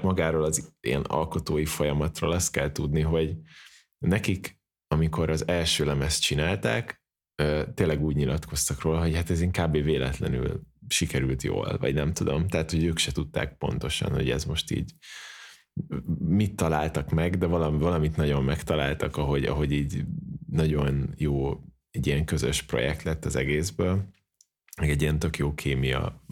magáról 0.02 0.44
az 0.44 0.74
ilyen 0.82 1.02
alkotói 1.02 1.66
folyamatról 1.66 2.32
azt 2.32 2.52
kell 2.52 2.72
tudni, 2.72 3.02
hogy 3.02 3.36
nekik, 3.98 4.62
amikor 4.88 5.30
az 5.30 5.48
első 5.48 5.86
lemezt 5.86 6.22
csinálták, 6.22 7.04
tényleg 7.74 8.02
úgy 8.02 8.16
nyilatkoztak 8.16 8.82
róla, 8.82 9.00
hogy 9.00 9.16
hát 9.16 9.30
ez 9.30 9.42
inkább 9.42 9.72
véletlenül 9.72 10.62
sikerült 10.88 11.44
jól, 11.44 11.78
vagy 11.78 11.94
nem 11.94 12.14
tudom. 12.14 12.48
Tehát, 12.48 12.72
hogy 12.72 12.84
ők 12.84 12.98
se 12.98 13.12
tudták 13.12 13.58
pontosan, 13.58 14.12
hogy 14.12 14.30
ez 14.30 14.46
most 14.46 14.72
így 14.72 14.94
mit 16.18 16.56
találtak 16.56 17.10
meg, 17.10 17.38
de 17.38 17.46
valami, 17.46 17.78
valamit 17.78 18.16
nagyon 18.16 18.44
megtaláltak, 18.44 19.18
ahogy, 19.18 19.46
ahogy 19.46 19.72
így 19.72 20.04
nagyon 20.50 21.14
jó 21.18 21.60
egy 21.92 22.08
ilyen 22.08 22.26
közös 22.26 22.62
projekt 22.62 23.04
lett 23.04 23.26
az 23.26 23.36
egészből, 23.36 24.04
meg 24.78 24.90
egy 24.90 25.02
ilyen 25.02 25.20
tök 25.20 25.38
jó 25.38 25.54
kémia 25.54 26.24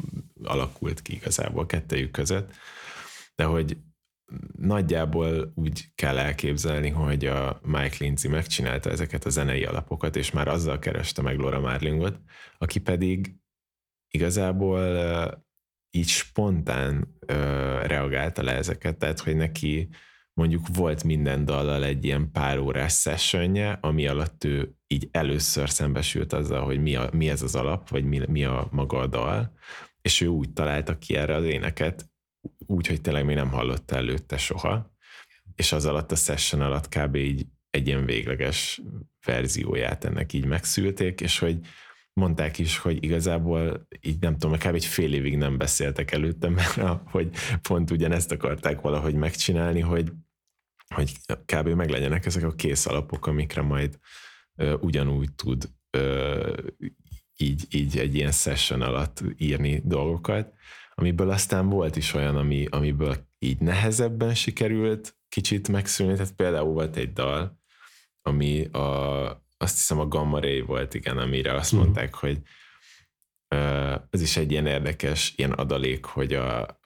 alakult 0.44 1.02
ki 1.02 1.14
igazából 1.14 1.66
kettejük 1.66 2.12
között, 2.12 2.54
de 3.42 3.48
hogy 3.48 3.78
nagyjából 4.58 5.52
úgy 5.56 5.86
kell 5.96 6.18
elképzelni, 6.18 6.90
hogy 6.90 7.26
a 7.26 7.60
Mike 7.64 7.96
Lindsay 8.00 8.32
megcsinálta 8.32 8.90
ezeket 8.90 9.26
a 9.26 9.30
zenei 9.30 9.64
alapokat, 9.64 10.16
és 10.16 10.32
már 10.32 10.48
azzal 10.48 10.80
kereste 10.80 11.22
meg 11.22 11.38
Laura 11.38 11.60
Marlingot, 11.60 12.20
aki 12.58 12.80
pedig 12.80 13.36
igazából 14.10 14.84
így 15.92 16.08
spontán 16.08 17.18
reagálta 17.84 18.44
le 18.44 18.56
ezeket, 18.56 18.98
tehát 18.98 19.20
hogy 19.20 19.36
neki 19.36 19.90
mondjuk 20.34 20.68
volt 20.74 21.04
minden 21.04 21.46
dallal 21.46 21.84
egy 21.84 22.06
ilyen 22.06 22.32
pár 22.32 22.58
órás 22.58 23.00
sessionje, 23.00 23.78
ami 23.82 24.08
alatt 24.08 24.44
ő 24.44 24.76
így 24.88 25.08
először 25.12 25.70
szembesült 25.70 26.34
azzal, 26.34 26.64
hogy 26.64 26.82
mi, 26.82 26.96
a, 26.96 27.10
mi 27.14 27.30
ez 27.30 27.42
az 27.42 27.56
alap, 27.56 27.90
vagy 27.90 28.06
mi, 28.06 28.22
mi 28.28 28.44
a 28.44 28.68
maga 28.72 28.98
a 28.98 29.08
dal, 29.08 29.54
és 30.02 30.22
ő 30.22 30.28
úgy 30.28 30.54
találta 30.54 30.98
ki 30.98 31.16
erre 31.16 31.36
az 31.36 31.46
éneket, 31.46 32.11
úgy, 32.66 32.88
hogy 32.88 33.02
tényleg 33.02 33.26
még 33.26 33.36
nem 33.36 33.50
hallotta 33.50 33.96
előtte 33.96 34.38
soha, 34.38 34.96
és 35.56 35.72
az 35.72 35.86
alatt 35.86 36.12
a 36.12 36.16
session 36.16 36.62
alatt 36.62 36.90
kb. 36.90 37.16
így 37.16 37.46
egy 37.70 37.88
ilyen 37.88 38.06
végleges 38.06 38.82
verzióját 39.26 40.06
ennek 40.06 40.34
így 40.34 40.46
megszülték, 40.46 41.22
és 41.22 41.40
hogy 41.40 41.60
mondták 42.14 42.58
is, 42.58 42.78
hogy 42.78 43.04
igazából 43.04 43.88
így 44.02 44.20
nem 44.20 44.38
tudom, 44.38 44.58
kb. 44.58 44.76
egy 44.76 44.86
fél 44.86 45.14
évig 45.14 45.38
nem 45.38 45.58
beszéltek 45.58 46.12
előtte, 46.12 46.50
mert 46.50 46.74
hogy 47.12 47.30
pont 47.62 47.92
ugyanezt 47.92 48.32
akarták 48.32 48.82
valahogy 48.82 49.16
megcsinálni, 49.16 49.80
hogy, 49.80 50.12
hogy 50.96 51.12
kb. 51.46 51.68
meglegyenek 51.68 52.26
ezek 52.26 52.44
a 52.44 52.56
kész 52.56 52.86
alapok, 52.86 53.28
amikre 53.28 53.62
majd 53.62 54.00
ugyanúgy 54.80 55.34
tud 55.36 55.70
ö, 55.90 56.58
így, 57.38 57.66
így 57.70 57.98
egy 57.98 58.16
ilyen 58.16 58.32
session 58.32 58.82
alatt 58.82 59.24
írni 59.38 59.82
dolgokat, 59.86 60.54
amiből 61.02 61.30
aztán 61.30 61.70
volt 61.70 61.96
is 61.96 62.14
olyan, 62.14 62.36
ami, 62.36 62.66
amiből 62.70 63.16
így 63.40 63.60
nehezebben 63.60 64.36
sikerült 64.36 65.16
kicsit 65.30 65.68
megszülni, 65.68 66.14
tehát 66.14 66.36
például 66.36 66.74
volt 66.74 66.96
egy 66.96 67.14
dal, 67.14 67.60
ami 68.22 68.66
a, 68.66 69.26
azt 69.58 69.76
hiszem 69.76 70.00
a 70.00 70.08
Gamma 70.08 70.40
Ray 70.40 70.62
volt, 70.62 70.94
igen, 70.94 71.18
amire 71.18 71.54
azt 71.54 71.74
uh-huh. 71.74 71.84
mondták, 71.84 72.16
hogy 72.16 72.42
ez 74.10 74.22
is 74.22 74.38
egy 74.38 74.52
ilyen 74.52 74.66
érdekes 74.66 75.34
ilyen 75.36 75.52
adalék, 75.52 76.06
hogy 76.06 76.34
a 76.34 76.80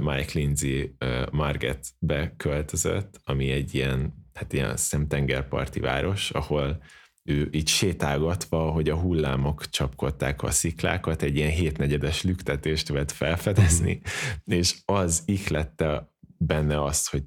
Mike 0.00 0.30
Lindsay 0.32 0.96
Margetbe 1.30 2.34
költözött, 2.36 3.20
ami 3.24 3.50
egy 3.50 3.74
ilyen, 3.74 4.14
hát 4.34 4.52
ilyen 4.52 4.76
szemtengerparti 4.76 5.80
város, 5.80 6.30
ahol 6.30 6.82
ő 7.28 7.48
így 7.52 7.68
sétálgatva, 7.68 8.70
hogy 8.70 8.88
a 8.88 8.96
hullámok 8.96 9.68
csapkodták 9.68 10.42
a 10.42 10.50
sziklákat, 10.50 11.22
egy 11.22 11.36
ilyen 11.36 11.50
hétnegyedes 11.50 12.22
lüktetést 12.22 12.88
vett 12.88 13.10
felfedezni, 13.10 13.92
uh-huh. 13.92 14.58
és 14.58 14.74
az 14.84 15.22
ihlette 15.26 16.12
benne 16.38 16.82
azt, 16.84 17.10
hogy 17.10 17.22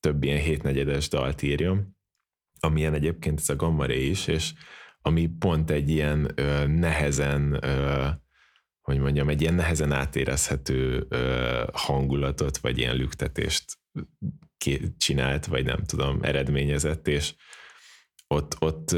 több 0.00 0.22
ilyen 0.22 0.40
hétnegyedes 0.40 1.08
dalt 1.08 1.42
írjon, 1.42 1.96
amilyen 2.60 2.94
egyébként 2.94 3.40
ez 3.40 3.48
a 3.48 3.56
Gamma 3.56 3.86
Ray 3.86 4.08
is, 4.10 4.26
és 4.26 4.52
ami 5.00 5.26
pont 5.26 5.70
egy 5.70 5.90
ilyen 5.90 6.30
ö, 6.34 6.66
nehezen, 6.66 7.64
ö, 7.64 8.06
hogy 8.80 8.98
mondjam, 8.98 9.28
egy 9.28 9.40
ilyen 9.40 9.54
nehezen 9.54 9.92
átérezhető 9.92 11.06
ö, 11.08 11.64
hangulatot, 11.72 12.58
vagy 12.58 12.78
ilyen 12.78 12.96
lüktetést 12.96 13.64
csinált, 14.96 15.46
vagy 15.46 15.64
nem 15.64 15.84
tudom, 15.84 16.18
eredményezett, 16.22 17.08
és 17.08 17.34
ott, 18.26 18.62
ott 18.62 18.96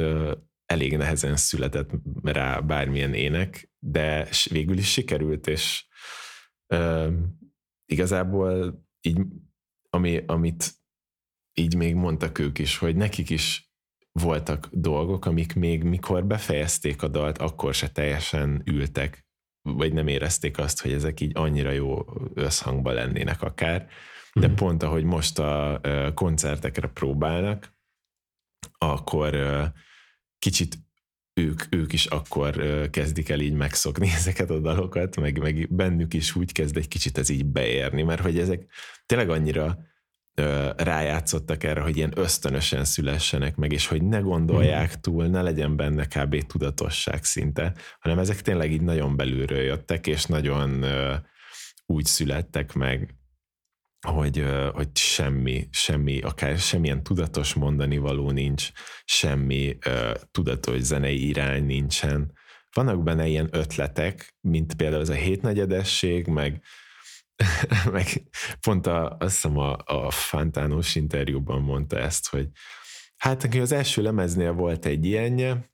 elég 0.64 0.96
nehezen 0.96 1.36
született 1.36 1.90
rá 2.22 2.60
bármilyen 2.60 3.14
ének, 3.14 3.70
de 3.78 4.28
végül 4.50 4.78
is 4.78 4.92
sikerült, 4.92 5.46
és 5.46 5.86
ö, 6.74 7.12
igazából 7.84 8.82
így, 9.00 9.20
ami, 9.90 10.22
amit 10.26 10.74
így 11.54 11.76
még 11.76 11.94
mondtak 11.94 12.38
ők 12.38 12.58
is, 12.58 12.78
hogy 12.78 12.96
nekik 12.96 13.30
is 13.30 13.72
voltak 14.12 14.68
dolgok, 14.72 15.26
amik 15.26 15.54
még 15.54 15.82
mikor 15.82 16.26
befejezték 16.26 17.02
a 17.02 17.08
dalt, 17.08 17.38
akkor 17.38 17.74
se 17.74 17.88
teljesen 17.88 18.62
ültek, 18.64 19.26
vagy 19.62 19.92
nem 19.92 20.06
érezték 20.06 20.58
azt, 20.58 20.82
hogy 20.82 20.92
ezek 20.92 21.20
így 21.20 21.32
annyira 21.34 21.70
jó 21.70 22.04
összhangban 22.34 22.94
lennének 22.94 23.42
akár, 23.42 23.88
de 24.32 24.48
mm. 24.48 24.54
pont 24.54 24.82
ahogy 24.82 25.04
most 25.04 25.38
a 25.38 25.80
koncertekre 26.14 26.88
próbálnak, 26.88 27.77
akkor 28.78 29.36
kicsit 30.38 30.78
ők, 31.34 31.62
ők 31.70 31.92
is 31.92 32.06
akkor 32.06 32.60
kezdik 32.90 33.28
el 33.28 33.40
így 33.40 33.54
megszokni 33.54 34.08
ezeket 34.18 34.50
a 34.50 34.58
dalokat, 34.58 35.16
meg, 35.16 35.38
meg 35.38 35.68
bennük 35.70 36.14
is 36.14 36.36
úgy 36.36 36.52
kezd 36.52 36.76
egy 36.76 36.88
kicsit 36.88 37.18
ez 37.18 37.28
így 37.28 37.46
beérni, 37.46 38.02
mert 38.02 38.20
hogy 38.20 38.38
ezek 38.38 38.66
tényleg 39.06 39.30
annyira 39.30 39.78
rájátszottak 40.76 41.64
erre, 41.64 41.80
hogy 41.80 41.96
ilyen 41.96 42.18
ösztönösen 42.18 42.84
szülessenek 42.84 43.56
meg, 43.56 43.72
és 43.72 43.86
hogy 43.86 44.02
ne 44.02 44.18
gondolják 44.18 44.90
hmm. 44.90 45.00
túl, 45.00 45.26
ne 45.26 45.42
legyen 45.42 45.76
benne 45.76 46.06
kb. 46.06 46.46
tudatosság 46.46 47.24
szinte, 47.24 47.74
hanem 48.00 48.18
ezek 48.18 48.42
tényleg 48.42 48.72
így 48.72 48.82
nagyon 48.82 49.16
belülről 49.16 49.62
jöttek, 49.62 50.06
és 50.06 50.24
nagyon 50.24 50.84
úgy 51.86 52.04
születtek 52.04 52.72
meg, 52.72 53.17
hogy, 54.06 54.44
hogy 54.72 54.96
semmi, 54.96 55.68
semmi, 55.70 56.20
akár 56.20 56.58
semmilyen 56.58 57.02
tudatos 57.02 57.54
mondani 57.54 57.98
való 57.98 58.30
nincs, 58.30 58.70
semmi 59.04 59.78
uh, 59.86 60.14
tudatos 60.30 60.80
zenei 60.80 61.26
irány 61.26 61.64
nincsen. 61.64 62.32
Vannak 62.72 63.02
benne 63.02 63.26
ilyen 63.26 63.48
ötletek, 63.50 64.36
mint 64.40 64.74
például 64.74 65.02
ez 65.02 65.08
a 65.08 65.14
hétnegyedesség, 65.14 66.26
meg 66.26 66.62
meg 67.92 68.06
pont 68.60 68.86
a, 68.86 69.16
azt 69.20 69.34
hiszem 69.34 69.58
a, 69.58 69.76
a 69.84 70.10
Fantános 70.10 70.94
interjúban 70.94 71.62
mondta 71.62 71.98
ezt, 71.98 72.28
hogy 72.28 72.48
hát 73.16 73.42
neki 73.42 73.58
az 73.58 73.72
első 73.72 74.02
lemeznél 74.02 74.52
volt 74.52 74.84
egy 74.84 75.04
ilyenje, 75.04 75.70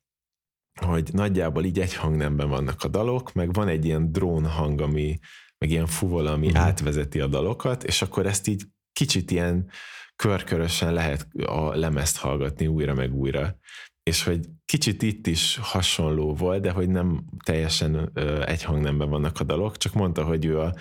hogy 0.80 1.08
nagyjából 1.12 1.64
így 1.64 1.80
egy 1.80 1.94
hangnemben 1.94 2.48
vannak 2.48 2.82
a 2.82 2.88
dalok, 2.88 3.32
meg 3.32 3.52
van 3.52 3.68
egy 3.68 3.84
ilyen 3.84 4.12
drón 4.12 4.46
hang, 4.46 4.80
ami, 4.80 5.18
meg 5.58 5.70
ilyen 5.70 5.86
fuvola, 5.86 6.32
ami 6.32 6.48
mm. 6.48 6.56
átvezeti 6.56 7.20
a 7.20 7.26
dalokat, 7.26 7.84
és 7.84 8.02
akkor 8.02 8.26
ezt 8.26 8.46
így 8.46 8.62
kicsit 8.92 9.30
ilyen 9.30 9.70
körkörösen 10.16 10.92
lehet 10.92 11.28
a 11.46 11.76
lemezt 11.76 12.16
hallgatni 12.16 12.66
újra 12.66 12.94
meg 12.94 13.14
újra. 13.14 13.58
És 14.02 14.24
hogy 14.24 14.40
kicsit 14.64 15.02
itt 15.02 15.26
is 15.26 15.58
hasonló 15.62 16.34
volt, 16.34 16.62
de 16.62 16.70
hogy 16.70 16.88
nem 16.88 17.24
teljesen 17.44 18.10
ö, 18.14 18.46
egy 18.46 18.62
hangnemben 18.62 19.08
vannak 19.08 19.40
a 19.40 19.44
dalok, 19.44 19.76
csak 19.76 19.92
mondta, 19.92 20.24
hogy 20.24 20.44
ő 20.44 20.58
a 20.58 20.74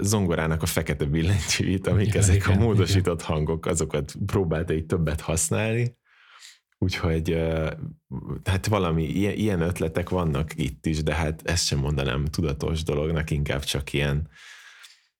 zongorának 0.00 0.62
a 0.62 0.66
fekete 0.66 1.04
billentyűit, 1.04 1.86
amik 1.86 2.12
ja, 2.12 2.20
ezek 2.20 2.34
igen, 2.34 2.56
a 2.56 2.60
módosított 2.60 3.20
igen. 3.20 3.34
hangok, 3.34 3.66
azokat 3.66 4.14
próbálta 4.26 4.72
egy 4.72 4.86
többet 4.86 5.20
használni, 5.20 5.96
úgyhogy 6.84 7.36
hát 8.44 8.66
valami 8.66 9.04
ilyen, 9.04 9.60
ötletek 9.60 10.08
vannak 10.08 10.50
itt 10.56 10.86
is, 10.86 11.02
de 11.02 11.14
hát 11.14 11.42
ezt 11.44 11.66
sem 11.66 11.78
mondanám 11.78 12.24
tudatos 12.24 12.82
dolognak, 12.82 13.30
inkább 13.30 13.64
csak 13.64 13.92
ilyen 13.92 14.28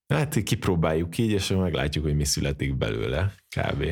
hát 0.06 0.42
kipróbáljuk 0.42 1.18
így, 1.18 1.30
és 1.30 1.48
meglátjuk, 1.48 2.04
hogy 2.04 2.14
mi 2.16 2.24
születik 2.24 2.76
belőle, 2.76 3.34
kb. 3.56 3.84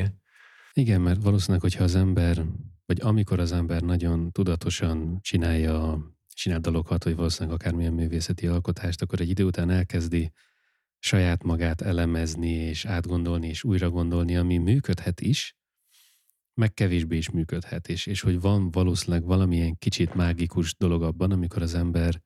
Igen, 0.73 1.01
mert 1.01 1.23
valószínűleg, 1.23 1.61
hogyha 1.61 1.83
az 1.83 1.95
ember, 1.95 2.45
vagy 2.85 3.01
amikor 3.01 3.39
az 3.39 3.51
ember 3.51 3.81
nagyon 3.81 4.31
tudatosan 4.31 5.19
csinálja 5.21 5.97
csinál 6.33 6.59
dalokat, 6.59 7.03
vagy 7.03 7.15
valószínűleg 7.15 7.59
akármilyen 7.59 7.93
művészeti 7.93 8.47
alkotást, 8.47 9.01
akkor 9.01 9.21
egy 9.21 9.29
idő 9.29 9.43
után 9.43 9.69
elkezdi 9.69 10.31
saját 10.99 11.43
magát 11.43 11.81
elemezni, 11.81 12.51
és 12.51 12.85
átgondolni, 12.85 13.47
és 13.47 13.63
újra 13.63 13.89
gondolni, 13.89 14.35
ami 14.35 14.57
működhet 14.57 15.21
is, 15.21 15.55
meg 16.53 16.73
kevésbé 16.73 17.17
is 17.17 17.29
működhet, 17.29 17.87
és, 17.89 18.05
és 18.05 18.21
hogy 18.21 18.41
van 18.41 18.71
valószínűleg 18.71 19.23
valamilyen 19.23 19.77
kicsit 19.77 20.13
mágikus 20.13 20.75
dolog 20.75 21.03
abban, 21.03 21.31
amikor 21.31 21.61
az 21.61 21.73
ember 21.73 22.21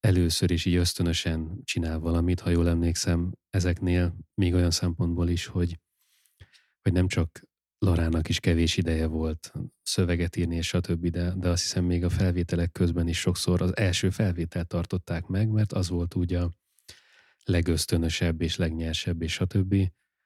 először 0.00 0.50
is 0.50 0.64
így 0.64 0.74
ösztönösen 0.74 1.60
csinál 1.64 1.98
valamit, 1.98 2.40
ha 2.40 2.50
jól 2.50 2.68
emlékszem, 2.68 3.32
ezeknél 3.50 4.16
még 4.34 4.54
olyan 4.54 4.70
szempontból 4.70 5.28
is, 5.28 5.46
hogy, 5.46 5.78
hogy 6.82 6.92
nem 6.92 7.08
csak 7.08 7.42
Larának 7.78 8.28
is 8.28 8.40
kevés 8.40 8.76
ideje 8.76 9.06
volt 9.06 9.52
szöveget 9.82 10.36
írni, 10.36 10.56
és 10.56 10.66
stb., 10.66 11.06
de, 11.06 11.34
de 11.36 11.48
azt 11.48 11.62
hiszem 11.62 11.84
még 11.84 12.04
a 12.04 12.08
felvételek 12.08 12.72
közben 12.72 13.08
is 13.08 13.18
sokszor 13.18 13.62
az 13.62 13.76
első 13.76 14.10
felvételt 14.10 14.66
tartották 14.66 15.26
meg, 15.26 15.48
mert 15.48 15.72
az 15.72 15.88
volt 15.88 16.14
úgy 16.14 16.34
a 16.34 16.52
legösztönösebb 17.44 18.40
és 18.40 18.56
legnyersebb, 18.56 19.22
és 19.22 19.32
stb. 19.32 19.74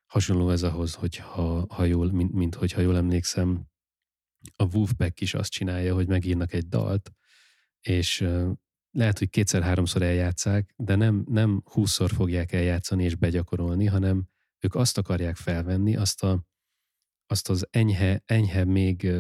Hasonló 0.09 0.51
ez 0.51 0.63
ahhoz, 0.63 0.95
hogy 0.95 1.17
ha, 1.17 1.67
ha 1.69 1.85
jól, 1.85 2.13
mint, 2.13 2.33
mint 2.33 2.55
hogyha 2.55 2.81
jól 2.81 2.97
emlékszem, 2.97 3.67
a 4.57 4.65
Wolfpack 4.65 5.21
is 5.21 5.35
azt 5.35 5.51
csinálja, 5.51 5.95
hogy 5.95 6.09
megírnak 6.09 6.53
egy 6.53 6.69
dalt, 6.69 7.13
és 7.81 8.29
lehet, 8.91 9.19
hogy 9.19 9.31
kétszer-háromszor 9.31 10.03
eljátszák, 10.03 10.75
de 10.77 10.95
nem, 10.95 11.25
nem 11.29 11.63
húszszor 11.65 12.11
fogják 12.11 12.53
eljátszani 12.53 13.05
és 13.05 13.15
begyakorolni, 13.15 13.87
hanem 13.87 14.29
ők 14.61 14.75
azt 14.75 14.99
akarják 14.99 15.37
felvenni, 15.37 15.97
azt 15.97 16.23
a 16.23 16.47
azt 17.31 17.49
az 17.49 17.67
enyhe, 17.71 18.23
enyhe 18.25 18.65
még, 18.65 19.11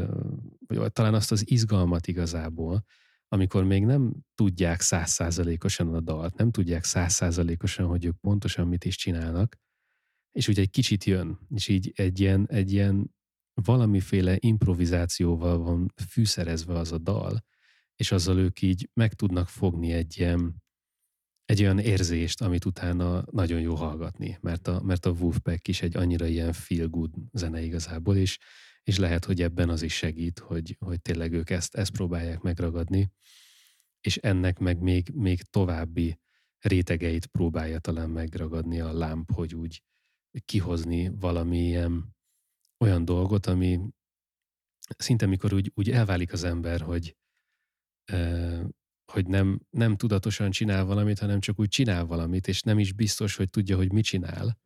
vagy 0.66 0.92
talán 0.92 1.14
azt 1.14 1.32
az 1.32 1.50
izgalmat 1.50 2.06
igazából, 2.06 2.84
amikor 3.28 3.64
még 3.64 3.84
nem 3.84 4.12
tudják 4.34 4.80
százszázalékosan 4.80 5.94
a 5.94 6.00
dalt, 6.00 6.36
nem 6.36 6.50
tudják 6.50 6.84
százszázalékosan, 6.84 7.86
hogy 7.86 8.04
ők 8.04 8.16
pontosan 8.16 8.68
mit 8.68 8.84
is 8.84 8.96
csinálnak, 8.96 9.56
és 10.32 10.48
úgy 10.48 10.58
egy 10.58 10.70
kicsit 10.70 11.04
jön, 11.04 11.38
és 11.54 11.68
így 11.68 11.92
egy 11.94 12.20
ilyen, 12.20 12.46
egy 12.48 12.72
ilyen 12.72 13.14
valamiféle 13.54 14.36
improvizációval 14.38 15.58
van 15.58 15.92
fűszerezve 16.10 16.78
az 16.78 16.92
a 16.92 16.98
dal, 16.98 17.44
és 17.96 18.12
azzal 18.12 18.38
ők 18.38 18.62
így 18.62 18.90
meg 18.92 19.14
tudnak 19.14 19.48
fogni 19.48 19.92
egy 19.92 20.18
ilyen, 20.18 20.62
egy 21.44 21.60
olyan 21.60 21.78
érzést, 21.78 22.40
amit 22.40 22.64
utána 22.64 23.24
nagyon 23.30 23.60
jó 23.60 23.74
hallgatni, 23.74 24.38
mert 24.40 24.68
a, 24.68 24.82
mert 24.82 25.06
a 25.06 25.10
Wolfpack 25.10 25.68
is 25.68 25.82
egy 25.82 25.96
annyira 25.96 26.26
ilyen 26.26 26.52
feel 26.52 26.86
good 26.86 27.14
zene 27.32 27.62
igazából, 27.62 28.16
és, 28.16 28.38
és 28.82 28.98
lehet, 28.98 29.24
hogy 29.24 29.42
ebben 29.42 29.68
az 29.68 29.82
is 29.82 29.94
segít, 29.94 30.38
hogy, 30.38 30.76
hogy 30.78 31.02
tényleg 31.02 31.32
ők 31.32 31.50
ezt, 31.50 31.74
ezt 31.74 31.92
próbálják 31.92 32.40
megragadni, 32.40 33.10
és 34.00 34.16
ennek 34.16 34.58
meg 34.58 34.80
még, 34.80 35.10
még 35.14 35.42
további 35.42 36.18
rétegeit 36.58 37.26
próbálja 37.26 37.78
talán 37.78 38.10
megragadni 38.10 38.80
a 38.80 38.92
lámp, 38.92 39.32
hogy 39.32 39.54
úgy 39.54 39.82
kihozni 40.44 41.10
valami 41.20 41.58
ilyen, 41.58 42.16
olyan 42.78 43.04
dolgot, 43.04 43.46
ami 43.46 43.80
szinte 44.98 45.26
mikor 45.26 45.54
úgy, 45.54 45.72
úgy 45.74 45.90
elválik 45.90 46.32
az 46.32 46.44
ember, 46.44 46.80
hogy 46.80 47.16
hogy 49.12 49.26
nem, 49.26 49.60
nem 49.70 49.96
tudatosan 49.96 50.50
csinál 50.50 50.84
valamit, 50.84 51.18
hanem 51.18 51.40
csak 51.40 51.58
úgy 51.58 51.68
csinál 51.68 52.04
valamit, 52.04 52.48
és 52.48 52.62
nem 52.62 52.78
is 52.78 52.92
biztos, 52.92 53.36
hogy 53.36 53.50
tudja, 53.50 53.76
hogy 53.76 53.92
mit 53.92 54.04
csinál, 54.04 54.58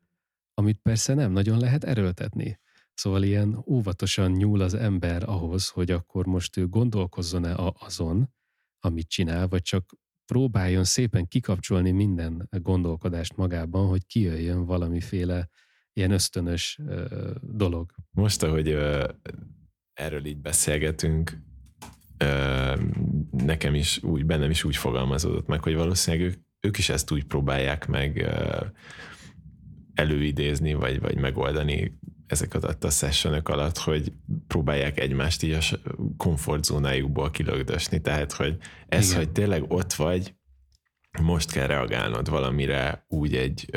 amit 0.53 0.77
persze 0.77 1.13
nem 1.13 1.31
nagyon 1.31 1.59
lehet 1.59 1.83
erőltetni. 1.83 2.59
Szóval 2.93 3.23
ilyen 3.23 3.63
óvatosan 3.65 4.31
nyúl 4.31 4.61
az 4.61 4.73
ember 4.73 5.23
ahhoz, 5.29 5.69
hogy 5.69 5.91
akkor 5.91 6.25
most 6.25 6.57
ő 6.57 6.67
gondolkozzon-e 6.67 7.55
azon, 7.79 8.33
amit 8.79 9.07
csinál, 9.07 9.47
vagy 9.47 9.61
csak 9.61 9.93
próbáljon 10.25 10.83
szépen 10.83 11.27
kikapcsolni 11.27 11.91
minden 11.91 12.49
gondolkodást 12.51 13.35
magában, 13.35 13.87
hogy 13.87 14.05
kijöjjön 14.05 14.65
valamiféle 14.65 15.49
ilyen 15.93 16.11
ösztönös 16.11 16.79
dolog. 17.41 17.91
Most, 18.11 18.43
ahogy 18.43 18.77
erről 19.93 20.25
így 20.25 20.41
beszélgetünk, 20.41 21.41
nekem 23.31 23.75
is 23.75 24.03
úgy, 24.03 24.25
bennem 24.25 24.49
is 24.49 24.63
úgy 24.63 24.75
fogalmazódott 24.75 25.47
meg, 25.47 25.63
hogy 25.63 25.75
valószínűleg 25.75 26.25
ők, 26.27 26.35
ők 26.59 26.77
is 26.77 26.89
ezt 26.89 27.11
úgy 27.11 27.23
próbálják 27.23 27.87
meg 27.87 28.29
előidézni, 29.93 30.73
vagy, 30.73 30.99
vagy 30.99 31.17
megoldani 31.17 31.99
ezeket 32.33 32.83
a 32.83 32.89
sessionök 32.89 33.49
alatt, 33.49 33.77
hogy 33.77 34.13
próbálják 34.47 34.99
egymást 34.99 35.43
így 35.43 35.51
a 35.51 35.77
komfortzónájukból 36.17 37.31
kilögdösni. 37.31 38.01
Tehát, 38.01 38.31
hogy 38.31 38.57
ez, 38.87 39.05
Igen. 39.05 39.17
hogy 39.17 39.31
tényleg 39.31 39.71
ott 39.71 39.93
vagy, 39.93 40.35
most 41.21 41.51
kell 41.51 41.67
reagálnod 41.67 42.29
valamire 42.29 43.05
úgy 43.07 43.35
egy, 43.35 43.69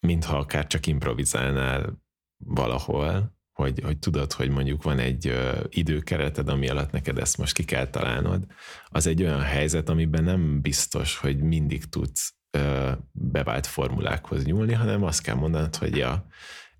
mintha 0.00 0.36
akár 0.38 0.66
csak 0.66 0.86
improvizálnál 0.86 2.02
valahol, 2.44 3.32
hogy, 3.52 3.80
hogy 3.84 3.98
tudod, 3.98 4.32
hogy 4.32 4.50
mondjuk 4.50 4.82
van 4.82 4.98
egy 4.98 5.26
ö, 5.26 5.60
időkereted, 5.68 6.48
ami 6.48 6.68
alatt 6.68 6.90
neked 6.90 7.18
ezt 7.18 7.38
most 7.38 7.54
ki 7.54 7.64
kell 7.64 7.86
találnod, 7.86 8.46
az 8.88 9.06
egy 9.06 9.22
olyan 9.22 9.40
helyzet, 9.40 9.88
amiben 9.88 10.24
nem 10.24 10.60
biztos, 10.60 11.16
hogy 11.16 11.42
mindig 11.42 11.84
tudsz 11.84 12.34
ö, 12.50 12.92
bevált 13.12 13.66
formulákhoz 13.66 14.44
nyúlni, 14.44 14.72
hanem 14.72 15.02
azt 15.02 15.22
kell 15.22 15.34
mondanod, 15.34 15.76
hogy 15.76 15.96
ja, 15.96 16.26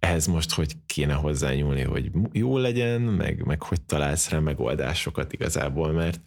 ehhez 0.04 0.26
most 0.26 0.54
hogy 0.54 0.72
kéne 0.86 1.14
hozzányúlni, 1.14 1.82
hogy 1.82 2.10
jó 2.32 2.58
legyen, 2.58 3.00
meg, 3.00 3.44
meg 3.44 3.62
hogy 3.62 3.82
találsz 3.82 4.28
rá 4.28 4.38
megoldásokat 4.38 5.32
igazából, 5.32 5.92
mert 5.92 6.20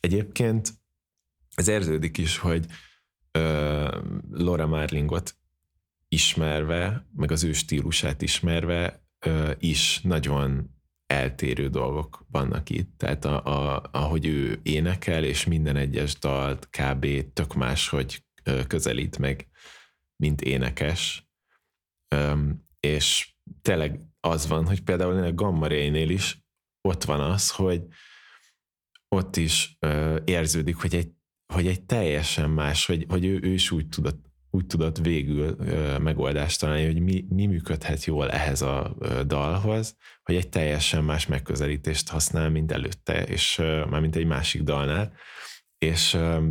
egyébként 0.00 0.72
ez 1.54 1.68
érződik 1.68 2.18
is, 2.18 2.38
hogy 2.38 2.66
ö, 3.30 3.98
Laura 4.30 4.66
Marlingot 4.66 5.36
ismerve, 6.08 7.06
meg 7.16 7.30
az 7.30 7.44
ő 7.44 7.52
stílusát 7.52 8.22
ismerve 8.22 9.06
ö, 9.18 9.52
is 9.58 10.00
nagyon 10.00 10.78
eltérő 11.06 11.68
dolgok 11.68 12.24
vannak 12.30 12.70
itt. 12.70 12.98
Tehát 12.98 13.24
a, 13.24 13.44
a, 13.44 13.88
ahogy 13.92 14.26
ő 14.26 14.60
énekel, 14.62 15.24
és 15.24 15.44
minden 15.44 15.76
egyes 15.76 16.18
dalt 16.18 16.68
kb. 16.70 17.32
tök 17.32 17.54
más, 17.54 17.88
hogy 17.88 18.24
közelít 18.66 19.18
meg, 19.18 19.48
mint 20.16 20.40
énekes. 20.40 21.28
És 22.80 23.34
tényleg 23.62 24.00
az 24.20 24.48
van, 24.48 24.66
hogy 24.66 24.82
például 24.82 25.24
a 25.24 25.32
Gamma 25.32 25.66
Ray-nél 25.66 26.10
is 26.10 26.44
ott 26.88 27.04
van 27.04 27.20
az, 27.20 27.50
hogy 27.50 27.82
ott 29.08 29.36
is 29.36 29.76
ö, 29.78 30.18
érződik, 30.24 30.76
hogy 30.76 30.94
egy, 30.94 31.10
hogy 31.52 31.66
egy 31.66 31.82
teljesen 31.82 32.50
más, 32.50 32.86
hogy, 32.86 33.06
hogy 33.08 33.24
ő, 33.24 33.38
ő 33.42 33.52
is 33.52 33.70
úgy 33.70 33.88
tudott, 33.88 34.24
úgy 34.50 34.66
tudott 34.66 34.98
végül 34.98 35.56
ö, 35.58 35.98
megoldást 35.98 36.60
találni, 36.60 36.84
hogy 36.84 37.00
mi, 37.00 37.24
mi 37.28 37.46
működhet 37.46 38.04
jól 38.04 38.30
ehhez 38.30 38.62
a 38.62 38.96
ö, 38.98 39.22
dalhoz, 39.24 39.96
hogy 40.22 40.34
egy 40.34 40.48
teljesen 40.48 41.04
más 41.04 41.26
megközelítést 41.26 42.08
használ, 42.08 42.50
mint 42.50 42.72
előtte, 42.72 43.24
és 43.24 43.58
ö, 43.58 43.84
már 43.84 44.00
mint 44.00 44.16
egy 44.16 44.26
másik 44.26 44.62
dalnál, 44.62 45.12
és 45.78 46.14
ö, 46.14 46.48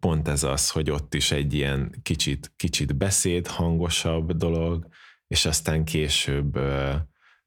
pont 0.00 0.28
ez 0.28 0.42
az, 0.42 0.70
hogy 0.70 0.90
ott 0.90 1.14
is 1.14 1.30
egy 1.30 1.54
ilyen 1.54 2.00
kicsit, 2.02 2.52
kicsit 2.56 2.96
beszéd, 2.96 3.46
hangosabb 3.46 4.32
dolog, 4.32 4.88
és 5.28 5.44
aztán 5.44 5.84
később 5.84 6.58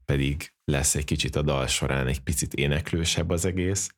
pedig 0.05 0.53
lesz 0.63 0.95
egy 0.95 1.05
kicsit 1.05 1.35
a 1.35 1.41
dal 1.41 1.67
során 1.67 2.07
egy 2.07 2.19
picit 2.19 2.53
éneklősebb 2.53 3.29
az 3.29 3.45
egész. 3.45 3.89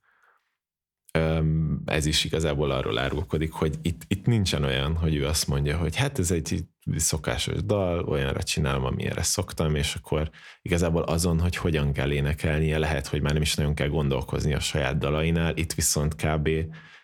Ez 1.85 2.05
is 2.05 2.23
igazából 2.23 2.71
arról 2.71 2.97
árulkodik, 2.97 3.51
hogy 3.51 3.75
itt, 3.81 4.01
itt 4.07 4.25
nincsen 4.25 4.63
olyan, 4.63 4.95
hogy 4.95 5.15
ő 5.15 5.25
azt 5.25 5.47
mondja, 5.47 5.77
hogy 5.77 5.95
hát 5.95 6.19
ez 6.19 6.31
egy 6.31 6.65
szokásos 6.95 7.63
dal, 7.63 8.03
olyanra 8.03 8.43
csinálom, 8.43 8.83
amilyenre 8.83 9.23
szoktam, 9.23 9.75
és 9.75 9.95
akkor 9.95 10.29
igazából 10.61 11.01
azon, 11.01 11.39
hogy 11.39 11.55
hogyan 11.55 11.93
kell 11.93 12.11
énekelnie, 12.11 12.77
lehet, 12.77 13.07
hogy 13.07 13.21
már 13.21 13.33
nem 13.33 13.41
is 13.41 13.55
nagyon 13.55 13.75
kell 13.75 13.87
gondolkozni 13.87 14.53
a 14.53 14.59
saját 14.59 14.97
dalainál, 14.97 15.57
itt 15.57 15.73
viszont 15.73 16.15
kb. 16.15 16.49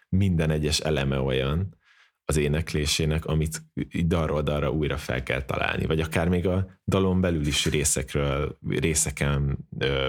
minden 0.10 0.50
egyes 0.50 0.80
eleme 0.80 1.20
olyan, 1.20 1.78
az 2.30 2.38
éneklésének, 2.38 3.26
amit 3.26 3.62
dalról 4.06 4.42
dalra 4.42 4.72
újra 4.72 4.98
fel 4.98 5.24
kell 5.24 5.42
találni, 5.42 5.86
vagy 5.86 6.00
akár 6.00 6.28
még 6.28 6.48
a 6.48 6.82
dalon 6.86 7.22
belül 7.22 7.46
is 7.46 7.66
részekről, 7.66 8.58
részeken 8.68 9.58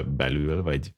belül, 0.07 0.63
vagy 0.63 0.95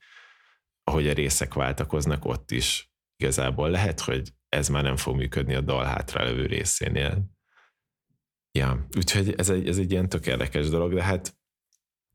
ahogy 0.84 1.08
a 1.08 1.12
részek 1.12 1.54
váltakoznak, 1.54 2.24
ott 2.24 2.50
is 2.50 2.92
igazából 3.16 3.70
lehet, 3.70 4.00
hogy 4.00 4.32
ez 4.48 4.68
már 4.68 4.82
nem 4.82 4.96
fog 4.96 5.16
működni 5.16 5.54
a 5.54 5.60
dal 5.60 5.84
hátralevő 5.84 6.46
részénél. 6.46 7.30
Ja, 8.58 8.86
úgyhogy 8.96 9.34
ez 9.36 9.50
egy, 9.50 9.68
ez 9.68 9.78
egy 9.78 9.90
ilyen 9.90 10.08
tök 10.08 10.26
érdekes 10.26 10.68
dolog, 10.68 10.94
de 10.94 11.02
hát 11.02 11.36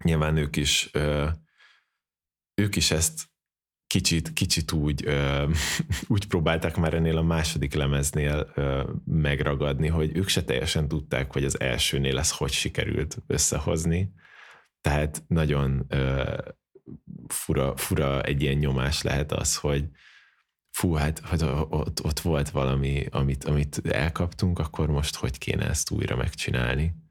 nyilván 0.04 0.38
ők 0.38 0.56
is, 0.56 0.92
ők 2.62 2.76
is 2.76 2.92
ezt 2.92 3.30
kicsit, 3.88 4.34
kicsit 4.34 4.72
úgy, 4.72 5.06
ö, 5.06 5.50
úgy 6.08 6.28
próbálták 6.28 6.76
már 6.78 6.94
ennél 6.94 7.18
a 7.18 7.24
második 7.24 7.74
lemeznél 7.74 8.52
ö, 8.56 8.84
megragadni, 9.06 9.88
hogy 9.88 10.18
ők 10.18 10.28
se 10.28 10.44
teljesen 10.44 10.88
tudták, 10.88 11.34
hogy 11.34 11.44
az 11.44 11.60
elsőnél 11.60 12.18
ez 12.18 12.32
hogy 12.32 12.52
sikerült 12.52 13.18
összehozni. 13.28 14.14
Tehát 14.82 15.24
nagyon 15.28 15.86
ö, 15.88 16.34
fura, 17.28 17.78
fura 17.78 18.22
egy 18.22 18.42
ilyen 18.42 18.58
nyomás 18.58 19.02
lehet 19.02 19.32
az, 19.32 19.56
hogy 19.56 19.86
fú, 20.72 20.94
hát 20.94 21.20
hogy 21.20 21.44
ott, 21.70 22.04
ott 22.04 22.20
volt 22.20 22.50
valami, 22.50 23.06
amit, 23.12 23.44
amit 23.44 23.82
elkaptunk, 23.88 24.60
akkor 24.60 24.88
most 24.88 25.16
hogy 25.16 25.38
kéne 25.38 25.70
ezt 25.70 25.92
újra 25.92 26.16
megcsinálni 26.16 27.07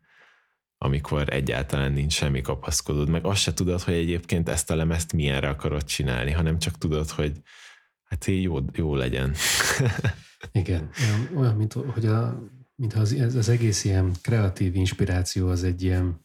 amikor 0.78 1.32
egyáltalán 1.32 1.92
nincs 1.92 2.12
semmi 2.12 2.40
kapaszkodód, 2.40 3.08
meg 3.08 3.24
azt 3.24 3.40
se 3.40 3.54
tudod, 3.54 3.80
hogy 3.80 3.94
egyébként 3.94 4.48
ezt 4.48 4.70
a 4.70 4.74
lemezt 4.74 5.12
milyenre 5.12 5.48
akarod 5.48 5.84
csinálni, 5.84 6.30
hanem 6.30 6.58
csak 6.58 6.78
tudod, 6.78 7.10
hogy 7.10 7.40
hát 8.04 8.24
jó, 8.24 8.58
jó 8.72 8.94
legyen. 8.94 9.34
Igen, 10.52 10.90
olyan, 11.34 11.56
mint 11.56 11.72
hogy 11.72 12.06
a, 12.06 12.42
mintha 12.74 13.00
az, 13.00 13.12
az 13.12 13.48
egész 13.48 13.84
ilyen 13.84 14.12
kreatív 14.22 14.74
inspiráció 14.74 15.48
az 15.48 15.64
egy 15.64 15.82
ilyen 15.82 16.24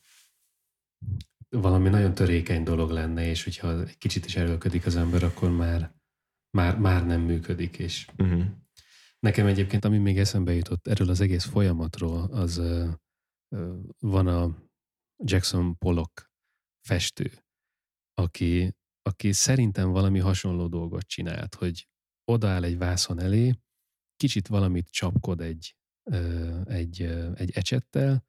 valami 1.49 1.89
nagyon 1.89 2.13
törékeny 2.13 2.63
dolog 2.63 2.89
lenne, 2.89 3.25
és 3.27 3.43
hogyha 3.43 3.81
egy 3.81 3.97
kicsit 3.97 4.25
is 4.25 4.35
erőlködik 4.35 4.85
az 4.85 4.95
ember, 4.95 5.23
akkor 5.23 5.51
már, 5.51 5.93
már, 6.57 6.77
már 6.77 7.05
nem 7.05 7.21
működik. 7.21 7.77
És 7.79 8.07
uh-huh. 8.17 8.43
Nekem 9.19 9.45
egyébként, 9.45 9.85
ami 9.85 9.97
még 9.97 10.19
eszembe 10.19 10.53
jutott 10.53 10.87
erről 10.87 11.09
az 11.09 11.21
egész 11.21 11.43
folyamatról, 11.43 12.29
az 12.31 12.61
van 13.99 14.27
a 14.27 14.69
Jackson 15.23 15.77
Pollock 15.77 16.31
festő, 16.87 17.31
aki, 18.13 18.75
aki 19.01 19.31
szerintem 19.31 19.91
valami 19.91 20.19
hasonló 20.19 20.67
dolgot 20.67 21.07
csinált, 21.07 21.55
hogy 21.55 21.87
odaáll 22.25 22.63
egy 22.63 22.77
vászon 22.77 23.19
elé, 23.19 23.53
kicsit 24.15 24.47
valamit 24.47 24.89
csapkod 24.89 25.41
egy, 25.41 25.75
egy, 26.65 27.01
egy 27.33 27.51
ecsettel, 27.53 28.25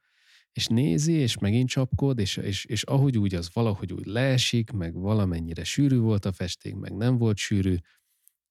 és 0.53 0.67
nézi, 0.67 1.13
és 1.13 1.39
megint 1.39 1.69
csapkod, 1.69 2.19
és, 2.19 2.37
és, 2.37 2.65
és 2.65 2.83
ahogy 2.83 3.19
úgy 3.19 3.35
az 3.35 3.51
valahogy 3.53 3.93
úgy 3.93 4.07
leesik, 4.07 4.71
meg 4.71 4.95
valamennyire 4.95 5.65
sűrű 5.65 5.99
volt 5.99 6.25
a 6.25 6.33
festék, 6.33 6.75
meg 6.75 6.97
nem 6.97 7.19
volt 7.19 7.37
sűrű, 7.37 7.77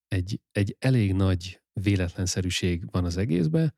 egy, 0.08 0.42
egy 0.52 0.76
elég 0.80 1.14
nagy 1.14 1.62
véletlenszerűség 1.74 2.92
van 2.92 3.06
az 3.06 3.18
egészben, 3.18 3.76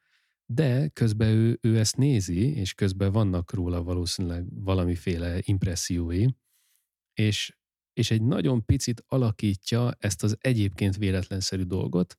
de 0.53 0.87
közben 0.87 1.27
ő, 1.29 1.57
ő 1.61 1.79
ezt 1.79 1.97
nézi, 1.97 2.55
és 2.55 2.73
közben 2.73 3.11
vannak 3.11 3.53
róla 3.53 3.83
valószínűleg 3.83 4.63
valamiféle 4.63 5.39
impressziói, 5.41 6.25
és, 7.13 7.57
és 7.93 8.11
egy 8.11 8.21
nagyon 8.21 8.65
picit 8.65 9.03
alakítja 9.07 9.91
ezt 9.99 10.23
az 10.23 10.37
egyébként 10.39 10.97
véletlenszerű 10.97 11.63
dolgot, 11.63 12.17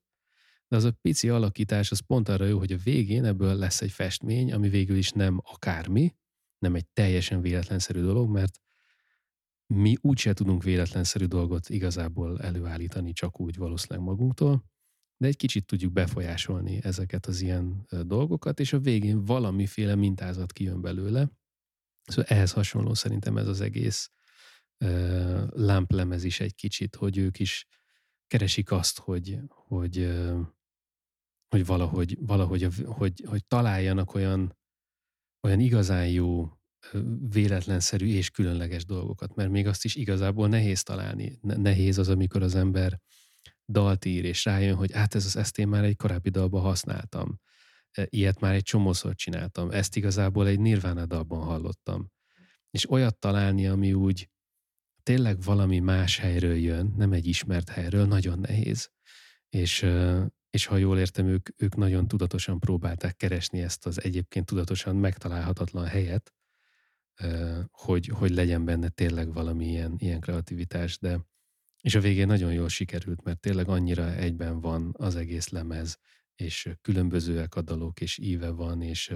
de 0.68 0.76
az 0.76 0.84
a 0.84 0.96
pici 1.00 1.28
alakítás 1.28 1.90
az 1.90 2.00
pont 2.00 2.28
arra 2.28 2.44
jó, 2.44 2.58
hogy 2.58 2.72
a 2.72 2.78
végén 2.84 3.24
ebből 3.24 3.54
lesz 3.54 3.80
egy 3.80 3.92
festmény, 3.92 4.52
ami 4.52 4.68
végül 4.68 4.96
is 4.96 5.10
nem 5.10 5.40
akármi, 5.42 6.14
nem 6.58 6.74
egy 6.74 6.86
teljesen 6.86 7.40
véletlenszerű 7.40 8.00
dolog, 8.00 8.30
mert 8.30 8.60
mi 9.66 9.96
úgyse 10.00 10.32
tudunk 10.32 10.62
véletlenszerű 10.62 11.24
dolgot 11.24 11.68
igazából 11.68 12.40
előállítani 12.40 13.12
csak 13.12 13.40
úgy 13.40 13.56
valószínűleg 13.56 14.04
magunktól, 14.04 14.64
de 15.16 15.26
egy 15.26 15.36
kicsit 15.36 15.66
tudjuk 15.66 15.92
befolyásolni 15.92 16.80
ezeket 16.82 17.26
az 17.26 17.40
ilyen 17.40 17.86
dolgokat, 18.02 18.60
és 18.60 18.72
a 18.72 18.78
végén 18.78 19.24
valamiféle 19.24 19.94
mintázat 19.94 20.52
kijön 20.52 20.80
belőle. 20.80 21.30
Szóval 22.02 22.24
ehhez 22.24 22.52
hasonló 22.52 22.94
szerintem 22.94 23.36
ez 23.36 23.46
az 23.46 23.60
egész 23.60 24.10
uh, 24.84 25.48
lámplemez 25.50 26.24
is 26.24 26.40
egy 26.40 26.54
kicsit, 26.54 26.94
hogy 26.94 27.18
ők 27.18 27.38
is 27.38 27.66
keresik 28.26 28.70
azt, 28.70 28.98
hogy, 28.98 29.38
hogy, 29.48 30.12
hogy 31.48 31.66
valahogy, 31.66 32.16
valahogy 32.20 32.68
hogy, 32.84 33.24
hogy 33.26 33.46
találjanak 33.46 34.14
olyan, 34.14 34.56
olyan 35.42 35.60
igazán 35.60 36.08
jó 36.08 36.58
véletlenszerű 37.28 38.06
és 38.06 38.30
különleges 38.30 38.84
dolgokat, 38.84 39.34
mert 39.34 39.50
még 39.50 39.66
azt 39.66 39.84
is 39.84 39.94
igazából 39.94 40.48
nehéz 40.48 40.82
találni. 40.82 41.38
Nehéz 41.42 41.98
az, 41.98 42.08
amikor 42.08 42.42
az 42.42 42.54
ember 42.54 43.00
dalt 43.66 44.04
ír, 44.04 44.24
és 44.24 44.44
rájön, 44.44 44.74
hogy 44.74 44.92
hát 44.92 45.14
ez, 45.14 45.36
ezt 45.36 45.58
én 45.58 45.68
már 45.68 45.84
egy 45.84 45.96
korábbi 45.96 46.30
dalban 46.30 46.62
használtam. 46.62 47.40
Ilyet 48.04 48.40
már 48.40 48.54
egy 48.54 48.62
csomószor 48.62 49.14
csináltam. 49.14 49.70
Ezt 49.70 49.96
igazából 49.96 50.46
egy 50.46 50.60
Nirvana 50.60 51.06
dalban 51.06 51.42
hallottam. 51.42 52.10
És 52.70 52.90
olyat 52.90 53.18
találni, 53.18 53.66
ami 53.66 53.92
úgy 53.92 54.28
tényleg 55.02 55.42
valami 55.42 55.78
más 55.78 56.18
helyről 56.18 56.56
jön, 56.56 56.94
nem 56.96 57.12
egy 57.12 57.26
ismert 57.26 57.68
helyről, 57.68 58.06
nagyon 58.06 58.38
nehéz. 58.38 58.90
És, 59.48 59.86
és 60.50 60.66
ha 60.66 60.76
jól 60.76 60.98
értem, 60.98 61.26
ők, 61.26 61.48
ők 61.56 61.76
nagyon 61.76 62.08
tudatosan 62.08 62.58
próbálták 62.58 63.16
keresni 63.16 63.62
ezt 63.62 63.86
az 63.86 64.02
egyébként 64.02 64.46
tudatosan 64.46 64.96
megtalálhatatlan 64.96 65.86
helyet, 65.86 66.34
hogy, 67.70 68.06
hogy 68.06 68.30
legyen 68.30 68.64
benne 68.64 68.88
tényleg 68.88 69.32
valami 69.32 69.66
ilyen, 69.66 69.94
ilyen 69.98 70.20
kreativitás, 70.20 70.98
de 70.98 71.20
és 71.84 71.94
a 71.94 72.00
végén 72.00 72.26
nagyon 72.26 72.52
jól 72.52 72.68
sikerült, 72.68 73.22
mert 73.22 73.40
tényleg 73.40 73.68
annyira 73.68 74.14
egyben 74.14 74.60
van 74.60 74.94
az 74.98 75.16
egész 75.16 75.48
lemez, 75.48 75.98
és 76.34 76.70
különbözőek 76.80 77.54
a 77.54 77.62
dalok, 77.62 78.00
és 78.00 78.18
íve 78.18 78.50
van, 78.50 78.82
és 78.82 79.14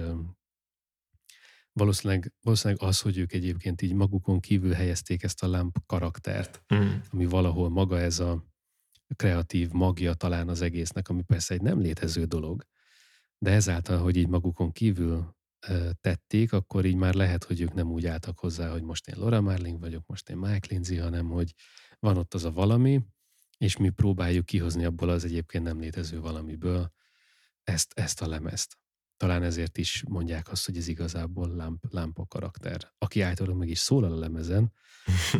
valószínűleg, 1.73 2.33
valószínűleg 2.41 2.83
az, 2.83 3.01
hogy 3.01 3.17
ők 3.17 3.33
egyébként 3.33 3.81
így 3.81 3.93
magukon 3.93 4.39
kívül 4.39 4.71
helyezték 4.73 5.23
ezt 5.23 5.43
a 5.43 5.47
lámp 5.47 5.77
karaktert, 5.85 6.63
mm. 6.73 6.87
ami 7.09 7.25
valahol 7.25 7.69
maga 7.69 7.99
ez 7.99 8.19
a 8.19 8.45
kreatív 9.15 9.71
magja 9.71 10.13
talán 10.13 10.49
az 10.49 10.61
egésznek, 10.61 11.09
ami 11.09 11.21
persze 11.21 11.53
egy 11.53 11.61
nem 11.61 11.79
létező 11.79 12.25
dolog, 12.25 12.65
de 13.37 13.51
ezáltal, 13.51 13.97
hogy 13.97 14.15
így 14.15 14.27
magukon 14.27 14.71
kívül 14.71 15.37
tették, 16.01 16.53
akkor 16.53 16.85
így 16.85 16.95
már 16.95 17.13
lehet, 17.13 17.43
hogy 17.43 17.61
ők 17.61 17.73
nem 17.73 17.91
úgy 17.91 18.05
álltak 18.05 18.39
hozzá, 18.39 18.71
hogy 18.71 18.83
most 18.83 19.07
én 19.07 19.15
Laura 19.17 19.41
Marling 19.41 19.79
vagyok, 19.79 20.03
most 20.05 20.29
én 20.29 20.37
Mike 20.37 20.67
Lindsay, 20.69 20.97
hanem 20.97 21.29
hogy 21.29 21.53
van 21.99 22.17
ott 22.17 22.33
az 22.33 22.45
a 22.45 22.51
valami, 22.51 23.01
és 23.57 23.77
mi 23.77 23.89
próbáljuk 23.89 24.45
kihozni 24.45 24.85
abból 24.85 25.09
az 25.09 25.23
egyébként 25.23 25.63
nem 25.63 25.79
létező 25.79 26.19
valamiből 26.19 26.91
ezt, 27.63 27.93
ezt 27.93 28.21
a 28.21 28.27
lemezt. 28.27 28.77
Talán 29.17 29.43
ezért 29.43 29.77
is 29.77 30.03
mondják 30.07 30.51
azt, 30.51 30.65
hogy 30.65 30.77
ez 30.77 30.87
igazából 30.87 31.55
lámp, 31.55 31.83
lámpa 31.89 32.25
karakter. 32.25 32.93
Aki 32.97 33.21
általában 33.21 33.57
meg 33.57 33.69
is 33.69 33.79
szólal 33.79 34.11
a 34.11 34.19
lemezen, 34.19 34.73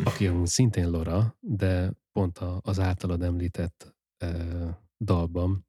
aki 0.04 0.26
amúgy 0.26 0.46
szintén 0.46 0.90
Lora, 0.90 1.36
de 1.40 1.92
pont 2.12 2.38
a, 2.38 2.60
az 2.64 2.78
általad 2.78 3.22
említett 3.22 3.94
e, 4.16 4.28
dalban, 4.98 5.66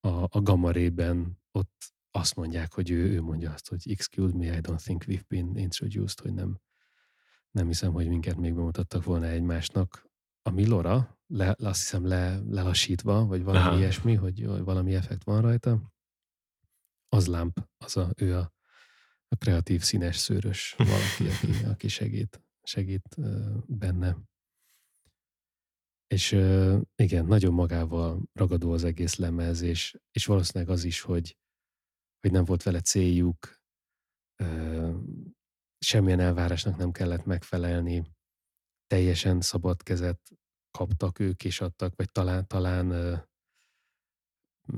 a, 0.00 0.08
a 0.08 0.40
Gamma 0.42 0.70
Ray-ben 0.72 1.40
ott 1.50 1.94
azt 2.10 2.36
mondják, 2.36 2.72
hogy 2.72 2.90
ő, 2.90 3.10
ő 3.10 3.22
mondja 3.22 3.52
azt, 3.52 3.68
hogy 3.68 3.90
excuse 3.90 4.36
me, 4.36 4.46
I 4.46 4.60
don't 4.60 4.82
think 4.82 5.04
we've 5.06 5.24
been 5.28 5.56
introduced, 5.56 6.20
hogy 6.20 6.34
nem, 6.34 6.60
nem 7.50 7.66
hiszem, 7.66 7.92
hogy 7.92 8.08
minket 8.08 8.36
még 8.36 8.54
bemutattak 8.54 9.04
volna 9.04 9.26
egymásnak. 9.26 10.08
A 10.42 10.50
Milora, 10.50 11.18
le, 11.26 11.54
azt 11.58 11.80
hiszem 11.80 12.06
le, 12.06 12.38
lelassítva, 12.38 13.26
vagy 13.26 13.42
valami 13.42 13.66
Aha. 13.66 13.76
ilyesmi, 13.76 14.14
hogy, 14.14 14.46
valami 14.46 14.94
effekt 14.94 15.24
van 15.24 15.40
rajta, 15.40 15.92
az 17.08 17.26
lámp, 17.26 17.68
az 17.76 17.96
a, 17.96 18.12
ő 18.16 18.36
a, 18.36 18.52
a 19.28 19.36
kreatív 19.36 19.82
színes 19.82 20.16
szőrös 20.16 20.74
valaki, 20.76 21.28
aki, 21.28 21.64
aki 21.72 21.88
segít, 21.88 22.42
segít 22.62 23.16
benne. 23.66 24.16
És 26.06 26.32
igen, 26.94 27.26
nagyon 27.26 27.52
magával 27.52 28.22
ragadó 28.32 28.72
az 28.72 28.84
egész 28.84 29.16
lemez, 29.16 29.60
és, 29.60 30.00
és 30.10 30.26
valószínűleg 30.26 30.72
az 30.72 30.84
is, 30.84 31.00
hogy, 31.00 31.36
hogy 32.20 32.32
nem 32.32 32.44
volt 32.44 32.62
vele 32.62 32.80
céljuk, 32.80 33.60
semmilyen 35.80 36.20
elvárásnak 36.20 36.76
nem 36.76 36.90
kellett 36.90 37.24
megfelelni, 37.24 38.04
teljesen 38.86 39.40
szabad 39.40 39.82
kezet 39.82 40.20
kaptak 40.70 41.18
ők 41.18 41.44
és 41.44 41.60
adtak, 41.60 41.96
vagy 41.96 42.10
talán, 42.10 42.46
talán 42.46 42.92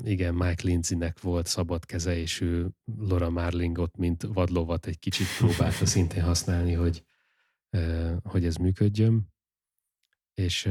igen, 0.05 0.35
Mike 0.35 0.63
Lindsaynek 0.63 1.21
volt 1.21 1.47
szabad 1.47 1.85
keze, 1.85 2.17
és 2.17 2.41
ő 2.41 2.71
Laura 2.85 3.31
Marlingot, 3.31 3.97
mint 3.97 4.23
vadlovat 4.23 4.87
egy 4.87 4.99
kicsit 4.99 5.27
próbálta 5.39 5.87
szintén 5.97 6.23
használni, 6.23 6.73
hogy, 6.73 7.05
hogy 8.23 8.45
ez 8.45 8.57
működjön. 8.57 9.31
És, 10.35 10.69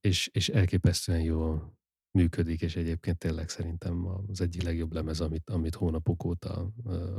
és, 0.00 0.26
és 0.32 0.48
elképesztően 0.48 1.20
jól 1.20 1.78
működik, 2.10 2.62
és 2.62 2.76
egyébként 2.76 3.18
tényleg 3.18 3.48
szerintem 3.48 4.06
az 4.06 4.40
egyik 4.40 4.62
legjobb 4.62 4.92
lemez, 4.92 5.20
amit, 5.20 5.50
amit 5.50 5.74
hónapok 5.74 6.24
óta 6.24 6.72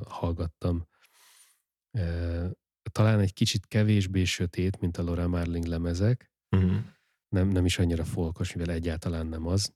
hallgattam 0.07 0.87
talán 2.91 3.19
egy 3.19 3.33
kicsit 3.33 3.65
kevésbé 3.65 4.23
sötét, 4.23 4.79
mint 4.79 4.97
a 4.97 5.03
Laura 5.03 5.27
Marling 5.27 5.65
lemezek. 5.65 6.31
Uh-huh. 6.49 6.83
Nem, 7.29 7.47
nem 7.47 7.65
is 7.65 7.79
annyira 7.79 8.03
folkos, 8.03 8.53
mivel 8.53 8.75
egyáltalán 8.75 9.27
nem 9.27 9.47
az. 9.47 9.73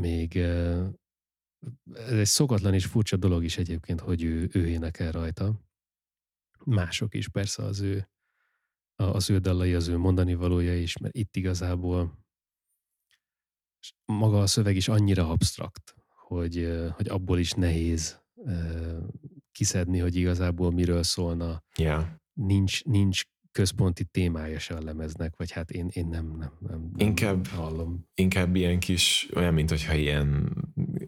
Még 0.00 0.36
ez 1.94 2.18
egy 2.18 2.26
szokatlan 2.26 2.74
és 2.74 2.86
furcsa 2.86 3.16
dolog 3.16 3.44
is 3.44 3.56
egyébként, 3.56 4.00
hogy 4.00 4.22
ő, 4.22 4.48
ő 4.52 4.68
énekel 4.68 5.12
rajta. 5.12 5.60
Mások 6.64 7.14
is 7.14 7.28
persze 7.28 7.62
az 7.62 7.80
ő, 7.80 8.08
az 8.94 9.30
ő 9.30 9.38
dallai, 9.38 9.74
az 9.74 9.88
ő 9.88 9.96
mondani 9.96 10.34
valója 10.34 10.78
is, 10.78 10.96
mert 10.96 11.16
itt 11.16 11.36
igazából 11.36 12.24
maga 14.04 14.40
a 14.40 14.46
szöveg 14.46 14.76
is 14.76 14.88
annyira 14.88 15.28
absztrakt, 15.28 15.94
hogy, 16.08 16.78
hogy 16.96 17.08
abból 17.08 17.38
is 17.38 17.52
nehéz 17.52 18.22
kiszedni, 19.54 19.98
hogy 19.98 20.16
igazából 20.16 20.70
miről 20.70 21.02
szólna. 21.02 21.62
Yeah. 21.76 22.04
Nincs, 22.32 22.84
nincs 22.84 23.22
központi 23.52 24.04
témája 24.04 24.58
se 24.58 24.74
a 24.74 24.82
lemeznek, 24.82 25.36
vagy 25.36 25.50
hát 25.50 25.70
én, 25.70 25.88
én 25.92 26.06
nem, 26.06 26.26
nem, 26.38 26.52
nem, 26.58 26.90
nem 26.96 27.08
inkább, 27.08 27.46
hallom. 27.46 28.08
Inkább 28.14 28.56
ilyen 28.56 28.78
kis, 28.78 29.28
olyan, 29.34 29.54
mint 29.54 29.70
hogyha 29.70 29.94
ilyen 29.94 30.56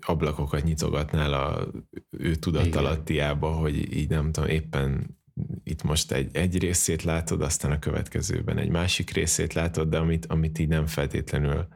ablakokat 0.00 0.64
nyitogatnál 0.64 1.32
a 1.32 1.70
ő 2.10 2.34
tudatalattiába, 2.34 3.52
hogy 3.52 3.96
így 3.96 4.08
nem 4.08 4.32
tudom, 4.32 4.48
éppen 4.48 5.18
itt 5.64 5.82
most 5.82 6.12
egy, 6.12 6.36
egy 6.36 6.58
részét 6.58 7.02
látod, 7.02 7.42
aztán 7.42 7.70
a 7.70 7.78
következőben 7.78 8.58
egy 8.58 8.70
másik 8.70 9.10
részét 9.10 9.52
látod, 9.52 9.88
de 9.88 9.98
amit, 9.98 10.26
amit 10.26 10.58
így 10.58 10.68
nem 10.68 10.86
feltétlenül 10.86 11.68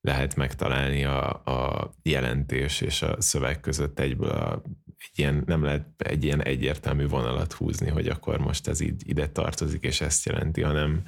lehet 0.00 0.36
megtalálni 0.36 1.04
a, 1.04 1.30
a 1.30 1.90
jelentés 2.02 2.80
és 2.80 3.02
a 3.02 3.20
szöveg 3.20 3.60
között 3.60 3.98
egyből 3.98 4.30
a 4.30 4.62
egy 5.10 5.18
ilyen, 5.18 5.42
nem 5.46 5.62
lehet 5.62 5.86
egy 5.96 6.24
ilyen 6.24 6.42
egyértelmű 6.42 7.06
vonalat 7.06 7.52
húzni, 7.52 7.90
hogy 7.90 8.08
akkor 8.08 8.38
most 8.38 8.68
ez 8.68 8.80
így 8.80 9.08
ide 9.08 9.28
tartozik, 9.28 9.82
és 9.82 10.00
ezt 10.00 10.26
jelenti, 10.26 10.62
hanem 10.62 11.02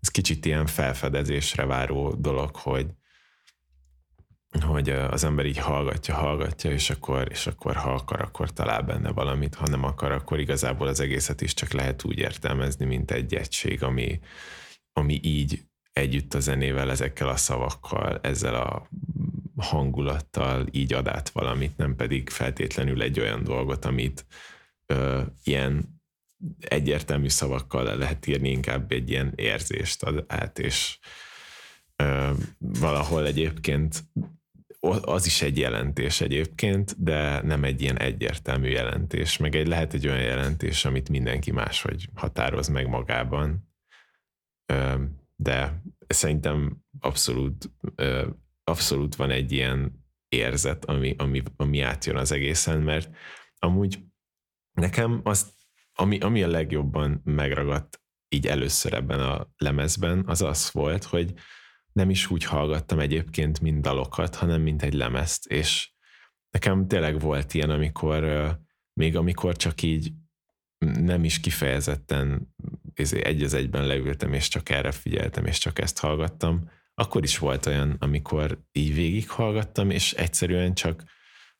ez 0.00 0.08
kicsit 0.08 0.46
ilyen 0.46 0.66
felfedezésre 0.66 1.64
váró 1.64 2.14
dolog, 2.14 2.56
hogy, 2.56 2.86
hogy 4.60 4.88
az 4.88 5.24
ember 5.24 5.46
így 5.46 5.58
hallgatja, 5.58 6.14
hallgatja, 6.14 6.70
és 6.70 6.90
akkor, 6.90 7.28
és 7.30 7.46
akkor 7.46 7.74
ha 7.74 7.92
akar, 7.94 8.20
akkor 8.20 8.52
talál 8.52 8.82
benne 8.82 9.10
valamit, 9.10 9.54
ha 9.54 9.68
nem 9.68 9.84
akar, 9.84 10.12
akkor 10.12 10.40
igazából 10.40 10.86
az 10.86 11.00
egészet 11.00 11.40
is 11.40 11.54
csak 11.54 11.72
lehet 11.72 12.04
úgy 12.04 12.18
értelmezni, 12.18 12.84
mint 12.84 13.10
egy 13.10 13.34
egység, 13.34 13.82
ami, 13.82 14.20
ami 14.92 15.20
így 15.22 15.62
együtt 15.92 16.34
a 16.34 16.40
zenével, 16.40 16.90
ezekkel 16.90 17.28
a 17.28 17.36
szavakkal, 17.36 18.18
ezzel 18.22 18.54
a 18.54 18.88
hangulattal 19.56 20.66
így 20.70 20.92
ad 20.92 21.08
át 21.08 21.28
valamit, 21.28 21.76
nem 21.76 21.96
pedig 21.96 22.30
feltétlenül 22.30 23.02
egy 23.02 23.20
olyan 23.20 23.44
dolgot, 23.44 23.84
amit 23.84 24.26
ö, 24.86 25.22
ilyen 25.44 26.02
egyértelmű 26.58 27.28
szavakkal 27.28 27.84
le 27.84 27.94
lehet 27.94 28.26
írni, 28.26 28.50
inkább 28.50 28.92
egy 28.92 29.10
ilyen 29.10 29.32
érzést 29.36 30.02
ad 30.02 30.24
át, 30.28 30.58
és 30.58 30.98
ö, 31.96 32.30
valahol 32.58 33.26
egyébként 33.26 34.04
az 35.00 35.26
is 35.26 35.42
egy 35.42 35.58
jelentés 35.58 36.20
egyébként, 36.20 37.02
de 37.02 37.42
nem 37.42 37.64
egy 37.64 37.80
ilyen 37.80 37.98
egyértelmű 37.98 38.68
jelentés, 38.68 39.36
meg 39.36 39.54
egy 39.54 39.66
lehet 39.66 39.94
egy 39.94 40.06
olyan 40.06 40.22
jelentés, 40.22 40.84
amit 40.84 41.08
mindenki 41.08 41.50
máshogy 41.50 42.08
határoz 42.14 42.68
meg 42.68 42.88
magában, 42.88 43.72
de 45.36 45.82
szerintem 46.06 46.76
abszolút 47.00 47.70
abszolút 48.64 49.14
van 49.14 49.30
egy 49.30 49.52
ilyen 49.52 50.04
érzet, 50.28 50.84
ami, 50.84 51.14
ami, 51.18 51.42
ami 51.56 51.80
átjön 51.80 52.16
az 52.16 52.32
egészen, 52.32 52.80
mert 52.80 53.16
amúgy 53.58 53.98
nekem 54.72 55.20
az, 55.24 55.54
ami, 55.92 56.18
ami 56.18 56.42
a 56.42 56.48
legjobban 56.48 57.20
megragadt 57.24 58.02
így 58.28 58.46
először 58.46 58.92
ebben 58.92 59.20
a 59.20 59.52
lemezben, 59.56 60.22
az 60.26 60.42
az 60.42 60.70
volt, 60.72 61.04
hogy 61.04 61.34
nem 61.92 62.10
is 62.10 62.30
úgy 62.30 62.44
hallgattam 62.44 62.98
egyébként, 62.98 63.60
mint 63.60 63.82
dalokat, 63.82 64.34
hanem 64.34 64.62
mint 64.62 64.82
egy 64.82 64.92
lemezt, 64.92 65.46
és 65.46 65.92
nekem 66.50 66.88
tényleg 66.88 67.20
volt 67.20 67.54
ilyen, 67.54 67.70
amikor 67.70 68.50
még 68.92 69.16
amikor 69.16 69.56
csak 69.56 69.82
így 69.82 70.12
nem 70.78 71.24
is 71.24 71.40
kifejezetten 71.40 72.54
izé, 72.94 73.24
egy 73.24 73.42
az 73.42 73.54
egyben 73.54 73.86
leültem, 73.86 74.32
és 74.32 74.48
csak 74.48 74.68
erre 74.68 74.92
figyeltem, 74.92 75.46
és 75.46 75.58
csak 75.58 75.78
ezt 75.78 75.98
hallgattam, 75.98 76.70
akkor 76.94 77.22
is 77.22 77.38
volt 77.38 77.66
olyan, 77.66 77.96
amikor 77.98 78.64
így 78.72 78.94
végighallgattam, 78.94 79.90
és 79.90 80.12
egyszerűen 80.12 80.74
csak 80.74 81.04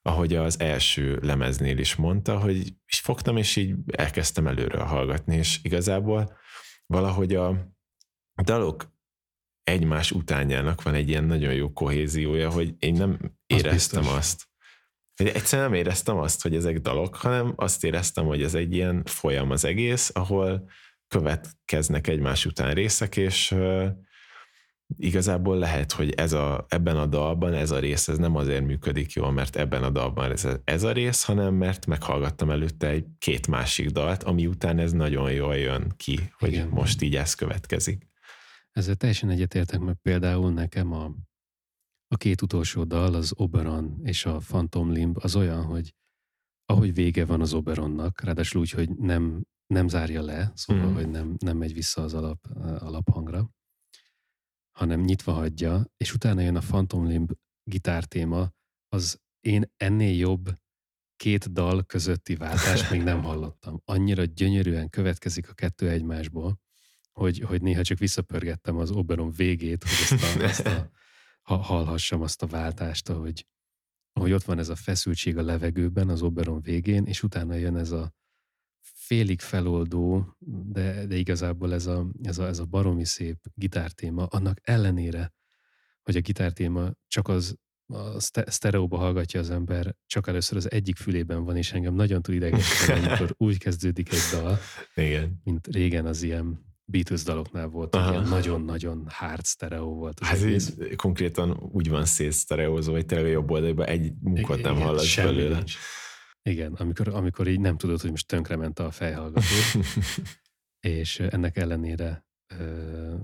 ahogy 0.06 0.34
az 0.34 0.60
első 0.60 1.18
lemeznél 1.22 1.78
is 1.78 1.94
mondta, 1.94 2.38
hogy 2.38 2.74
is 2.86 3.00
fogtam, 3.00 3.36
és 3.36 3.56
így 3.56 3.74
elkezdtem 3.92 4.46
előről 4.46 4.84
hallgatni, 4.84 5.36
és 5.36 5.58
igazából 5.62 6.36
valahogy 6.86 7.34
a 7.34 7.72
dalok 8.42 8.92
egymás 9.62 10.10
utánjának 10.10 10.82
van 10.82 10.94
egy 10.94 11.08
ilyen 11.08 11.24
nagyon 11.24 11.54
jó 11.54 11.72
kohéziója, 11.72 12.50
hogy 12.50 12.74
én 12.78 12.92
nem 12.92 13.18
éreztem 13.46 14.06
az 14.06 14.14
azt. 14.14 14.48
Hogy 15.16 15.28
egyszerűen 15.28 15.70
nem 15.70 15.78
éreztem 15.78 16.16
azt, 16.16 16.42
hogy 16.42 16.54
ezek 16.54 16.78
dalok, 16.78 17.16
hanem 17.16 17.52
azt 17.56 17.84
éreztem, 17.84 18.24
hogy 18.24 18.42
ez 18.42 18.54
egy 18.54 18.74
ilyen 18.74 19.04
folyam 19.04 19.50
az 19.50 19.64
egész, 19.64 20.10
ahol 20.14 20.70
következnek 21.08 22.06
egymás 22.06 22.46
után 22.46 22.74
részek, 22.74 23.16
és 23.16 23.54
igazából 24.96 25.58
lehet, 25.58 25.92
hogy 25.92 26.10
ez 26.10 26.32
a, 26.32 26.66
ebben 26.68 26.96
a 26.96 27.06
dalban 27.06 27.54
ez 27.54 27.70
a 27.70 27.78
rész 27.78 28.08
ez 28.08 28.18
nem 28.18 28.36
azért 28.36 28.64
működik 28.64 29.12
jól, 29.12 29.32
mert 29.32 29.56
ebben 29.56 29.82
a 29.82 29.90
dalban 29.90 30.30
ez, 30.30 30.48
ez 30.64 30.82
a 30.82 30.92
rész, 30.92 31.24
hanem 31.24 31.54
mert 31.54 31.86
meghallgattam 31.86 32.50
előtte 32.50 32.88
egy 32.88 33.06
két 33.18 33.46
másik 33.46 33.90
dalt, 33.90 34.22
ami 34.22 34.46
után 34.46 34.78
ez 34.78 34.92
nagyon 34.92 35.32
jól 35.32 35.56
jön 35.56 35.92
ki, 35.96 36.18
hogy 36.38 36.52
Igen. 36.52 36.68
most 36.68 37.02
így 37.02 37.16
ez 37.16 37.34
következik. 37.34 38.08
Ezzel 38.72 38.94
teljesen 38.94 39.30
egyetértek, 39.30 39.80
mert 39.80 39.98
például 40.02 40.52
nekem 40.52 40.92
a, 40.92 41.14
a 42.08 42.16
két 42.16 42.42
utolsó 42.42 42.84
dal, 42.84 43.14
az 43.14 43.32
Oberon 43.36 44.00
és 44.02 44.26
a 44.26 44.36
Phantom 44.36 44.92
Limb, 44.92 45.16
az 45.20 45.36
olyan, 45.36 45.62
hogy 45.64 45.94
ahogy 46.66 46.94
vége 46.94 47.24
van 47.24 47.40
az 47.40 47.52
Oberonnak, 47.54 48.20
ráadásul 48.20 48.60
úgy, 48.60 48.70
hogy 48.70 48.90
nem, 48.96 49.44
nem 49.66 49.88
zárja 49.88 50.22
le, 50.22 50.52
szóval, 50.54 50.90
mm. 50.90 50.94
hogy 50.94 51.08
nem, 51.08 51.34
nem 51.38 51.56
megy 51.56 51.74
vissza 51.74 52.02
az 52.02 52.14
alap, 52.14 52.38
alaphangra, 52.78 53.50
hanem 54.78 55.00
nyitva 55.00 55.32
hagyja, 55.32 55.84
és 55.96 56.14
utána 56.14 56.40
jön 56.40 56.56
a 56.56 56.60
Phantom 56.60 57.06
Limb 57.06 57.32
gitártéma, 57.62 58.50
az 58.88 59.20
én 59.40 59.72
ennél 59.76 60.16
jobb 60.16 60.48
két 61.16 61.52
dal 61.52 61.84
közötti 61.84 62.36
váltást 62.36 62.90
még 62.90 63.02
nem 63.02 63.22
hallottam. 63.28 63.80
Annyira 63.84 64.24
gyönyörűen 64.24 64.88
következik 64.88 65.48
a 65.48 65.54
kettő 65.54 65.88
egymásból, 65.88 66.60
hogy, 67.12 67.38
hogy 67.38 67.62
néha 67.62 67.82
csak 67.82 67.98
visszapörgettem 67.98 68.76
az 68.76 68.90
Oberon 68.90 69.30
végét, 69.30 69.82
hogy 69.82 70.18
ezt 70.18 70.36
a, 70.36 70.42
ezt 70.42 70.66
a, 70.66 70.90
ha, 71.48 71.56
hallhassam 71.56 72.22
azt 72.22 72.42
a 72.42 72.46
váltást, 72.46 73.08
ahogy, 73.08 73.46
ahogy 74.12 74.32
ott 74.32 74.44
van 74.44 74.58
ez 74.58 74.68
a 74.68 74.76
feszültség 74.76 75.36
a 75.36 75.42
levegőben 75.42 76.08
az 76.08 76.22
Oberon 76.22 76.60
végén, 76.60 77.04
és 77.04 77.22
utána 77.22 77.54
jön 77.54 77.76
ez 77.76 77.90
a 77.90 78.12
félig 79.04 79.40
feloldó, 79.40 80.36
de, 80.72 81.06
de 81.06 81.16
igazából 81.16 81.72
ez 81.72 81.86
a, 81.86 82.06
ez, 82.22 82.38
a, 82.38 82.46
ez 82.46 82.58
a 82.58 82.64
baromi 82.64 83.04
szép 83.04 83.38
gitártéma, 83.54 84.26
annak 84.26 84.58
ellenére, 84.62 85.32
hogy 86.02 86.16
a 86.16 86.20
gitártéma 86.20 86.90
csak 87.08 87.28
az 87.28 87.56
a 87.86 88.20
sztereóba 88.46 88.96
hallgatja 88.96 89.40
az 89.40 89.50
ember, 89.50 89.94
csak 90.06 90.28
először 90.28 90.56
az 90.56 90.70
egyik 90.70 90.96
fülében 90.96 91.44
van, 91.44 91.56
és 91.56 91.72
engem 91.72 91.94
nagyon 91.94 92.22
tud 92.22 92.34
idegesíteni, 92.34 93.04
amikor 93.06 93.34
úgy 93.36 93.58
kezdődik 93.58 94.12
egy 94.12 94.40
dal, 94.40 94.58
Igen. 94.94 95.40
mint 95.44 95.66
régen 95.66 96.06
az 96.06 96.22
ilyen 96.22 96.72
Beatles 96.84 97.22
daloknál 97.22 97.66
volt, 97.66 97.94
ilyen 97.94 98.22
nagyon-nagyon 98.28 99.06
hard 99.08 99.44
sztereó 99.44 99.94
volt. 99.94 100.20
Az 100.20 100.26
hát 100.26 100.42
egész. 100.42 100.76
konkrétan 100.96 101.68
úgy 101.72 101.88
van 101.88 102.04
szétsztereózva, 102.04 102.92
hogy 102.92 103.06
tényleg 103.06 103.26
a 103.26 103.30
jobb 103.30 103.50
oldalban 103.50 103.86
egy 103.86 104.12
munkot 104.20 104.62
nem 104.62 104.76
hallasz 104.76 105.16
belőle. 105.16 105.56
Nincs. 105.56 105.76
Igen, 106.48 106.72
amikor, 106.72 107.08
amikor 107.08 107.48
így 107.48 107.60
nem 107.60 107.76
tudod, 107.76 108.00
hogy 108.00 108.10
most 108.10 108.26
tönkrement 108.26 108.78
a 108.78 108.90
fejhallgató, 108.90 109.80
és 110.80 111.20
ennek 111.20 111.56
ellenére 111.56 112.26
ö, 112.54 113.16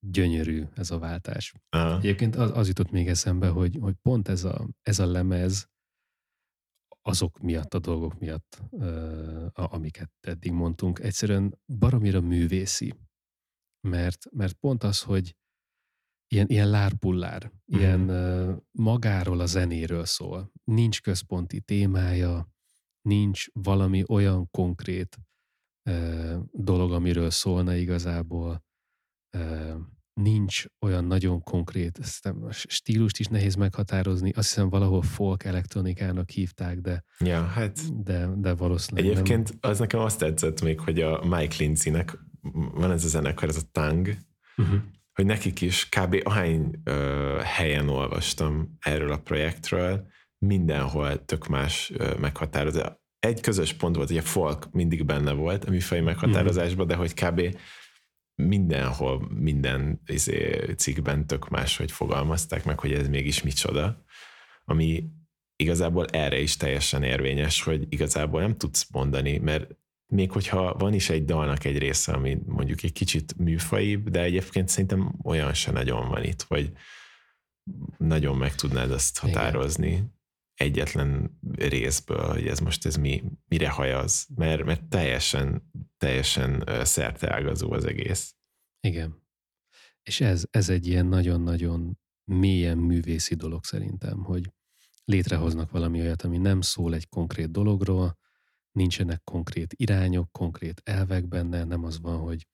gyönyörű 0.00 0.64
ez 0.74 0.90
a 0.90 0.98
váltás. 0.98 1.54
Aha. 1.68 1.96
Egyébként 1.96 2.36
az, 2.36 2.50
az 2.54 2.68
jutott 2.68 2.90
még 2.90 3.08
eszembe, 3.08 3.48
hogy, 3.48 3.78
hogy 3.80 3.94
pont 4.02 4.28
ez 4.28 4.44
a, 4.44 4.68
ez 4.82 4.98
a 4.98 5.06
lemez 5.06 5.68
azok 7.02 7.38
miatt, 7.38 7.74
a 7.74 7.78
dolgok 7.78 8.18
miatt, 8.18 8.62
ö, 8.70 9.46
amiket 9.52 10.10
eddig 10.20 10.52
mondtunk, 10.52 10.98
egyszerűen 10.98 11.58
baromira 11.78 12.20
művészi. 12.20 12.94
Mert, 13.88 14.30
mert 14.30 14.52
pont 14.52 14.82
az, 14.82 15.02
hogy 15.02 15.36
ilyen, 16.28 16.46
ilyen 16.48 16.70
lárpullár, 16.70 17.52
mm. 17.76 17.78
ilyen 17.78 18.10
uh, 18.10 18.56
magáról 18.70 19.40
a 19.40 19.46
zenéről 19.46 20.04
szól. 20.04 20.52
Nincs 20.64 21.00
központi 21.00 21.60
témája, 21.60 22.48
nincs 23.02 23.46
valami 23.52 24.04
olyan 24.08 24.50
konkrét 24.50 25.18
uh, 25.90 26.34
dolog, 26.52 26.92
amiről 26.92 27.30
szólna 27.30 27.74
igazából. 27.74 28.64
Uh, 29.36 29.74
nincs 30.14 30.64
olyan 30.80 31.04
nagyon 31.04 31.42
konkrét, 31.42 31.98
ezt 31.98 32.26
a 32.26 32.52
stílust 32.52 33.18
is 33.18 33.26
nehéz 33.26 33.54
meghatározni, 33.54 34.30
azt 34.30 34.48
hiszem 34.48 34.68
valahol 34.68 35.02
folk 35.02 35.44
elektronikának 35.44 36.30
hívták, 36.30 36.80
de, 36.80 37.04
ja, 37.18 37.44
hát 37.44 38.02
de, 38.02 38.28
de 38.36 38.54
valószínűleg 38.54 39.10
Egyébként 39.10 39.48
nem. 39.48 39.70
az 39.70 39.78
nekem 39.78 40.00
azt 40.00 40.18
tetszett 40.18 40.62
még, 40.62 40.80
hogy 40.80 41.00
a 41.00 41.24
Mike 41.24 41.54
Lindsay-nek 41.58 42.18
van 42.74 42.90
ez 42.90 43.04
a 43.04 43.08
zenekar, 43.08 43.48
ez 43.48 43.56
a 43.56 43.68
Tang, 43.72 44.16
uh-huh 44.56 44.80
hogy 45.14 45.26
nekik 45.26 45.60
is 45.60 45.88
kb. 45.88 46.20
ahány 46.22 46.80
ö, 46.84 47.40
helyen 47.44 47.88
olvastam 47.88 48.76
erről 48.80 49.12
a 49.12 49.18
projektről, 49.18 50.06
mindenhol 50.38 51.24
tök 51.24 51.46
más 51.46 51.92
ö, 51.96 52.14
meghatározó. 52.18 52.80
Egy 53.18 53.40
közös 53.40 53.72
pont 53.72 53.96
volt, 53.96 54.08
hogy 54.08 54.16
a 54.16 54.22
folk 54.22 54.72
mindig 54.72 55.04
benne 55.04 55.32
volt 55.32 55.64
a 55.64 55.70
műfai 55.70 56.00
meghatározásban, 56.00 56.86
de 56.86 56.94
hogy 56.94 57.14
kb. 57.14 57.56
mindenhol, 58.42 59.28
minden 59.34 60.00
izé, 60.06 60.74
cikkben 60.76 61.26
tök 61.26 61.48
más, 61.48 61.76
hogy 61.76 61.92
fogalmazták 61.92 62.64
meg, 62.64 62.78
hogy 62.78 62.92
ez 62.92 63.08
mégis 63.08 63.42
micsoda, 63.42 64.04
ami 64.64 65.04
igazából 65.56 66.06
erre 66.06 66.38
is 66.40 66.56
teljesen 66.56 67.02
érvényes, 67.02 67.62
hogy 67.62 67.86
igazából 67.88 68.40
nem 68.40 68.56
tudsz 68.56 68.86
mondani, 68.90 69.38
mert 69.38 69.76
még 70.06 70.30
hogyha 70.30 70.74
van 70.74 70.92
is 70.92 71.10
egy 71.10 71.24
dalnak 71.24 71.64
egy 71.64 71.78
része, 71.78 72.12
ami 72.12 72.38
mondjuk 72.46 72.82
egy 72.82 72.92
kicsit 72.92 73.36
műfaibb, 73.36 74.08
de 74.08 74.22
egyébként 74.22 74.68
szerintem 74.68 75.14
olyan 75.22 75.54
se 75.54 75.70
nagyon 75.70 76.08
van 76.08 76.24
itt, 76.24 76.42
hogy 76.42 76.72
nagyon 77.98 78.36
meg 78.36 78.54
tudnád 78.54 78.90
azt 78.90 79.18
határozni 79.18 79.90
Igen. 79.90 80.14
egyetlen 80.54 81.38
részből, 81.56 82.26
hogy 82.26 82.46
ez 82.46 82.58
most 82.58 82.86
ez 82.86 82.96
mi, 82.96 83.24
mire 83.48 83.68
hajaz, 83.68 84.26
mert, 84.34 84.64
mert 84.64 84.84
teljesen, 84.84 85.70
teljesen 85.96 86.64
szerteágazó 86.84 87.72
az 87.72 87.84
egész. 87.84 88.34
Igen. 88.80 89.22
És 90.02 90.20
ez, 90.20 90.46
ez 90.50 90.68
egy 90.68 90.86
ilyen 90.86 91.06
nagyon-nagyon 91.06 91.98
mélyen 92.24 92.78
művészi 92.78 93.34
dolog 93.34 93.64
szerintem, 93.64 94.24
hogy 94.24 94.52
létrehoznak 95.04 95.70
valami 95.70 96.00
olyat, 96.00 96.22
ami 96.22 96.38
nem 96.38 96.60
szól 96.60 96.94
egy 96.94 97.08
konkrét 97.08 97.50
dologról, 97.50 98.18
nincsenek 98.74 99.24
konkrét 99.24 99.74
irányok, 99.76 100.32
konkrét 100.32 100.80
elvek 100.84 101.28
benne, 101.28 101.64
nem 101.64 101.84
az 101.84 102.00
van, 102.00 102.18
hogy 102.18 102.46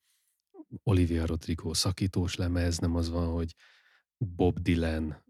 Olivia 0.82 1.26
Rodrigo 1.26 1.74
szakítós 1.74 2.34
lemez, 2.34 2.78
nem 2.78 2.94
az 2.94 3.10
van, 3.10 3.28
hogy 3.28 3.54
Bob 4.16 4.58
Dylan 4.58 5.24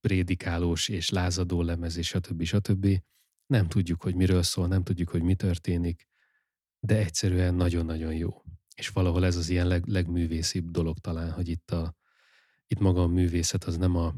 prédikálós 0.00 0.88
és 0.88 1.10
lázadó 1.10 1.62
lemez, 1.62 1.96
és 1.96 2.06
stb. 2.06 2.42
stb. 2.42 3.02
Nem 3.46 3.68
tudjuk, 3.68 4.02
hogy 4.02 4.14
miről 4.14 4.42
szól, 4.42 4.66
nem 4.66 4.82
tudjuk, 4.82 5.08
hogy 5.08 5.22
mi 5.22 5.34
történik, 5.34 6.08
de 6.80 6.96
egyszerűen 6.96 7.54
nagyon-nagyon 7.54 8.14
jó. 8.14 8.42
És 8.74 8.88
valahol 8.88 9.24
ez 9.24 9.36
az 9.36 9.48
ilyen 9.48 9.66
leg, 9.66 9.86
legművészibb 9.86 10.70
dolog 10.70 10.98
talán, 10.98 11.30
hogy 11.30 11.48
itt, 11.48 11.70
a, 11.70 11.94
itt 12.66 12.78
maga 12.78 13.02
a 13.02 13.06
művészet 13.06 13.64
az 13.64 13.76
nem 13.76 13.96
a, 13.96 14.14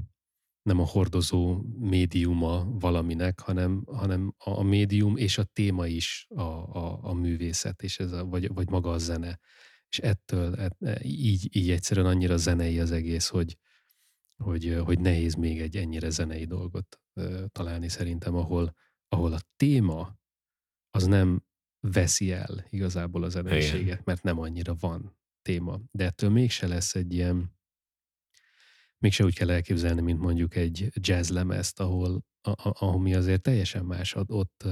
nem 0.63 0.81
a 0.81 0.85
hordozó 0.85 1.63
médiuma 1.79 2.65
valaminek, 2.65 3.41
hanem, 3.41 3.85
hanem 3.87 4.35
a 4.39 4.63
médium 4.63 5.17
és 5.17 5.39
a 5.39 5.45
téma 5.45 5.87
is 5.87 6.27
a, 6.29 6.41
a, 6.41 6.99
a 7.03 7.13
művészet, 7.13 7.83
és 7.83 7.99
ez 7.99 8.13
a, 8.13 8.25
vagy, 8.25 8.55
vagy 8.55 8.69
maga 8.69 8.91
a 8.91 8.99
zene. 8.99 9.39
És 9.89 9.99
ettől 9.99 10.55
et, 10.55 10.77
e, 10.81 10.99
így, 11.03 11.57
így 11.57 11.71
egyszerűen 11.71 12.07
annyira 12.07 12.37
zenei 12.37 12.81
az 12.81 12.91
egész, 12.91 13.29
hogy, 13.29 13.59
hogy, 14.37 14.81
hogy 14.85 15.01
nehéz 15.01 15.35
még 15.35 15.61
egy 15.61 15.77
ennyire 15.77 16.11
zenei 16.11 16.45
dolgot 16.45 17.01
találni 17.49 17.89
szerintem, 17.89 18.35
ahol, 18.35 18.75
ahol 19.09 19.33
a 19.33 19.41
téma 19.57 20.19
az 20.91 21.05
nem 21.05 21.45
veszi 21.81 22.33
el 22.33 22.67
igazából 22.71 23.23
a 23.23 23.29
zeneiséget, 23.29 24.05
mert 24.05 24.23
nem 24.23 24.39
annyira 24.39 24.75
van 24.75 25.19
téma. 25.43 25.81
De 25.91 26.05
ettől 26.05 26.31
mégse 26.31 26.67
lesz 26.67 26.95
egy 26.95 27.13
ilyen 27.13 27.59
mégse 29.01 29.25
úgy 29.25 29.35
kell 29.35 29.51
elképzelni, 29.51 30.01
mint 30.01 30.21
mondjuk 30.21 30.55
egy 30.55 30.89
jazz 30.95 31.31
lemezt, 31.31 31.81
ahol, 31.81 32.25
ahol 32.57 33.01
mi 33.01 33.15
azért 33.15 33.43
teljesen 33.43 33.85
más, 33.85 34.15
ott 34.15 34.65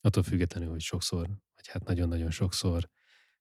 attól 0.00 0.22
függetlenül, 0.22 0.70
hogy 0.70 0.80
sokszor, 0.80 1.26
vagy 1.54 1.66
hát 1.68 1.84
nagyon-nagyon 1.84 2.30
sokszor 2.30 2.88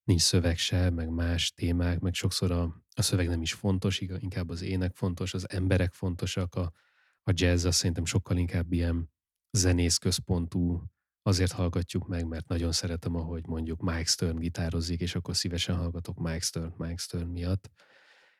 nincs 0.03 0.21
szöveg 0.21 0.57
se, 0.57 0.89
meg 0.89 1.09
más 1.09 1.51
témák, 1.51 1.99
meg 1.99 2.13
sokszor 2.13 2.51
a, 2.51 2.83
a 2.95 3.01
szöveg 3.01 3.27
nem 3.27 3.41
is 3.41 3.53
fontos, 3.53 3.99
inkább 3.99 4.49
az 4.49 4.61
ének 4.61 4.95
fontos, 4.95 5.33
az 5.33 5.49
emberek 5.49 5.93
fontosak, 5.93 6.55
a, 6.55 6.71
a 7.23 7.31
jazz 7.33 7.65
az 7.65 7.75
szerintem 7.75 8.05
sokkal 8.05 8.37
inkább 8.37 8.71
ilyen 8.71 9.11
zenész 9.51 9.97
központú, 9.97 10.83
azért 11.21 11.51
hallgatjuk 11.51 12.07
meg, 12.07 12.27
mert 12.27 12.47
nagyon 12.47 12.71
szeretem, 12.71 13.15
ahogy 13.15 13.47
mondjuk 13.47 13.81
Mike 13.81 14.05
Stern 14.05 14.39
gitározik, 14.39 15.01
és 15.01 15.15
akkor 15.15 15.35
szívesen 15.35 15.75
hallgatok 15.75 16.17
Mike 16.17 16.39
Stern, 16.39 16.73
Mike 16.77 16.97
Stern 16.97 17.27
miatt 17.27 17.71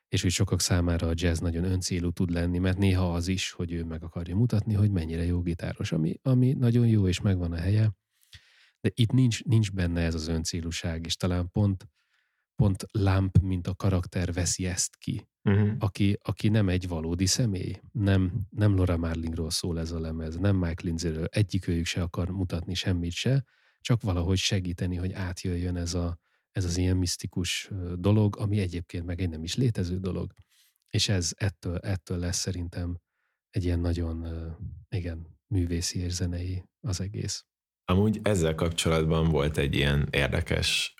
és 0.10 0.22
hogy 0.22 0.32
sokak 0.32 0.62
számára 0.62 1.08
a 1.08 1.14
jazz 1.16 1.40
nagyon 1.40 1.64
öncélú 1.64 2.10
tud 2.10 2.30
lenni, 2.30 2.58
mert 2.58 2.78
néha 2.78 3.14
az 3.14 3.28
is, 3.28 3.52
hogy 3.52 3.72
ő 3.72 3.84
meg 3.84 4.04
akarja 4.04 4.36
mutatni, 4.36 4.74
hogy 4.74 4.92
mennyire 4.92 5.26
jó 5.26 5.42
gitáros, 5.42 5.92
ami, 5.92 6.20
ami 6.22 6.54
nagyon 6.54 6.88
jó, 6.88 7.08
és 7.08 7.22
megvan 7.22 7.52
a 7.52 7.58
helye, 7.58 7.92
de 8.82 8.92
itt 8.94 9.12
nincs, 9.12 9.44
nincs 9.44 9.72
benne 9.72 10.02
ez 10.02 10.16
az 10.16 10.28
öncélúság, 10.28 11.06
és 11.06 11.16
talán 11.16 11.52
pont, 11.52 11.88
pont 12.56 12.86
Lamp, 12.92 13.38
mint 13.42 13.68
a 13.68 13.76
karakter 13.76 14.34
veszi 14.34 14.66
ezt 14.66 14.96
ki, 14.98 15.28
uh-huh. 15.44 15.72
aki, 15.80 16.18
aki 16.22 16.50
nem 16.50 16.70
egy 16.70 16.88
valódi 16.88 17.26
személy, 17.26 17.82
nem, 17.92 18.42
nem 18.50 18.76
Laura 18.76 18.98
Marlingról 18.98 19.50
szól 19.50 19.80
ez 19.80 19.92
a 19.92 20.00
lemez, 20.00 20.36
nem 20.36 20.56
Mike 20.56 20.84
Lindsayről, 20.84 21.26
egyik 21.26 21.68
őjük 21.68 21.86
se 21.86 22.02
akar 22.02 22.30
mutatni 22.30 22.74
semmit 22.74 23.12
se, 23.12 23.46
csak 23.82 24.02
valahogy 24.02 24.38
segíteni, 24.38 24.96
hogy 24.96 25.12
átjöjjön 25.12 25.76
ez, 25.76 25.94
a, 25.94 26.18
ez 26.52 26.66
az 26.66 26.78
ilyen 26.78 26.98
misztikus 26.98 27.70
dolog, 27.96 28.38
ami 28.40 28.60
egyébként 28.60 29.06
meg 29.06 29.22
egy 29.22 29.30
nem 29.30 29.44
is 29.44 29.56
létező 29.56 30.00
dolog. 30.00 30.34
És 30.88 31.10
ez 31.10 31.34
ettől, 31.36 31.78
ettől 31.78 32.18
lesz 32.18 32.38
szerintem 32.38 33.00
egy 33.50 33.64
ilyen 33.64 33.80
nagyon, 33.80 34.28
igen, 34.90 35.38
művészi 35.48 36.00
és 36.00 36.12
zenei 36.12 36.64
az 36.80 37.02
egész. 37.02 37.46
Amúgy 37.86 38.20
ezzel 38.24 38.56
kapcsolatban 38.56 39.30
volt 39.30 39.58
egy 39.58 39.76
ilyen 39.76 40.08
érdekes 40.12 40.96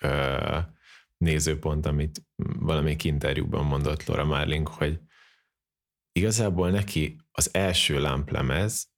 nézőpont, 1.16 1.86
amit 1.86 2.24
valamelyik 2.58 3.04
interjúban 3.04 3.64
mondott 3.64 4.04
Laura 4.04 4.24
Marling, 4.24 4.68
hogy 4.68 5.00
igazából 6.12 6.70
neki 6.70 7.16
az 7.30 7.54
első 7.54 8.00
lámplemez 8.00 8.88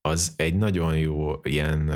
az 0.00 0.32
egy 0.36 0.56
nagyon 0.56 0.98
jó 0.98 1.40
ilyen 1.42 1.92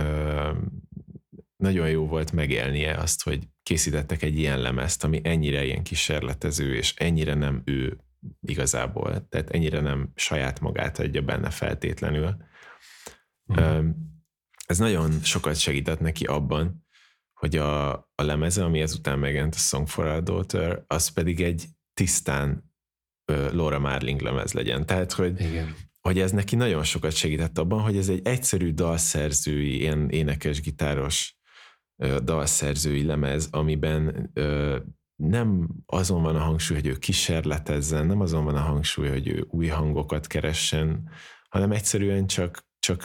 nagyon 1.63 1.89
jó 1.89 2.07
volt 2.07 2.33
megélnie 2.33 2.95
azt, 2.95 3.23
hogy 3.23 3.49
készítettek 3.63 4.23
egy 4.23 4.39
ilyen 4.39 4.61
lemezt, 4.61 5.05
ami 5.05 5.21
ennyire 5.25 5.65
ilyen 5.65 5.83
kísérletező, 5.83 6.75
és 6.75 6.95
ennyire 6.97 7.35
nem 7.35 7.63
ő 7.65 7.99
igazából, 8.41 9.29
tehát 9.29 9.51
ennyire 9.51 9.81
nem 9.81 10.13
saját 10.15 10.61
magát 10.61 10.99
adja 10.99 11.23
benne 11.23 11.51
feltétlenül. 11.51 12.37
Mm. 13.61 13.89
Ez 14.67 14.79
nagyon 14.79 15.21
sokat 15.21 15.57
segített 15.57 16.01
neki 16.01 16.25
abban, 16.25 16.87
hogy 17.33 17.57
a, 17.57 17.93
a 17.93 18.23
lemeze, 18.23 18.65
ami 18.65 18.81
ezután 18.81 19.19
megjelent 19.19 19.55
a 19.55 19.59
Song 19.59 19.89
for 19.89 20.07
Our 20.07 20.23
Daughter, 20.23 20.85
az 20.87 21.09
pedig 21.09 21.41
egy 21.41 21.67
tisztán 21.95 22.73
Laura 23.53 23.79
Marling 23.79 24.21
lemez 24.21 24.53
legyen. 24.53 24.87
Tehát, 24.87 25.13
hogy, 25.13 25.41
Igen. 25.41 25.77
hogy 26.01 26.19
ez 26.19 26.31
neki 26.31 26.57
nagyon 26.57 26.85
sokat 26.85 27.13
segített 27.13 27.59
abban, 27.59 27.81
hogy 27.81 27.97
ez 27.97 28.09
egy 28.09 28.27
egyszerű 28.27 28.73
dalszerzői, 28.73 29.79
ilyen 29.79 30.11
énekes-gitáros 30.11 31.37
uh, 31.37 31.42
dalszerzői 32.25 33.05
lemez, 33.05 33.49
amiben 33.51 34.31
nem 35.17 35.69
azon 35.87 36.23
van 36.23 36.37
a 36.37 36.43
hangsúly, 36.43 36.77
hogy 36.77 36.87
ő 36.87 36.99
kísérletezzen, 36.99 38.07
nem 38.07 38.21
azon 38.21 38.45
van 38.45 38.57
a 38.57 38.61
hangsúly, 38.61 39.09
hogy 39.09 39.29
ő 39.29 39.47
új 39.51 39.67
hangokat 39.67 40.27
keressen, 40.27 41.11
hanem 41.49 41.73
egyszerűen 41.73 42.27
csak, 42.27 42.67
csak 42.79 43.05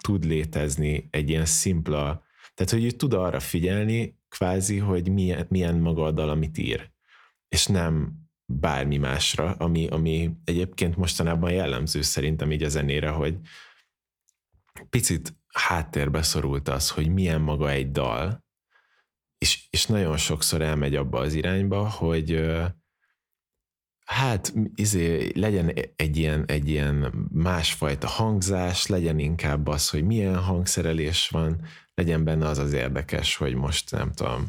tud 0.00 0.24
létezni 0.24 1.08
egy 1.10 1.28
ilyen 1.28 1.44
szimpla 1.44 2.24
tehát, 2.56 2.72
hogy 2.72 2.84
ő 2.84 2.90
tud 2.90 3.12
arra 3.12 3.40
figyelni, 3.40 4.18
kvázi, 4.28 4.78
hogy 4.78 5.12
milyen, 5.12 5.46
milyen 5.48 5.76
maga 5.76 6.04
a 6.04 6.10
dal, 6.10 6.28
amit 6.28 6.58
ír. 6.58 6.90
És 7.48 7.66
nem 7.66 8.12
bármi 8.44 8.96
másra, 8.96 9.52
ami, 9.52 9.86
ami 9.86 10.30
egyébként 10.44 10.96
mostanában 10.96 11.50
jellemző 11.50 12.02
szerintem 12.02 12.52
így 12.52 12.62
a 12.62 12.68
zenére, 12.68 13.08
hogy 13.08 13.38
picit 14.90 15.36
háttérbe 15.58 16.22
szorult 16.22 16.68
az, 16.68 16.90
hogy 16.90 17.08
milyen 17.08 17.40
maga 17.40 17.70
egy 17.70 17.90
dal, 17.90 18.44
és, 19.38 19.66
és 19.70 19.86
nagyon 19.86 20.16
sokszor 20.16 20.62
elmegy 20.62 20.94
abba 20.94 21.18
az 21.18 21.34
irányba, 21.34 21.88
hogy 21.88 22.50
hát 24.06 24.52
izé, 24.74 25.32
legyen 25.34 25.72
egy 25.96 26.16
ilyen, 26.16 26.44
egy 26.46 26.68
ilyen 26.68 27.28
másfajta 27.32 28.06
hangzás, 28.06 28.86
legyen 28.86 29.18
inkább 29.18 29.66
az, 29.66 29.90
hogy 29.90 30.04
milyen 30.04 30.36
hangszerelés 30.38 31.28
van, 31.28 31.60
legyen 31.94 32.24
benne 32.24 32.46
az 32.46 32.58
az 32.58 32.72
érdekes, 32.72 33.36
hogy 33.36 33.54
most 33.54 33.90
nem 33.90 34.12
tudom, 34.12 34.46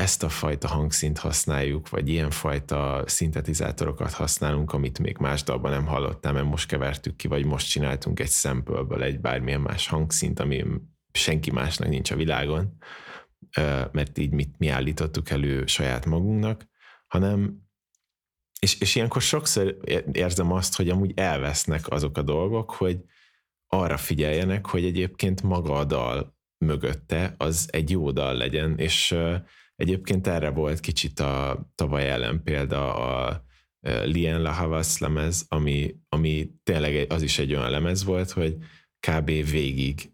ezt 0.00 0.22
a 0.22 0.28
fajta 0.28 0.68
hangszint 0.68 1.18
használjuk, 1.18 1.88
vagy 1.88 2.08
ilyen 2.08 2.30
fajta 2.30 3.02
szintetizátorokat 3.06 4.12
használunk, 4.12 4.72
amit 4.72 4.98
még 4.98 5.18
más 5.18 5.42
dalban 5.42 5.70
nem 5.70 5.86
hallottál, 5.86 6.32
mert 6.32 6.46
most 6.46 6.68
kevertük 6.68 7.16
ki, 7.16 7.28
vagy 7.28 7.44
most 7.44 7.68
csináltunk 7.68 8.20
egy 8.20 8.30
sample 8.30 9.04
egy 9.04 9.20
bármilyen 9.20 9.60
más 9.60 9.88
hangszint, 9.88 10.40
ami 10.40 10.64
senki 11.12 11.50
másnak 11.50 11.88
nincs 11.88 12.10
a 12.10 12.16
világon, 12.16 12.76
mert 13.92 14.18
így 14.18 14.30
mit, 14.32 14.58
mi 14.58 14.68
állítottuk 14.68 15.30
elő 15.30 15.66
saját 15.66 16.06
magunknak, 16.06 16.66
hanem 17.06 17.64
és, 18.60 18.80
és 18.80 18.94
ilyenkor 18.94 19.22
sokszor 19.22 19.76
érzem 20.12 20.52
azt, 20.52 20.76
hogy 20.76 20.88
amúgy 20.88 21.12
elvesznek 21.14 21.88
azok 21.88 22.18
a 22.18 22.22
dolgok, 22.22 22.70
hogy 22.70 23.00
arra 23.66 23.96
figyeljenek, 23.96 24.66
hogy 24.66 24.84
egyébként 24.84 25.42
maga 25.42 25.74
a 25.74 25.84
dal 25.84 26.36
mögötte 26.64 27.34
az 27.38 27.68
egy 27.72 27.90
jó 27.90 28.10
dal 28.10 28.34
legyen, 28.34 28.78
és 28.78 29.14
egyébként 29.76 30.26
erre 30.26 30.50
volt 30.50 30.80
kicsit 30.80 31.20
a 31.20 31.66
tavaly 31.74 32.10
ellen 32.10 32.42
példa 32.42 32.94
a 32.94 33.44
Lien 34.04 34.42
La 34.42 34.52
Havas 34.52 34.98
lemez, 34.98 35.44
ami, 35.48 35.94
ami 36.08 36.50
tényleg 36.62 37.12
az 37.12 37.22
is 37.22 37.38
egy 37.38 37.54
olyan 37.54 37.70
lemez 37.70 38.04
volt, 38.04 38.30
hogy 38.30 38.56
kb. 39.00 39.26
végig 39.26 40.10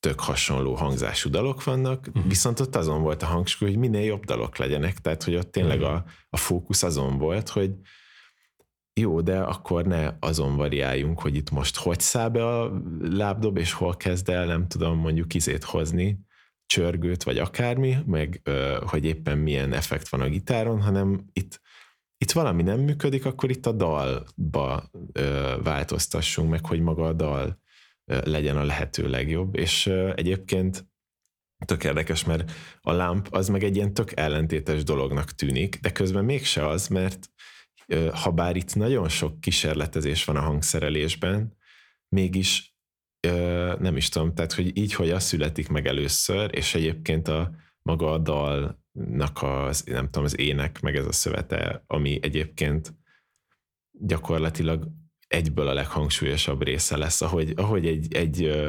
tök 0.00 0.20
hasonló 0.20 0.74
hangzású 0.74 1.30
dalok 1.30 1.64
vannak, 1.64 2.06
uh-huh. 2.08 2.26
viszont 2.28 2.60
ott 2.60 2.76
azon 2.76 3.02
volt 3.02 3.22
a 3.22 3.26
hangsúly, 3.26 3.68
hogy 3.68 3.78
minél 3.78 4.04
jobb 4.04 4.24
dalok 4.24 4.56
legyenek, 4.56 4.98
tehát 4.98 5.22
hogy 5.22 5.34
ott 5.34 5.52
tényleg 5.52 5.80
uh-huh. 5.80 5.94
a, 5.94 6.04
a 6.30 6.36
fókusz 6.36 6.82
azon 6.82 7.18
volt, 7.18 7.48
hogy 7.48 7.70
jó, 9.00 9.20
de 9.20 9.38
akkor 9.38 9.86
ne 9.86 10.10
azon 10.20 10.56
variáljunk, 10.56 11.20
hogy 11.20 11.34
itt 11.34 11.50
most 11.50 11.76
hogy 11.76 12.00
száll 12.00 12.28
be 12.28 12.46
a 12.46 12.82
lábdob, 13.00 13.56
és 13.56 13.72
hol 13.72 13.96
kezd 13.96 14.28
el, 14.28 14.46
nem 14.46 14.68
tudom, 14.68 14.98
mondjuk 14.98 15.34
izét 15.34 15.64
hozni, 15.64 16.18
csörgőt, 16.66 17.22
vagy 17.22 17.38
akármi, 17.38 17.96
meg 18.06 18.42
hogy 18.86 19.04
éppen 19.04 19.38
milyen 19.38 19.72
effekt 19.72 20.08
van 20.08 20.20
a 20.20 20.28
gitáron, 20.28 20.82
hanem 20.82 21.24
itt, 21.32 21.60
itt 22.16 22.32
valami 22.32 22.62
nem 22.62 22.80
működik, 22.80 23.24
akkor 23.24 23.50
itt 23.50 23.66
a 23.66 23.72
dalba 23.72 24.90
változtassunk, 25.62 26.50
meg 26.50 26.66
hogy 26.66 26.80
maga 26.80 27.04
a 27.04 27.12
dal 27.12 27.62
legyen 28.04 28.56
a 28.56 28.64
lehető 28.64 29.08
legjobb, 29.08 29.56
és 29.56 29.86
egyébként 30.14 30.86
tök 31.64 31.84
érdekes, 31.84 32.24
mert 32.24 32.52
a 32.80 32.92
lámp 32.92 33.28
az 33.30 33.48
meg 33.48 33.62
egy 33.62 33.76
ilyen 33.76 33.94
tök 33.94 34.12
ellentétes 34.16 34.82
dolognak 34.82 35.30
tűnik, 35.30 35.80
de 35.80 35.92
közben 35.92 36.24
mégse 36.24 36.68
az, 36.68 36.88
mert 36.88 37.30
ha 38.12 38.30
bár 38.30 38.56
itt 38.56 38.74
nagyon 38.74 39.08
sok 39.08 39.40
kísérletezés 39.40 40.24
van 40.24 40.36
a 40.36 40.40
hangszerelésben, 40.40 41.56
mégis 42.08 42.73
nem 43.78 43.96
is 43.96 44.08
tudom, 44.08 44.34
tehát 44.34 44.52
hogy 44.52 44.76
így, 44.76 44.94
hogy 44.94 45.10
az 45.10 45.22
születik 45.22 45.68
meg 45.68 45.86
először, 45.86 46.50
és 46.52 46.74
egyébként 46.74 47.28
a 47.28 47.50
maga 47.82 48.12
a 48.12 48.18
dalnak 48.18 49.42
az, 49.42 49.82
nem 49.82 50.04
tudom, 50.04 50.24
az 50.24 50.38
ének, 50.38 50.80
meg 50.80 50.96
ez 50.96 51.06
a 51.06 51.12
szövete, 51.12 51.84
ami 51.86 52.18
egyébként 52.22 52.94
gyakorlatilag 53.90 54.88
egyből 55.26 55.68
a 55.68 55.72
leghangsúlyosabb 55.72 56.62
része 56.62 56.96
lesz, 56.96 57.22
ahogy, 57.22 57.52
ahogy 57.56 57.86
egy, 57.86 58.14
egy 58.14 58.66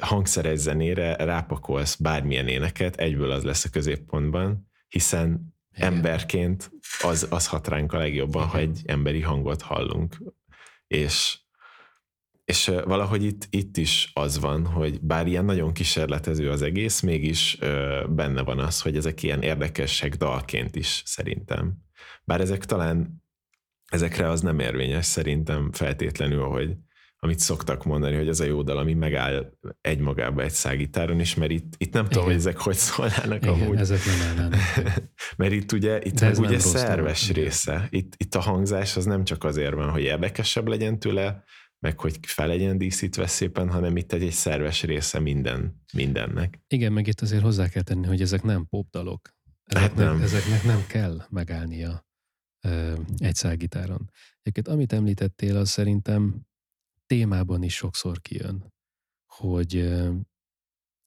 hangszeres 0.00 0.58
zenére 0.58 1.16
rápakolsz 1.16 1.96
bármilyen 1.96 2.48
éneket, 2.48 2.96
egyből 2.96 3.30
az 3.30 3.44
lesz 3.44 3.64
a 3.64 3.70
középpontban, 3.70 4.70
hiszen 4.88 5.54
igen. 5.76 5.94
emberként 5.94 6.70
az, 7.02 7.26
az 7.30 7.46
hat 7.46 7.68
ránk 7.68 7.92
a 7.92 7.98
legjobban, 7.98 8.42
Igen. 8.42 8.52
ha 8.52 8.58
egy 8.58 8.82
emberi 8.84 9.20
hangot 9.20 9.62
hallunk. 9.62 10.22
És, 10.86 11.43
és 12.44 12.72
valahogy 12.84 13.24
itt, 13.24 13.46
itt 13.50 13.76
is 13.76 14.10
az 14.14 14.38
van, 14.38 14.66
hogy 14.66 15.00
bár 15.00 15.26
ilyen 15.26 15.44
nagyon 15.44 15.72
kísérletező 15.72 16.50
az 16.50 16.62
egész, 16.62 17.00
mégis 17.00 17.58
benne 18.08 18.42
van 18.42 18.58
az, 18.58 18.80
hogy 18.80 18.96
ezek 18.96 19.22
ilyen 19.22 19.42
érdekesek 19.42 20.14
dalként 20.14 20.76
is 20.76 21.02
szerintem. 21.04 21.72
Bár 22.24 22.40
ezek 22.40 22.64
talán 22.64 23.22
ezekre 23.90 24.28
az 24.28 24.40
nem 24.40 24.58
érvényes 24.58 25.06
szerintem 25.06 25.72
feltétlenül, 25.72 26.44
hogy 26.44 26.76
amit 27.24 27.38
szoktak 27.38 27.84
mondani, 27.84 28.16
hogy 28.16 28.28
ez 28.28 28.40
a 28.40 28.44
jó 28.44 28.62
dal, 28.62 28.78
ami 28.78 28.94
megáll 28.94 29.52
egymagába 29.80 30.42
egy 30.42 30.50
szágitáron 30.50 31.20
is, 31.20 31.34
mert 31.34 31.50
itt, 31.50 31.74
itt 31.76 31.92
nem 31.92 32.02
Igen. 32.02 32.12
tudom, 32.12 32.26
hogy 32.26 32.36
ezek 32.36 32.58
hogy 32.58 32.74
szólnának 32.74 33.42
Igen, 33.42 33.54
amúgy. 33.54 33.78
ezek 33.78 33.98
nem 34.04 34.28
állnának. 34.28 34.60
mert 35.36 35.52
itt 35.52 35.72
ugye, 35.72 35.98
itt 36.02 36.20
meg 36.20 36.38
ugye 36.38 36.58
szerves 36.58 37.28
dolog. 37.28 37.44
része. 37.44 37.86
Itt, 37.90 38.12
itt 38.16 38.34
a 38.34 38.40
hangzás 38.40 38.96
az 38.96 39.04
nem 39.04 39.24
csak 39.24 39.44
azért 39.44 39.74
van, 39.74 39.90
hogy 39.90 40.02
érdekesebb 40.02 40.68
legyen 40.68 40.98
tőle, 40.98 41.44
meg 41.84 42.00
hogy 42.00 42.18
fel 42.22 42.46
legyen 42.46 42.78
díszítve 42.78 43.26
szépen, 43.26 43.70
hanem 43.70 43.96
itt 43.96 44.12
egy, 44.12 44.22
egy 44.22 44.32
szerves 44.32 44.82
része 44.82 45.18
minden, 45.18 45.82
mindennek. 45.92 46.60
Igen, 46.66 46.92
meg 46.92 47.06
itt 47.06 47.20
azért 47.20 47.42
hozzá 47.42 47.68
kell 47.68 47.82
tenni, 47.82 48.06
hogy 48.06 48.20
ezek 48.20 48.42
nem 48.42 48.66
popdalok. 48.66 49.28
Ezeknek, 49.64 49.98
hát 49.98 50.06
nem. 50.06 50.22
ezeknek 50.22 50.62
nem 50.62 50.86
kell 50.86 51.26
megállnia 51.30 52.06
ö, 52.60 53.00
egy 53.16 53.34
szágitáron. 53.34 54.10
Egyébként 54.42 54.68
amit 54.68 54.92
említettél, 54.92 55.56
az 55.56 55.68
szerintem 55.68 56.46
témában 57.06 57.62
is 57.62 57.74
sokszor 57.74 58.20
kijön, 58.20 58.72
hogy, 59.26 59.92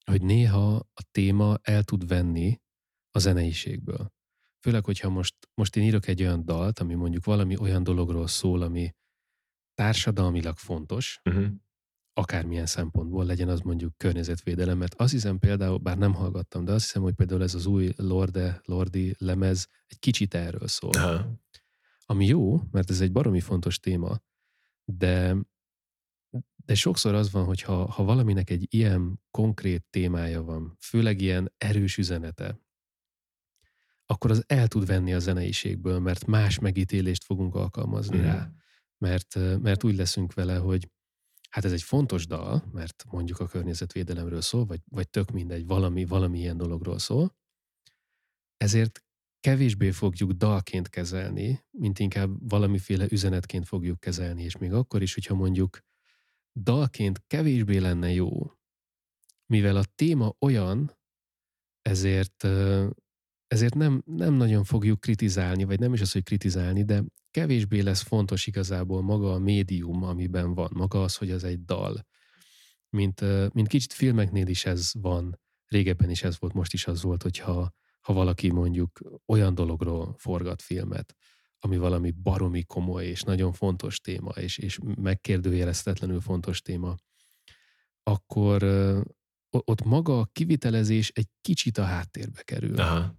hogy 0.06 0.22
néha 0.22 0.76
a 0.76 1.04
téma 1.12 1.58
el 1.62 1.84
tud 1.84 2.08
venni 2.08 2.62
a 3.12 3.20
zeneiségből. 3.20 4.12
főleg, 4.64 4.86
hogyha 4.86 5.10
most, 5.10 5.36
most 5.54 5.76
én 5.76 5.84
írok 5.84 6.08
egy 6.08 6.22
olyan 6.22 6.46
dalt, 6.46 6.80
ami 6.80 6.94
mondjuk 6.94 7.26
valami 7.26 7.58
olyan 7.58 7.84
dologról 7.84 8.28
szól, 8.28 8.62
ami 8.62 8.96
társadalmilag 9.78 10.58
fontos, 10.58 11.22
uh-huh. 11.26 11.48
akármilyen 12.14 12.66
szempontból 12.66 13.26
legyen 13.26 13.50
az 13.50 13.60
mondjuk 13.60 13.98
környezetvédelem, 13.98 14.78
mert 14.78 14.94
azt 14.94 15.12
hiszem 15.12 15.40
például, 15.40 15.78
bár 15.78 15.98
nem 15.98 16.14
hallgattam, 16.14 16.66
de 16.66 16.72
azt 16.72 16.86
hiszem, 16.86 17.02
hogy 17.02 17.14
például 17.14 17.44
ez 17.44 17.54
az 17.54 17.66
új 17.66 17.94
Lorde, 17.96 18.62
Lordi 18.66 19.16
lemez 19.18 19.68
egy 19.88 20.00
kicsit 20.00 20.34
erről 20.34 20.68
szól. 20.68 20.92
Uh-huh. 20.96 21.26
Ami 22.06 22.26
jó, 22.26 22.62
mert 22.72 22.90
ez 22.90 23.02
egy 23.02 23.12
baromi 23.12 23.40
fontos 23.40 23.80
téma, 23.80 24.22
de 24.86 25.36
de 26.66 26.76
sokszor 26.76 27.14
az 27.14 27.32
van, 27.32 27.46
hogy 27.46 27.62
ha, 27.62 27.86
ha 27.86 28.04
valaminek 28.04 28.50
egy 28.50 28.74
ilyen 28.74 29.22
konkrét 29.32 29.86
témája 29.90 30.44
van, 30.44 30.78
főleg 30.80 31.22
ilyen 31.22 31.54
erős 31.58 31.98
üzenete, 31.98 32.60
akkor 34.06 34.32
az 34.32 34.44
el 34.48 34.68
tud 34.68 34.86
venni 34.86 35.14
a 35.14 35.20
zeneiségből, 35.20 36.00
mert 36.00 36.26
más 36.26 36.60
megítélést 36.60 37.24
fogunk 37.24 37.56
alkalmazni 37.56 38.18
mm. 38.18 38.22
rá. 38.22 38.52
Mert, 38.98 39.36
mert 39.36 39.84
úgy 39.84 39.96
leszünk 39.96 40.34
vele, 40.34 40.58
hogy 40.58 40.90
hát 41.50 41.66
ez 41.66 41.72
egy 41.72 41.82
fontos 41.82 42.28
dal, 42.28 42.64
mert 42.72 43.04
mondjuk 43.10 43.40
a 43.40 43.48
környezetvédelemről 43.48 44.42
szól, 44.42 44.66
vagy, 44.66 44.82
vagy 44.86 45.10
tök 45.10 45.32
mindegy, 45.32 45.66
valami, 45.66 46.06
valami 46.06 46.40
ilyen 46.40 46.58
dologról 46.58 47.00
szól, 47.00 47.36
ezért 48.58 49.04
kevésbé 49.40 49.92
fogjuk 49.92 50.32
dalként 50.32 50.90
kezelni, 50.90 51.66
mint 51.72 52.00
inkább 52.00 52.50
valamiféle 52.50 53.06
üzenetként 53.10 53.68
fogjuk 53.68 54.00
kezelni, 54.00 54.44
és 54.44 54.58
még 54.58 54.74
akkor 54.74 55.02
is, 55.02 55.14
hogyha 55.14 55.36
mondjuk 55.36 55.80
dalként 56.54 57.24
kevésbé 57.28 57.78
lenne 57.78 58.12
jó, 58.12 58.52
mivel 59.46 59.76
a 59.76 59.84
téma 59.96 60.36
olyan, 60.40 60.98
ezért, 61.82 62.44
ezért 63.48 63.74
nem, 63.74 64.04
nem 64.06 64.34
nagyon 64.34 64.64
fogjuk 64.64 65.00
kritizálni, 65.00 65.64
vagy 65.64 65.80
nem 65.80 65.94
is 65.94 66.02
az, 66.02 66.12
hogy 66.12 66.24
kritizálni, 66.24 66.84
de 66.84 67.04
kevésbé 67.38 67.80
lesz 67.80 68.02
fontos 68.02 68.48
igazából 68.48 69.02
maga 69.02 69.34
a 69.34 69.40
médium, 69.40 70.04
amiben 70.04 70.54
van, 70.54 70.70
maga 70.74 71.04
az, 71.04 71.16
hogy 71.16 71.32
az 71.32 71.44
egy 71.44 71.64
dal. 71.66 72.06
Mint, 72.90 73.22
mint 73.54 73.68
kicsit 73.68 73.94
filmeknél 73.94 74.48
is 74.48 74.66
ez 74.66 74.92
van, 74.94 75.40
régebben 75.68 76.10
is 76.10 76.24
ez 76.24 76.40
volt, 76.40 76.54
most 76.54 76.74
is 76.74 76.88
az 76.88 77.02
volt, 77.02 77.24
hogyha 77.24 77.74
ha 78.02 78.14
valaki 78.14 78.52
mondjuk 78.52 79.02
olyan 79.26 79.56
dologról 79.56 80.16
forgat 80.18 80.62
filmet, 80.62 81.16
ami 81.60 81.78
valami 81.78 82.12
baromi 82.12 82.64
komoly 82.64 83.06
és 83.06 83.22
nagyon 83.22 83.54
fontos 83.54 84.00
téma, 84.00 84.30
és, 84.30 84.58
és 84.58 84.80
megkérdőjeleztetlenül 84.96 86.22
fontos 86.22 86.62
téma, 86.62 86.96
akkor 88.04 88.64
ott 89.50 89.84
maga 89.84 90.20
a 90.20 90.30
kivitelezés 90.32 91.10
egy 91.10 91.28
kicsit 91.42 91.78
a 91.78 91.84
háttérbe 91.84 92.42
kerül. 92.42 92.80
Aha. 92.80 93.16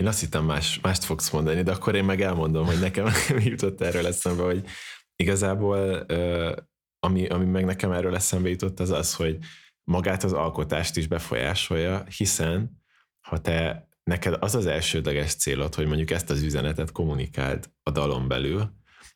Én 0.00 0.06
azt 0.06 0.20
hittem 0.20 0.44
más, 0.44 0.80
mást 0.80 1.04
fogsz 1.04 1.30
mondani, 1.30 1.62
de 1.62 1.72
akkor 1.72 1.94
én 1.94 2.04
meg 2.04 2.20
elmondom, 2.20 2.66
hogy 2.66 2.78
nekem 2.80 3.06
mi 3.36 3.44
jutott 3.44 3.80
erről 3.80 4.06
eszembe, 4.06 4.42
hogy 4.42 4.64
igazából 5.16 6.06
ami, 6.98 7.26
ami 7.26 7.44
meg 7.44 7.64
nekem 7.64 7.92
erről 7.92 8.14
eszembe 8.14 8.48
jutott, 8.48 8.80
az 8.80 8.90
az, 8.90 9.14
hogy 9.14 9.38
magát 9.84 10.24
az 10.24 10.32
alkotást 10.32 10.96
is 10.96 11.06
befolyásolja, 11.06 12.04
hiszen 12.16 12.82
ha 13.28 13.38
te 13.38 13.88
neked 14.02 14.36
az 14.40 14.54
az 14.54 14.66
elsődleges 14.66 15.34
célod, 15.34 15.74
hogy 15.74 15.86
mondjuk 15.86 16.10
ezt 16.10 16.30
az 16.30 16.42
üzenetet 16.42 16.92
kommunikáld 16.92 17.70
a 17.82 17.90
dalon 17.90 18.28
belül, 18.28 18.72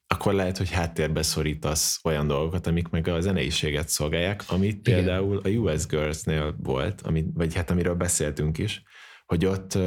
akkor 0.07 0.35
lehet, 0.35 0.59
hogy 0.59 0.71
háttérbe 0.71 1.23
szorítasz 1.23 2.01
olyan 2.03 2.27
dolgokat, 2.27 2.67
amik 2.67 2.89
meg 2.89 3.09
a 3.09 3.21
zeneiséget 3.21 3.89
szolgálják, 3.89 4.45
amit 4.47 4.89
Igen. 4.89 5.05
például 5.05 5.41
a 5.45 5.49
US 5.49 5.87
Girls-nél 5.87 6.57
volt, 6.63 7.01
ami, 7.01 7.25
vagy 7.35 7.55
hát 7.55 7.71
amiről 7.71 7.95
beszéltünk 7.95 8.59
is, 8.59 8.83
hogy 9.27 9.47
ott 9.47 9.79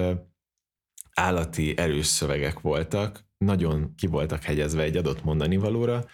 állati 1.19 1.77
erős 1.77 2.05
szövegek 2.05 2.59
voltak, 2.59 3.25
nagyon 3.37 3.95
ki 3.95 4.07
voltak 4.07 4.43
hegyezve 4.43 4.83
egy 4.83 4.97
adott 4.97 5.23
mondani 5.23 5.57
valóra, 5.57 6.05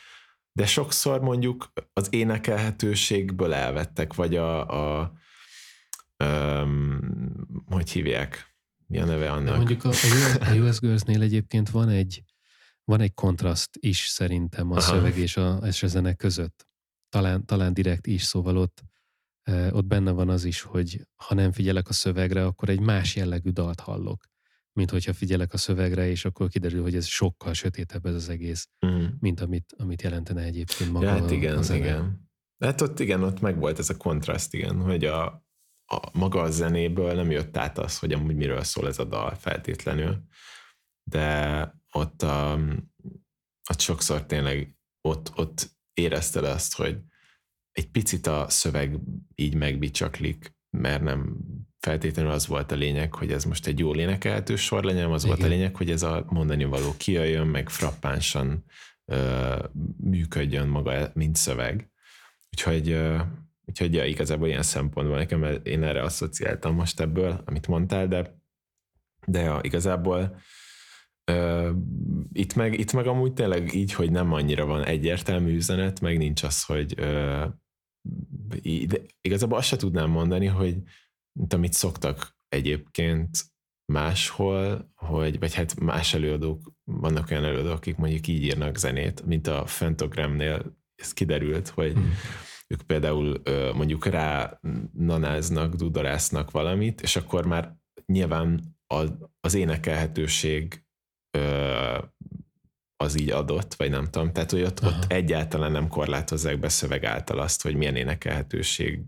de 0.51 0.65
sokszor 0.65 1.21
mondjuk 1.21 1.71
az 1.93 2.07
énekelhetőségből 2.09 3.53
elvettek, 3.53 4.13
vagy 4.13 4.35
a, 4.35 4.67
a 4.99 5.13
um, 6.23 6.99
hogy 7.65 7.89
hívják, 7.89 8.55
mi 8.87 8.99
a 8.99 9.05
neve 9.05 9.31
annak? 9.31 9.45
De 9.45 9.55
mondjuk 9.55 9.83
a, 9.83 9.89
a, 10.49 10.53
US, 10.53 10.79
Girls-nél 10.79 11.21
egyébként 11.21 11.69
van 11.69 11.89
egy, 11.89 12.23
van 12.83 13.01
egy 13.01 13.13
kontraszt 13.13 13.77
is 13.79 14.05
szerintem 14.05 14.71
a 14.71 14.75
Aha. 14.75 14.81
szöveg 14.81 15.17
és 15.17 15.37
a, 15.37 15.59
és 15.65 15.83
a 15.83 15.87
zene 15.87 16.13
között. 16.13 16.67
Talán, 17.09 17.45
talán 17.45 17.73
direkt 17.73 18.07
is, 18.07 18.23
szóval 18.23 18.57
ott, 18.57 18.83
ott 19.71 19.85
benne 19.85 20.11
van 20.11 20.29
az 20.29 20.43
is, 20.43 20.61
hogy 20.61 21.07
ha 21.15 21.35
nem 21.35 21.51
figyelek 21.51 21.89
a 21.89 21.93
szövegre, 21.93 22.45
akkor 22.45 22.69
egy 22.69 22.79
más 22.79 23.15
jellegű 23.15 23.49
dalt 23.49 23.79
hallok, 23.79 24.31
mint 24.73 24.89
hogyha 24.89 25.13
figyelek 25.13 25.53
a 25.53 25.57
szövegre, 25.57 26.07
és 26.07 26.25
akkor 26.25 26.49
kiderül, 26.49 26.81
hogy 26.81 26.95
ez 26.95 27.05
sokkal 27.05 27.53
sötétebb 27.53 28.05
ez 28.05 28.13
az 28.13 28.29
egész, 28.29 28.69
mm. 28.85 29.05
mint 29.19 29.41
amit, 29.41 29.75
amit 29.77 30.01
jelentene 30.01 30.41
egyébként 30.41 30.91
maga 30.91 31.05
ja, 31.05 31.11
hát 31.11 31.31
igen, 31.31 31.57
a 31.57 31.61
zene. 31.61 31.79
igen. 31.79 32.31
Hát 32.63 32.81
ott 32.81 32.99
igen, 32.99 33.23
ott 33.23 33.39
meg 33.39 33.59
volt 33.59 33.79
ez 33.79 33.89
a 33.89 33.97
kontraszt, 33.97 34.53
igen, 34.53 34.81
hogy 34.81 35.05
a, 35.05 35.25
a, 35.85 36.09
maga 36.13 36.41
a 36.41 36.51
zenéből 36.51 37.13
nem 37.13 37.31
jött 37.31 37.57
át 37.57 37.77
az, 37.77 37.99
hogy 37.99 38.13
amúgy 38.13 38.35
miről 38.35 38.63
szól 38.63 38.87
ez 38.87 38.99
a 38.99 39.03
dal 39.03 39.35
feltétlenül, 39.35 40.23
de 41.03 41.75
ott, 41.91 42.21
a, 42.21 42.59
ott 43.69 43.79
sokszor 43.79 44.25
tényleg 44.25 44.77
ott, 45.01 45.31
ott 45.35 45.71
érezted 45.93 46.43
azt, 46.43 46.75
hogy 46.75 46.99
egy 47.71 47.91
picit 47.91 48.27
a 48.27 48.49
szöveg 48.49 48.99
így 49.35 49.55
megbicsaklik, 49.55 50.55
mert 50.77 51.03
nem 51.03 51.37
feltétlenül 51.83 52.31
az 52.31 52.47
volt 52.47 52.71
a 52.71 52.75
lényeg, 52.75 53.13
hogy 53.13 53.31
ez 53.31 53.43
most 53.43 53.67
egy 53.67 53.79
jól 53.79 53.99
énekelhető 53.99 54.55
sor 54.55 54.83
legyen, 54.83 55.11
az 55.11 55.23
Igen. 55.23 55.35
volt 55.35 55.49
a 55.49 55.53
lényeg, 55.53 55.75
hogy 55.75 55.91
ez 55.91 56.03
a 56.03 56.25
mondani 56.29 56.63
való 56.63 56.93
kijöjjön, 56.97 57.47
meg 57.47 57.69
frappánsan 57.69 58.63
ö, 59.05 59.55
működjön 59.97 60.67
maga, 60.67 61.11
mint 61.13 61.35
szöveg. 61.35 61.91
Úgyhogy 62.51 62.89
ö, 62.89 63.19
Úgyhogy 63.65 63.93
ja, 63.93 64.05
igazából 64.05 64.47
ilyen 64.47 64.61
szempontból 64.61 65.17
nekem 65.17 65.59
én 65.63 65.83
erre 65.83 66.01
asszociáltam 66.01 66.75
most 66.75 66.99
ebből, 66.99 67.41
amit 67.45 67.67
mondtál, 67.67 68.07
de, 68.07 68.39
de 69.25 69.39
ja, 69.39 69.59
igazából 69.61 70.41
uh, 71.31 71.69
itt, 72.33 72.55
meg, 72.55 72.79
itt 72.79 72.93
meg 72.93 73.07
amúgy 73.07 73.33
tényleg 73.33 73.73
így, 73.73 73.93
hogy 73.93 74.11
nem 74.11 74.33
annyira 74.33 74.65
van 74.65 74.83
egyértelmű 74.83 75.55
üzenet, 75.55 75.99
meg 75.99 76.17
nincs 76.17 76.43
az, 76.43 76.63
hogy 76.63 76.93
de 78.87 78.97
igazából 79.21 79.57
azt 79.57 79.67
se 79.67 79.75
tudnám 79.75 80.09
mondani, 80.09 80.45
hogy 80.45 80.75
mint 81.39 81.53
amit 81.53 81.73
szoktak 81.73 82.35
egyébként 82.49 83.29
máshol, 83.91 84.91
hogy, 84.95 85.39
vagy 85.39 85.53
hát 85.53 85.79
más 85.79 86.13
előadók, 86.13 86.71
vannak 86.83 87.31
olyan 87.31 87.43
előadók, 87.43 87.71
akik 87.71 87.95
mondjuk 87.95 88.27
így 88.27 88.43
írnak 88.43 88.77
zenét, 88.77 89.25
mint 89.25 89.47
a 89.47 89.65
Fentogramnél, 89.65 90.77
ez 90.95 91.13
kiderült, 91.13 91.67
hogy 91.67 91.93
hmm. 91.93 92.13
ők 92.67 92.81
például 92.81 93.41
mondjuk 93.73 94.05
rá 94.05 94.59
nanáznak, 94.93 95.73
dudarásznak 95.73 96.51
valamit, 96.51 97.01
és 97.01 97.15
akkor 97.15 97.45
már 97.45 97.75
nyilván 98.05 98.77
az, 99.39 99.53
énekelhetőség 99.53 100.85
az 102.95 103.19
így 103.19 103.29
adott, 103.29 103.73
vagy 103.73 103.89
nem 103.89 104.05
tudom, 104.05 104.31
tehát 104.31 104.51
hogy 104.51 104.61
ott, 104.61 104.83
ott 104.83 105.11
egyáltalán 105.11 105.71
nem 105.71 105.87
korlátozzák 105.87 106.59
be 106.59 106.69
szöveg 106.69 107.03
által 107.03 107.39
azt, 107.39 107.61
hogy 107.61 107.75
milyen 107.75 107.95
énekelhetőség 107.95 109.01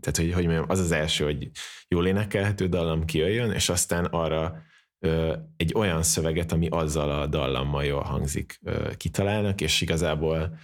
tehát, 0.00 0.16
hogy, 0.16 0.32
hogy 0.32 0.44
mondjam, 0.44 0.64
az 0.68 0.78
az 0.78 0.90
első, 0.92 1.24
hogy 1.24 1.50
jól 1.88 2.06
énekelhető 2.06 2.68
dallam 2.68 3.04
kijöjjön, 3.04 3.50
és 3.50 3.68
aztán 3.68 4.04
arra 4.04 4.62
ö, 4.98 5.36
egy 5.56 5.72
olyan 5.74 6.02
szöveget, 6.02 6.52
ami 6.52 6.68
azzal 6.68 7.10
a 7.10 7.26
dallammal 7.26 7.84
jól 7.84 8.02
hangzik, 8.02 8.58
ö, 8.62 8.90
kitalálnak, 8.96 9.60
és 9.60 9.80
igazából 9.80 10.58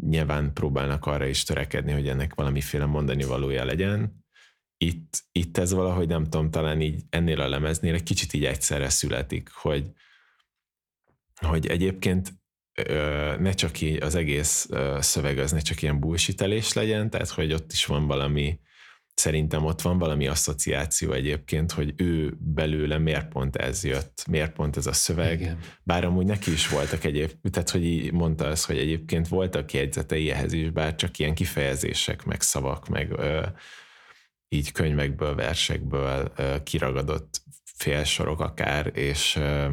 nyilván 0.00 0.52
próbálnak 0.52 1.06
arra 1.06 1.26
is 1.26 1.42
törekedni, 1.42 1.92
hogy 1.92 2.08
ennek 2.08 2.34
valamiféle 2.34 2.84
mondani 2.84 3.24
valója 3.24 3.64
legyen. 3.64 4.24
Itt, 4.76 5.18
itt 5.32 5.58
ez 5.58 5.72
valahogy 5.72 6.08
nem 6.08 6.24
tudom, 6.24 6.50
talán 6.50 6.80
így 6.80 7.02
ennél 7.10 7.40
a 7.40 7.48
lemeznél 7.48 7.94
egy 7.94 8.02
kicsit 8.02 8.32
így 8.32 8.44
egyszerre 8.44 8.88
születik, 8.88 9.50
hogy, 9.50 9.92
hogy 11.34 11.66
egyébként 11.66 12.41
ne 13.38 13.52
csak 13.52 13.80
így 13.80 14.02
az 14.02 14.14
egész 14.14 14.68
szöveg 14.98 15.38
az 15.38 15.52
ne 15.52 15.60
csak 15.60 15.82
ilyen 15.82 16.00
bullshitelés 16.00 16.72
legyen, 16.72 17.10
tehát 17.10 17.28
hogy 17.28 17.52
ott 17.52 17.72
is 17.72 17.86
van 17.86 18.06
valami 18.06 18.60
szerintem 19.14 19.64
ott 19.64 19.80
van 19.80 19.98
valami 19.98 20.26
asszociáció 20.26 21.12
egyébként, 21.12 21.72
hogy 21.72 21.94
ő 21.96 22.36
belőle 22.38 22.98
miért 22.98 23.28
pont 23.28 23.56
ez 23.56 23.84
jött, 23.84 24.24
miért 24.30 24.52
pont 24.52 24.76
ez 24.76 24.86
a 24.86 24.92
szöveg, 24.92 25.40
Igen. 25.40 25.58
bár 25.82 26.04
amúgy 26.04 26.26
neki 26.26 26.52
is 26.52 26.68
voltak 26.68 27.04
egyéb, 27.04 27.30
tehát 27.50 27.70
hogy 27.70 27.84
így 27.84 28.12
mondta 28.12 28.46
az, 28.46 28.64
hogy 28.64 28.78
egyébként 28.78 29.28
voltak 29.28 29.72
jegyzetei 29.72 30.30
ehhez 30.30 30.52
is, 30.52 30.70
bár 30.70 30.94
csak 30.94 31.18
ilyen 31.18 31.34
kifejezések, 31.34 32.24
meg 32.24 32.40
szavak, 32.40 32.88
meg 32.88 33.10
ö, 33.10 33.46
így 34.48 34.72
könyvekből, 34.72 35.34
versekből 35.34 36.32
ö, 36.36 36.62
kiragadott 36.62 37.42
félsorok 37.76 38.40
akár, 38.40 38.90
és 38.94 39.36
ö, 39.36 39.66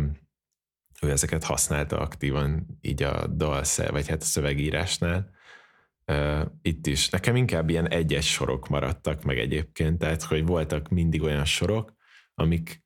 ő 1.01 1.11
ezeket 1.11 1.43
használta 1.43 1.99
aktívan 1.99 2.77
így 2.81 3.03
a 3.03 3.27
dal, 3.27 3.63
vagy 3.89 4.07
hát 4.07 4.21
a 4.21 4.25
szövegírásnál, 4.25 5.37
Uh, 6.11 6.45
itt 6.61 6.87
is. 6.87 7.09
Nekem 7.09 7.35
inkább 7.35 7.69
ilyen 7.69 7.89
egyes 7.89 8.31
sorok 8.31 8.67
maradtak 8.67 9.23
meg 9.23 9.39
egyébként, 9.39 9.97
tehát 9.97 10.23
hogy 10.23 10.45
voltak 10.45 10.89
mindig 10.89 11.21
olyan 11.21 11.45
sorok, 11.45 11.93
amik 12.33 12.83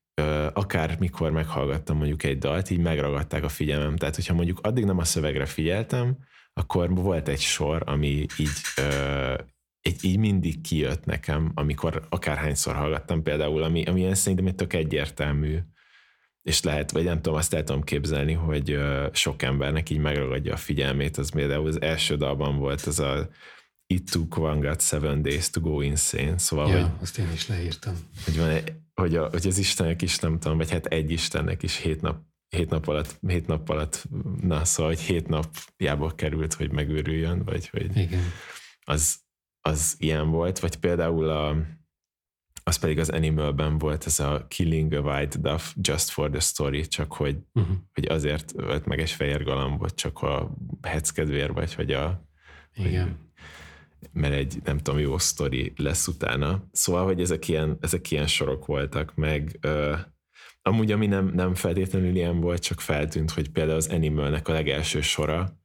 akár 0.54 1.00
mikor 1.00 1.32
meghallgattam 1.32 1.98
mondjuk 1.98 2.24
egy 2.24 2.38
dalt, 2.38 2.70
így 2.70 2.80
megragadták 2.80 3.44
a 3.44 3.50
figyelmem. 3.50 3.96
Tehát, 3.96 4.16
hogyha 4.16 4.34
mondjuk 4.34 4.60
addig 4.62 4.86
nem 4.86 4.98
a 4.98 5.04
szövegre 5.04 5.46
figyeltem, 5.46 6.18
akkor 6.54 6.96
volt 6.96 7.28
egy 7.28 7.40
sor, 7.40 7.84
ami 7.86 8.26
így, 8.38 8.50
ö, 8.78 9.34
egy, 9.82 10.06
így 10.06 10.18
mindig 10.18 10.62
kijött 10.62 11.06
nekem, 11.06 11.52
amikor 11.54 12.06
akárhányszor 12.10 12.76
hallgattam 12.76 13.24
például, 13.24 13.64
ami, 13.64 13.84
ami 13.84 14.16
szerintem 14.16 14.48
egy 14.48 14.56
tök 14.56 14.74
egyértelmű, 14.74 15.60
és 16.44 16.62
lehet, 16.62 16.92
vagy 16.92 17.04
nem 17.04 17.22
tudom, 17.22 17.38
azt 17.38 17.54
el 17.54 17.64
tudom 17.64 17.84
képzelni, 17.84 18.34
hogy 18.34 18.78
sok 19.12 19.42
embernek 19.42 19.90
így 19.90 19.98
megragadja 19.98 20.54
a 20.54 20.58
figyelmét, 20.58 21.18
az 21.18 21.32
például 21.32 21.68
az 21.68 21.82
első 21.82 22.16
dalban 22.16 22.58
volt 22.58 22.82
az 22.82 23.00
a 23.00 23.30
It 23.88 24.12
took 24.12 24.38
one 24.38 24.68
got 24.68 24.82
seven 24.82 25.22
days 25.22 25.50
to 25.50 25.62
go 25.62 25.82
insane, 25.82 26.38
szóval, 26.38 26.70
ja, 26.70 26.82
hogy, 26.82 26.92
azt 27.02 27.18
én 27.18 27.32
is 27.34 27.48
leírtam. 27.48 27.94
Hogy, 28.26 28.38
van 28.38 28.60
hogy, 28.94 29.16
a, 29.16 29.30
hogy 29.30 29.48
az 29.48 29.58
Istenek 29.58 30.02
is 30.02 30.20
nem 30.20 30.40
tudom, 30.40 30.58
vagy 30.58 30.72
hát 30.72 30.86
egy 30.86 31.12
Istennek 31.12 31.64
is 31.64 31.78
hét 31.78 32.02
nap 32.02 32.22
hét 32.54 32.70
nap 32.70 32.88
alatt, 32.88 33.20
hét 33.28 33.48
nap 33.48 33.70
alatt, 33.70 34.08
na 34.42 34.66
szóval, 34.66 34.92
hogy 34.92 35.02
hét 35.02 35.28
napjába 35.28 36.12
került, 36.16 36.54
hogy 36.54 36.72
megőrüljön, 36.72 37.44
vagy 37.44 37.70
hogy 37.70 37.98
Igen. 37.98 38.22
Az, 38.86 39.20
az 39.62 39.96
ilyen 39.98 40.30
volt, 40.30 40.60
vagy 40.60 40.76
például 40.76 41.30
a, 41.30 41.58
az 42.64 42.76
pedig 42.76 43.00
az 43.00 43.10
Animalben 43.10 43.78
volt, 43.78 44.06
ez 44.06 44.20
a 44.20 44.46
Killing 44.48 44.94
a 44.94 45.00
White 45.00 45.38
Duff 45.38 45.74
just 45.82 46.10
for 46.10 46.30
the 46.30 46.40
story, 46.40 46.88
csak 46.88 47.14
hogy, 47.14 47.38
uh-huh. 47.54 47.76
hogy 47.94 48.06
azért 48.06 48.52
ölt 48.56 48.86
meg 48.86 49.00
egy 49.00 49.12
fehér 49.12 49.44
galambot, 49.44 49.96
csak 49.96 50.22
a 50.22 50.56
hetszkedvér, 50.82 51.54
vagy 51.54 51.74
hogy 51.74 51.92
a... 51.92 52.28
Igen. 52.74 53.04
Hogy, 53.04 53.16
mert 54.12 54.34
egy, 54.34 54.58
nem 54.64 54.78
tudom, 54.78 55.00
jó 55.00 55.18
sztori 55.18 55.74
lesz 55.76 56.08
utána. 56.08 56.68
Szóval, 56.72 57.04
hogy 57.06 57.22
ezek 57.22 57.48
ilyen, 57.48 57.78
ezek 57.82 58.12
ilyen 58.12 58.28
sorok 58.28 58.66
voltak, 58.66 59.16
meg 59.16 59.60
uh, 59.64 60.00
Amúgy, 60.66 60.92
ami 60.92 61.08
nem, 61.08 61.32
nem 61.34 61.56
feltétlenül 61.56 62.16
ilyen 62.16 62.40
volt, 62.40 62.62
csak 62.62 62.82
feltűnt, 62.82 63.32
hogy 63.32 63.50
például 63.50 63.78
az 63.78 63.88
Animalnek 63.88 64.48
a 64.48 64.52
legelső 64.54 65.02
sora, 65.02 65.63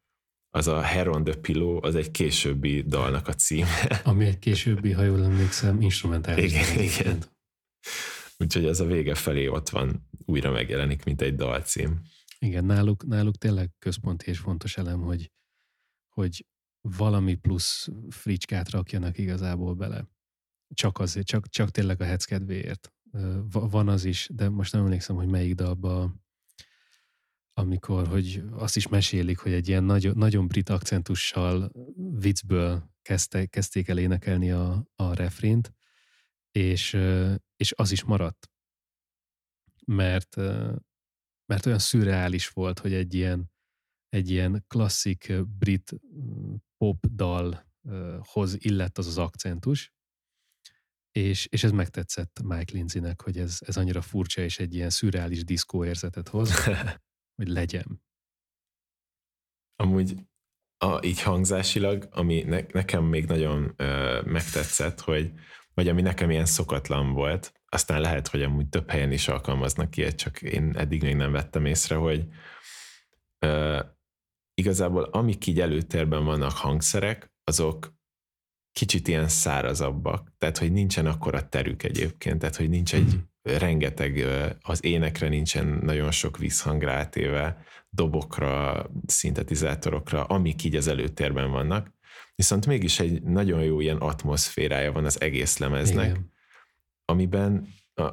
az 0.50 0.66
a 0.66 0.82
Hair 0.86 1.08
on 1.08 1.24
the 1.24 1.34
Pillow, 1.34 1.84
az 1.84 1.94
egy 1.94 2.10
későbbi 2.10 2.82
dalnak 2.82 3.28
a 3.28 3.34
címe. 3.34 3.82
Ami 4.04 4.24
egy 4.24 4.38
későbbi, 4.38 4.92
ha 4.92 5.02
jól 5.02 5.24
emlékszem, 5.24 5.80
instrumentális. 5.80 6.52
Igen, 6.52 6.78
igen. 6.82 7.22
Úgyhogy 8.38 8.64
az 8.64 8.80
a 8.80 8.86
vége 8.86 9.14
felé 9.14 9.46
ott 9.46 9.68
van, 9.68 10.08
újra 10.24 10.50
megjelenik, 10.50 11.04
mint 11.04 11.20
egy 11.20 11.34
dalcím. 11.34 12.02
Igen, 12.38 12.64
náluk, 12.64 13.06
náluk 13.06 13.36
tényleg 13.36 13.70
központi 13.78 14.30
és 14.30 14.38
fontos 14.38 14.76
elem, 14.76 15.00
hogy, 15.00 15.32
hogy 16.14 16.46
valami 16.80 17.34
plusz 17.34 17.88
fricskát 18.08 18.70
rakjanak 18.70 19.18
igazából 19.18 19.74
bele. 19.74 20.08
Csak 20.74 20.98
azért, 20.98 21.26
csak, 21.26 21.48
csak 21.48 21.70
tényleg 21.70 22.00
a 22.00 22.04
hetz 22.04 22.24
kedvéért 22.24 22.92
van 23.50 23.88
az 23.88 24.04
is, 24.04 24.28
de 24.32 24.48
most 24.48 24.72
nem 24.72 24.82
emlékszem, 24.82 25.16
hogy 25.16 25.28
melyik 25.28 25.54
dalban, 25.54 26.24
amikor, 27.58 28.06
hogy 28.06 28.42
azt 28.50 28.76
is 28.76 28.88
mesélik, 28.88 29.38
hogy 29.38 29.52
egy 29.52 29.68
ilyen 29.68 29.84
nagyon, 29.84 30.16
nagyon 30.16 30.48
brit 30.48 30.68
akcentussal 30.68 31.72
viccből 31.96 32.90
kezdte, 33.02 33.46
kezdték 33.46 33.88
el 33.88 33.98
énekelni 33.98 34.50
a, 34.50 34.88
a 34.94 35.14
refrént, 35.14 35.74
és, 36.50 36.96
és 37.56 37.72
az 37.76 37.92
is 37.92 38.04
maradt. 38.04 38.50
Mert, 39.84 40.36
mert 41.46 41.66
olyan 41.66 41.78
szürreális 41.78 42.48
volt, 42.48 42.78
hogy 42.78 42.92
egy 42.92 43.14
ilyen, 43.14 43.50
egy 44.08 44.30
ilyen 44.30 44.64
klasszik 44.68 45.32
brit 45.58 45.94
pop 46.76 47.06
dalhoz 47.06 48.56
illett 48.64 48.98
az 48.98 49.06
az 49.06 49.18
akcentus, 49.18 49.92
és, 51.12 51.46
és 51.46 51.64
ez 51.64 51.70
megtetszett 51.70 52.40
Mike 52.42 52.72
Lindsaynek, 52.72 53.22
hogy 53.22 53.38
ez, 53.38 53.58
ez 53.60 53.76
annyira 53.76 54.02
furcsa, 54.02 54.40
és 54.40 54.58
egy 54.58 54.74
ilyen 54.74 54.90
szürreális 54.90 55.44
diszkó 55.44 55.84
érzetet 55.84 56.28
hoz, 56.28 56.50
hogy 57.38 57.48
legyen. 57.48 58.02
Amúgy 59.76 60.14
a, 60.78 61.04
így 61.04 61.22
hangzásilag, 61.22 62.08
ami 62.10 62.42
ne, 62.42 62.60
nekem 62.72 63.04
még 63.04 63.26
nagyon 63.26 63.72
ö, 63.76 64.20
megtetszett, 64.24 65.00
hogy 65.00 65.32
vagy 65.74 65.88
ami 65.88 66.02
nekem 66.02 66.30
ilyen 66.30 66.46
szokatlan 66.46 67.12
volt, 67.12 67.52
aztán 67.68 68.00
lehet, 68.00 68.28
hogy 68.28 68.42
amúgy 68.42 68.68
több 68.68 68.90
helyen 68.90 69.12
is 69.12 69.28
alkalmaznak 69.28 69.96
ilyet, 69.96 70.16
csak 70.16 70.42
én 70.42 70.76
eddig 70.76 71.02
még 71.02 71.16
nem 71.16 71.32
vettem 71.32 71.64
észre, 71.64 71.94
hogy 71.94 72.28
ö, 73.38 73.80
igazából 74.54 75.02
amik 75.02 75.46
így 75.46 75.60
előtérben 75.60 76.24
vannak 76.24 76.52
hangszerek, 76.52 77.32
azok 77.44 77.96
kicsit 78.72 79.08
ilyen 79.08 79.28
szárazabbak, 79.28 80.32
tehát 80.38 80.58
hogy 80.58 80.72
nincsen 80.72 81.06
akkora 81.06 81.48
terük 81.48 81.82
egyébként, 81.82 82.38
tehát 82.38 82.56
hogy 82.56 82.68
nincs 82.68 82.94
egy 82.94 83.14
mm. 83.14 83.18
Rengeteg, 83.42 84.24
az 84.60 84.84
énekre 84.84 85.28
nincsen 85.28 85.66
nagyon 85.66 86.10
sok 86.10 86.38
vízhang 86.38 86.82
rátéve, 86.82 87.64
dobokra, 87.90 88.86
szintetizátorokra, 89.06 90.24
amik 90.24 90.64
így 90.64 90.76
az 90.76 90.86
előtérben 90.86 91.50
vannak, 91.50 91.92
viszont 92.34 92.66
mégis 92.66 93.00
egy 93.00 93.22
nagyon 93.22 93.62
jó 93.62 93.80
ilyen 93.80 93.96
atmoszférája 93.96 94.92
van 94.92 95.04
az 95.04 95.20
egész 95.20 95.58
lemeznek, 95.58 96.08
Igen. 96.08 96.32
amiben 97.04 97.68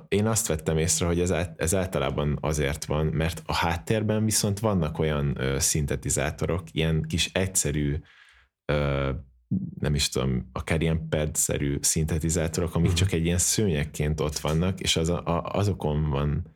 én 0.07 0.27
azt 0.27 0.47
vettem 0.47 0.77
észre, 0.77 1.05
hogy 1.05 1.19
ez, 1.19 1.33
ez 1.55 1.75
általában 1.75 2.37
azért 2.41 2.85
van, 2.85 3.05
mert 3.05 3.41
a 3.45 3.53
háttérben 3.53 4.25
viszont 4.25 4.59
vannak 4.59 4.99
olyan 4.99 5.41
ö, 5.41 5.59
szintetizátorok, 5.59 6.63
ilyen 6.71 7.01
kis 7.01 7.29
egyszerű 7.33 7.99
ö, 8.65 9.11
nem 9.79 9.95
is 9.95 10.09
tudom, 10.09 10.49
akár 10.51 10.81
ilyen 10.81 11.09
pad-szerű 11.09 11.77
szintetizátorok, 11.81 12.75
amik 12.75 12.91
uh-huh. 12.91 13.01
csak 13.01 13.11
egy 13.11 13.25
ilyen 13.25 13.37
szőnyekként 13.37 14.19
ott 14.19 14.37
vannak, 14.37 14.79
és 14.79 14.95
az 14.95 15.09
a, 15.09 15.25
a, 15.25 15.43
azokon 15.43 16.09
van, 16.09 16.55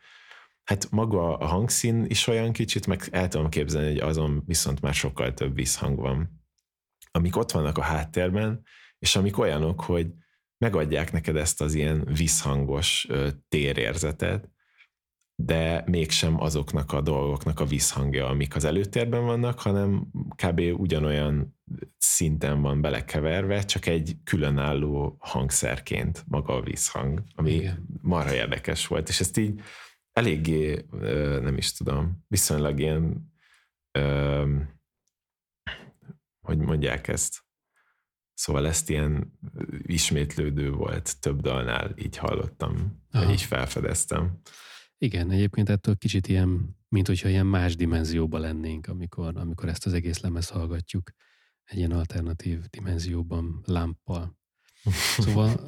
hát 0.63 0.91
maga 0.91 1.37
a 1.37 1.45
hangszín 1.45 2.05
is 2.05 2.27
olyan 2.27 2.51
kicsit, 2.51 2.87
meg 2.87 3.07
el 3.11 3.27
tudom 3.27 3.49
képzelni, 3.49 3.87
hogy 3.87 4.09
azon 4.09 4.43
viszont 4.45 4.81
már 4.81 4.93
sokkal 4.93 5.33
több 5.33 5.55
visszhang 5.55 5.99
van, 5.99 6.43
amik 7.11 7.37
ott 7.37 7.51
vannak 7.51 7.77
a 7.77 7.81
háttérben, 7.81 8.63
és 8.99 9.15
amik 9.15 9.37
olyanok, 9.37 9.81
hogy 9.81 10.07
megadják 10.57 11.11
neked 11.11 11.35
ezt 11.35 11.61
az 11.61 11.73
ilyen 11.73 12.05
visszhangos 12.05 13.07
térérzetet, 13.47 14.49
de 15.41 15.83
mégsem 15.85 16.41
azoknak 16.41 16.91
a 16.91 17.01
dolgoknak 17.01 17.59
a 17.59 17.65
visszhangja, 17.65 18.27
amik 18.27 18.55
az 18.55 18.63
előtérben 18.63 19.25
vannak, 19.25 19.59
hanem 19.59 20.07
kb. 20.35 20.61
ugyanolyan 20.77 21.59
szinten 21.97 22.61
van 22.61 22.81
belekeverve, 22.81 23.65
csak 23.65 23.85
egy 23.85 24.17
különálló 24.23 25.15
hangszerként 25.19 26.23
maga 26.27 26.53
a 26.53 26.61
visszhang, 26.61 27.23
ami 27.35 27.51
Igen. 27.51 27.85
marha 28.01 28.33
érdekes 28.33 28.87
volt, 28.87 29.09
és 29.09 29.19
ezt 29.19 29.37
így 29.37 29.61
eléggé, 30.11 30.85
nem 31.41 31.57
is 31.57 31.73
tudom, 31.73 32.25
viszonylag 32.27 32.79
ilyen, 32.79 33.31
hogy 36.39 36.57
mondják 36.57 37.07
ezt, 37.07 37.47
Szóval 38.33 38.67
ezt 38.67 38.89
ilyen 38.89 39.39
ismétlődő 39.81 40.71
volt 40.71 41.19
több 41.19 41.41
dalnál, 41.41 41.93
így 41.95 42.17
hallottam, 42.17 43.03
Aha. 43.11 43.31
így 43.31 43.41
felfedeztem. 43.41 44.39
Igen, 45.01 45.31
egyébként 45.31 45.69
ettől 45.69 45.95
kicsit 45.95 46.27
ilyen, 46.27 46.77
mint 46.89 47.07
hogyha 47.07 47.29
ilyen 47.29 47.45
más 47.45 47.75
dimenzióba 47.75 48.37
lennénk, 48.37 48.87
amikor, 48.87 49.37
amikor 49.37 49.69
ezt 49.69 49.85
az 49.85 49.93
egész 49.93 50.19
lemez 50.19 50.49
hallgatjuk 50.49 51.11
egy 51.63 51.77
ilyen 51.77 51.91
alternatív 51.91 52.65
dimenzióban, 52.65 53.61
lámpal. 53.65 54.37
Szóval 55.17 55.61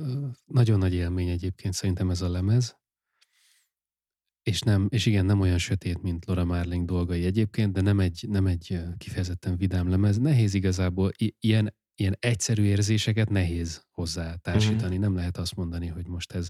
nagyon 0.46 0.80
nagy 0.80 0.94
élmény 0.94 1.30
egyébként 1.30 1.74
szerintem 1.74 2.10
ez 2.10 2.22
a 2.22 2.30
lemez, 2.30 2.82
és, 4.44 4.62
nem, 4.62 4.88
és 4.90 5.06
igen, 5.06 5.26
nem 5.26 5.40
olyan 5.40 5.58
sötét, 5.58 6.02
mint 6.02 6.26
Laura 6.26 6.46
Marling 6.46 6.86
dolgai 6.86 7.26
egyébként, 7.26 7.74
de 7.74 7.82
nem 7.82 8.00
egy, 8.00 8.26
nem 8.28 8.48
egy 8.48 8.80
kifejezetten 8.98 9.58
vidám 9.58 9.90
lemez. 9.90 10.18
Nehéz 10.18 10.54
igazából 10.54 11.12
ilyen, 11.40 11.76
ilyen 11.96 12.18
egyszerű 12.20 12.64
érzéseket 12.64 13.30
nehéz 13.30 13.86
hozzá 13.92 14.36
társítani. 14.36 14.92
Mm-hmm. 14.92 15.02
Nem 15.02 15.16
lehet 15.16 15.38
azt 15.38 15.56
mondani, 15.56 15.88
hogy 15.88 16.08
most 16.08 16.32
ez 16.32 16.48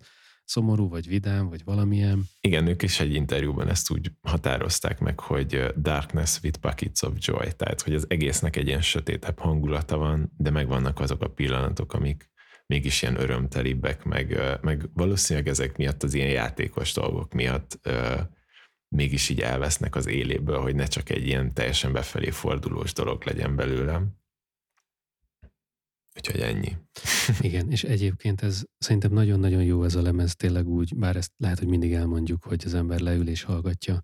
szomorú, 0.52 0.89
vagy 0.89 1.08
vidám, 1.08 1.49
vagy 1.49 1.64
valamilyen. 1.64 2.24
Igen, 2.41 2.68
ők 2.68 2.82
is 2.82 2.99
egy 2.99 3.14
interjúban 3.14 3.68
ezt 3.68 3.91
úgy 3.91 4.12
határozták 4.22 4.99
meg, 4.99 5.20
hogy 5.20 5.66
darkness 5.78 6.39
with 6.43 6.60
buckets 6.60 7.02
of 7.02 7.14
joy, 7.18 7.52
tehát 7.56 7.82
hogy 7.82 7.93
az 7.93 8.06
egésznek 8.10 8.56
egy 8.56 8.68
ilyen 8.68 8.82
sötétebb 8.82 9.39
hangulata 9.39 9.97
van, 9.97 10.32
de 10.38 10.49
megvannak 10.49 10.99
azok 10.99 11.22
a 11.22 11.30
pillanatok, 11.30 11.93
amik 11.93 12.30
mégis 12.66 13.02
ilyen 13.02 13.20
örömtelibbek, 13.20 14.04
meg, 14.04 14.39
meg 14.62 14.89
valószínűleg 14.93 15.47
ezek 15.47 15.78
miatt 15.78 16.04
az 16.04 16.14
ilyen 16.14 16.30
játékos 16.30 16.93
dolgok 16.93 17.34
miatt 17.34 17.80
mégis 18.95 19.30
így 19.30 19.39
elvesznek 19.39 19.95
az 19.95 20.08
éléből, 20.08 20.60
hogy 20.60 20.76
ne 20.76 20.86
csak 20.86 21.10
egy 21.10 21.28
ilyen 21.28 21.54
teljesen 21.54 21.91
befelé 21.91 22.30
fordulós 22.30 22.93
dolog 22.93 23.24
legyen 23.26 23.56
belőlem. 23.56 24.20
Úgyhogy 26.22 26.41
ennyi. 26.41 26.78
Igen, 27.39 27.72
és 27.72 27.84
egyébként 27.84 28.41
ez 28.41 28.63
szerintem 28.78 29.11
nagyon-nagyon 29.11 29.63
jó 29.63 29.84
ez 29.84 29.95
a 29.95 30.01
lemez, 30.01 30.36
tényleg 30.36 30.67
úgy, 30.67 30.95
bár 30.95 31.15
ezt 31.15 31.32
lehet, 31.38 31.59
hogy 31.59 31.67
mindig 31.67 31.93
elmondjuk, 31.93 32.43
hogy 32.43 32.63
az 32.65 32.74
ember 32.74 32.99
leül 32.99 33.28
és 33.28 33.43
hallgatja, 33.43 34.03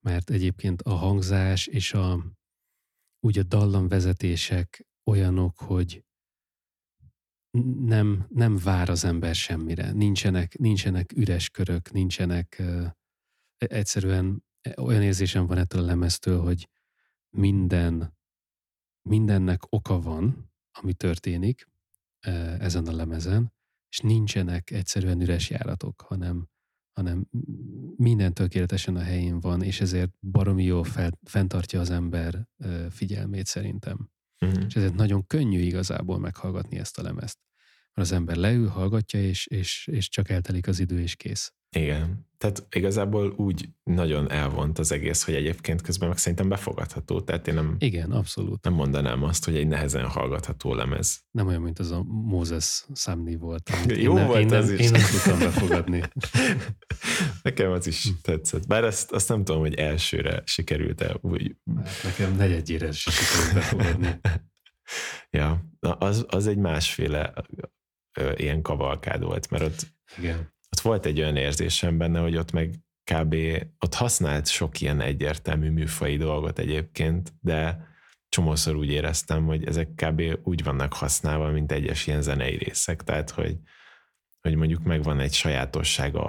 mert 0.00 0.30
egyébként 0.30 0.82
a 0.82 0.94
hangzás 0.94 1.66
és 1.66 1.92
a 1.92 2.24
úgy 3.20 3.38
a 3.38 3.42
dallamvezetések 3.42 4.86
olyanok, 5.04 5.58
hogy 5.58 6.04
nem, 7.78 8.26
nem 8.28 8.58
vár 8.58 8.88
az 8.88 9.04
ember 9.04 9.34
semmire. 9.34 9.92
Nincsenek, 9.92 10.58
nincsenek 10.58 11.12
üres 11.12 11.50
körök, 11.50 11.92
nincsenek 11.92 12.56
uh, 12.58 12.86
egyszerűen 13.56 14.44
olyan 14.76 15.02
érzésem 15.02 15.46
van 15.46 15.58
ettől 15.58 15.82
a 15.82 15.86
lemeztől, 15.86 16.40
hogy 16.40 16.68
minden, 17.30 18.16
mindennek 19.08 19.60
oka 19.68 20.00
van, 20.00 20.53
ami 20.80 20.92
történik 20.92 21.68
ezen 22.58 22.86
a 22.86 22.92
lemezen, 22.92 23.52
és 23.88 24.00
nincsenek 24.00 24.70
egyszerűen 24.70 25.20
üres 25.20 25.50
járatok, 25.50 26.00
hanem, 26.00 26.48
hanem 26.92 27.28
minden 27.96 28.34
tökéletesen 28.34 28.96
a 28.96 29.02
helyén 29.02 29.40
van, 29.40 29.62
és 29.62 29.80
ezért 29.80 30.12
baromi 30.20 30.64
jól 30.64 30.84
fel, 30.84 31.18
fenntartja 31.22 31.80
az 31.80 31.90
ember 31.90 32.48
figyelmét 32.90 33.46
szerintem. 33.46 34.10
Uh-huh. 34.40 34.64
És 34.66 34.76
ezért 34.76 34.94
nagyon 34.94 35.26
könnyű 35.26 35.58
igazából 35.58 36.18
meghallgatni 36.18 36.78
ezt 36.78 36.98
a 36.98 37.02
lemezt. 37.02 37.38
Az 37.94 38.12
ember 38.12 38.36
leül, 38.36 38.68
hallgatja, 38.68 39.20
és, 39.20 39.46
és, 39.46 39.88
és 39.92 40.08
csak 40.08 40.28
eltelik 40.28 40.66
az 40.68 40.80
idő, 40.80 41.00
és 41.00 41.16
kész. 41.16 41.52
Igen. 41.76 42.26
Tehát 42.38 42.66
igazából 42.70 43.34
úgy 43.36 43.68
nagyon 43.82 44.30
elvont 44.30 44.78
az 44.78 44.92
egész, 44.92 45.24
hogy 45.24 45.34
egyébként 45.34 45.82
közben 45.82 46.08
meg 46.08 46.18
szerintem 46.18 46.48
befogadható. 46.48 47.20
Tehát 47.20 47.48
én 47.48 47.54
nem, 47.54 47.76
Igen, 47.78 48.10
abszolút. 48.10 48.64
nem 48.64 48.72
mondanám 48.72 49.22
azt, 49.22 49.44
hogy 49.44 49.56
egy 49.56 49.66
nehezen 49.66 50.06
hallgatható 50.06 50.74
lemez. 50.74 51.24
Nem 51.30 51.46
olyan, 51.46 51.62
mint 51.62 51.78
az 51.78 51.90
a 51.90 52.02
Mózes 52.02 52.84
számni 52.92 53.36
volt. 53.36 53.70
Jó 53.86 54.18
én, 54.18 54.26
volt 54.26 54.40
én 54.40 54.52
az 54.52 54.66
nem, 54.66 54.74
is. 54.74 54.80
Én 54.80 54.90
nem 54.90 55.02
tudtam 55.10 55.38
befogadni. 55.38 56.02
Nekem 57.42 57.70
az 57.70 57.86
is 57.86 58.08
tetszett. 58.22 58.66
Bár 58.66 58.84
azt, 58.84 59.12
azt 59.12 59.28
nem 59.28 59.44
tudom, 59.44 59.60
hogy 59.60 59.74
elsőre 59.74 60.42
sikerült-e 60.46 61.16
úgy. 61.20 61.56
Hát 61.76 62.02
nekem 62.02 62.36
negyedjére 62.36 62.92
sikerült 62.92 63.54
befogadni. 63.54 64.20
Ja, 65.30 65.64
na, 65.80 65.92
az, 65.92 66.24
az 66.28 66.46
egy 66.46 66.56
másféle 66.56 67.32
ö, 68.18 68.32
ilyen 68.36 68.62
kavalkád 68.62 69.22
volt, 69.22 69.50
mert 69.50 69.64
ott, 69.64 69.86
Igen. 70.18 70.52
ott 70.70 70.80
volt 70.80 71.06
egy 71.06 71.20
olyan 71.20 71.36
érzésem 71.36 71.98
benne, 71.98 72.20
hogy 72.20 72.36
ott 72.36 72.52
meg 72.52 72.74
kb. 73.12 73.34
ott 73.78 73.94
használt 73.94 74.48
sok 74.48 74.80
ilyen 74.80 75.00
egyértelmű 75.00 75.70
műfai 75.70 76.16
dolgot 76.16 76.58
egyébként, 76.58 77.32
de 77.40 77.92
csomószor 78.28 78.74
úgy 78.74 78.90
éreztem, 78.90 79.46
hogy 79.46 79.66
ezek 79.66 79.88
kb. 79.94 80.22
úgy 80.42 80.64
vannak 80.64 80.92
használva, 80.92 81.50
mint 81.50 81.72
egyes 81.72 82.06
ilyen 82.06 82.22
zenei 82.22 82.56
részek, 82.56 83.02
tehát 83.02 83.30
hogy, 83.30 83.56
hogy 84.40 84.54
mondjuk 84.54 84.82
megvan 84.82 85.20
egy 85.20 85.32
sajátossága 85.32 86.24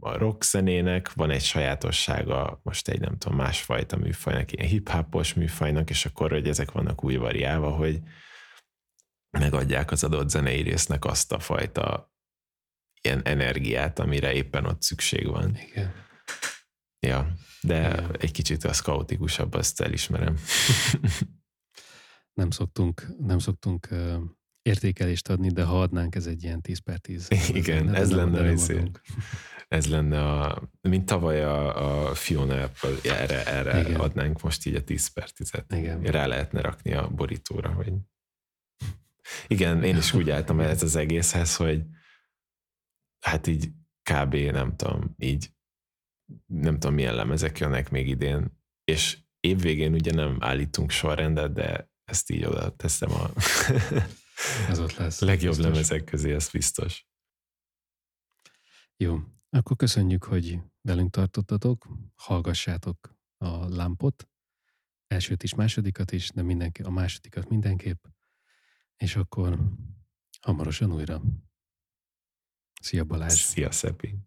a 0.00 0.16
rock 0.16 0.42
zenének, 0.42 1.12
van 1.12 1.30
egy 1.30 1.42
sajátossága 1.42 2.60
most 2.62 2.88
egy 2.88 3.00
nem 3.00 3.18
tudom, 3.18 3.36
másfajta 3.36 3.96
műfajnak, 3.96 4.52
ilyen 4.52 4.68
hip-hopos 4.68 5.34
műfajnak, 5.34 5.90
és 5.90 6.06
akkor, 6.06 6.30
hogy 6.30 6.48
ezek 6.48 6.70
vannak 6.70 7.04
úgy 7.04 7.18
variálva, 7.18 7.70
hogy 7.70 8.00
megadják 9.38 9.90
az 9.90 10.04
adott 10.04 10.28
zenei 10.28 10.62
résznek 10.62 11.04
azt 11.04 11.32
a 11.32 11.38
fajta 11.38 12.14
ilyen 13.02 13.20
energiát, 13.24 13.98
amire 13.98 14.32
éppen 14.32 14.64
ott 14.64 14.82
szükség 14.82 15.26
van. 15.26 15.56
Igen. 15.56 15.92
Ja, 17.06 17.32
de 17.60 17.78
Igen. 17.78 18.16
egy 18.20 18.30
kicsit 18.30 18.64
az 18.64 18.80
kaotikusabb, 18.80 19.54
azt 19.54 19.80
elismerem. 19.80 20.36
Nem 22.40 22.50
szoktunk, 22.50 23.06
nem 23.18 23.38
szoktunk 23.38 23.88
értékelést 24.62 25.28
adni, 25.28 25.48
de 25.48 25.64
ha 25.64 25.80
adnánk, 25.80 26.14
ez 26.14 26.26
egy 26.26 26.42
ilyen 26.42 26.60
10 26.60 26.78
per 26.78 26.98
10. 26.98 27.28
Igen, 27.48 27.84
Nem- 27.84 27.94
ez 27.94 28.12
lenne 28.12 28.50
adunk. 28.50 29.00
Ez 29.68 29.86
lenne 29.86 30.40
a, 30.40 30.68
mint 30.80 31.06
tavaly 31.06 31.44
a, 31.44 32.08
a 32.08 32.14
Fiona 32.14 32.70
erre, 33.02 33.46
erre 33.46 33.80
Igen. 33.80 34.00
adnánk 34.00 34.42
most 34.42 34.66
így 34.66 34.74
a 34.74 34.84
10 34.84 35.08
per 35.08 35.28
10-et. 35.36 35.64
Igen. 35.68 36.02
Rá 36.02 36.26
lehetne 36.26 36.60
rakni 36.60 36.92
a 36.92 37.08
borítóra, 37.08 37.72
hogy 37.72 37.92
igen, 39.46 39.82
én 39.82 39.96
is 39.96 40.12
úgy 40.12 40.30
álltam 40.30 40.60
ez 40.60 40.82
az 40.82 40.96
egészhez, 40.96 41.56
hogy 41.56 41.82
hát 43.20 43.46
így 43.46 43.70
kb. 44.02 44.34
nem 44.34 44.76
tudom, 44.76 45.14
így 45.18 45.50
nem 46.46 46.78
tudom 46.78 46.94
milyen 46.94 47.14
lemezek 47.14 47.58
jönnek 47.58 47.90
még 47.90 48.08
idén, 48.08 48.58
és 48.84 49.18
évvégén 49.40 49.92
ugye 49.92 50.12
nem 50.12 50.36
állítunk 50.40 50.90
sorrendet, 50.90 51.52
de 51.52 51.90
ezt 52.04 52.30
így 52.30 52.44
oda 52.44 52.76
teszem 52.76 53.10
a 53.12 53.30
Ez 54.68 54.78
ott 54.78 54.92
lesz. 54.92 55.20
legjobb 55.20 55.54
biztos. 55.54 55.72
lemezek 55.72 56.04
közé, 56.04 56.34
ez 56.34 56.50
biztos. 56.50 57.06
Jó, 58.96 59.18
akkor 59.50 59.76
köszönjük, 59.76 60.24
hogy 60.24 60.58
velünk 60.80 61.10
tartottatok, 61.10 61.88
hallgassátok 62.14 63.16
a 63.36 63.68
lámpot, 63.68 64.28
elsőt 65.06 65.42
is, 65.42 65.54
másodikat 65.54 66.12
is, 66.12 66.30
de 66.30 66.42
mindenki, 66.42 66.82
a 66.82 66.90
másodikat 66.90 67.48
mindenképp, 67.48 68.04
és 68.96 69.16
akkor 69.16 69.58
hamarosan 70.40 70.92
újra. 70.92 71.22
Szia 72.80 73.04
Balázs! 73.04 73.40
Szia, 73.40 73.70
Szepi! 73.70 74.18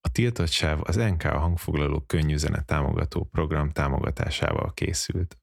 A 0.00 0.08
Tiltott 0.08 0.48
Sáv 0.48 0.80
az 0.82 0.96
NK 0.96 1.22
hangfoglaló 1.22 2.00
könnyű 2.00 2.36
zene 2.36 2.62
támogató 2.62 3.24
program 3.24 3.70
támogatásával 3.70 4.72
készült. 4.72 5.38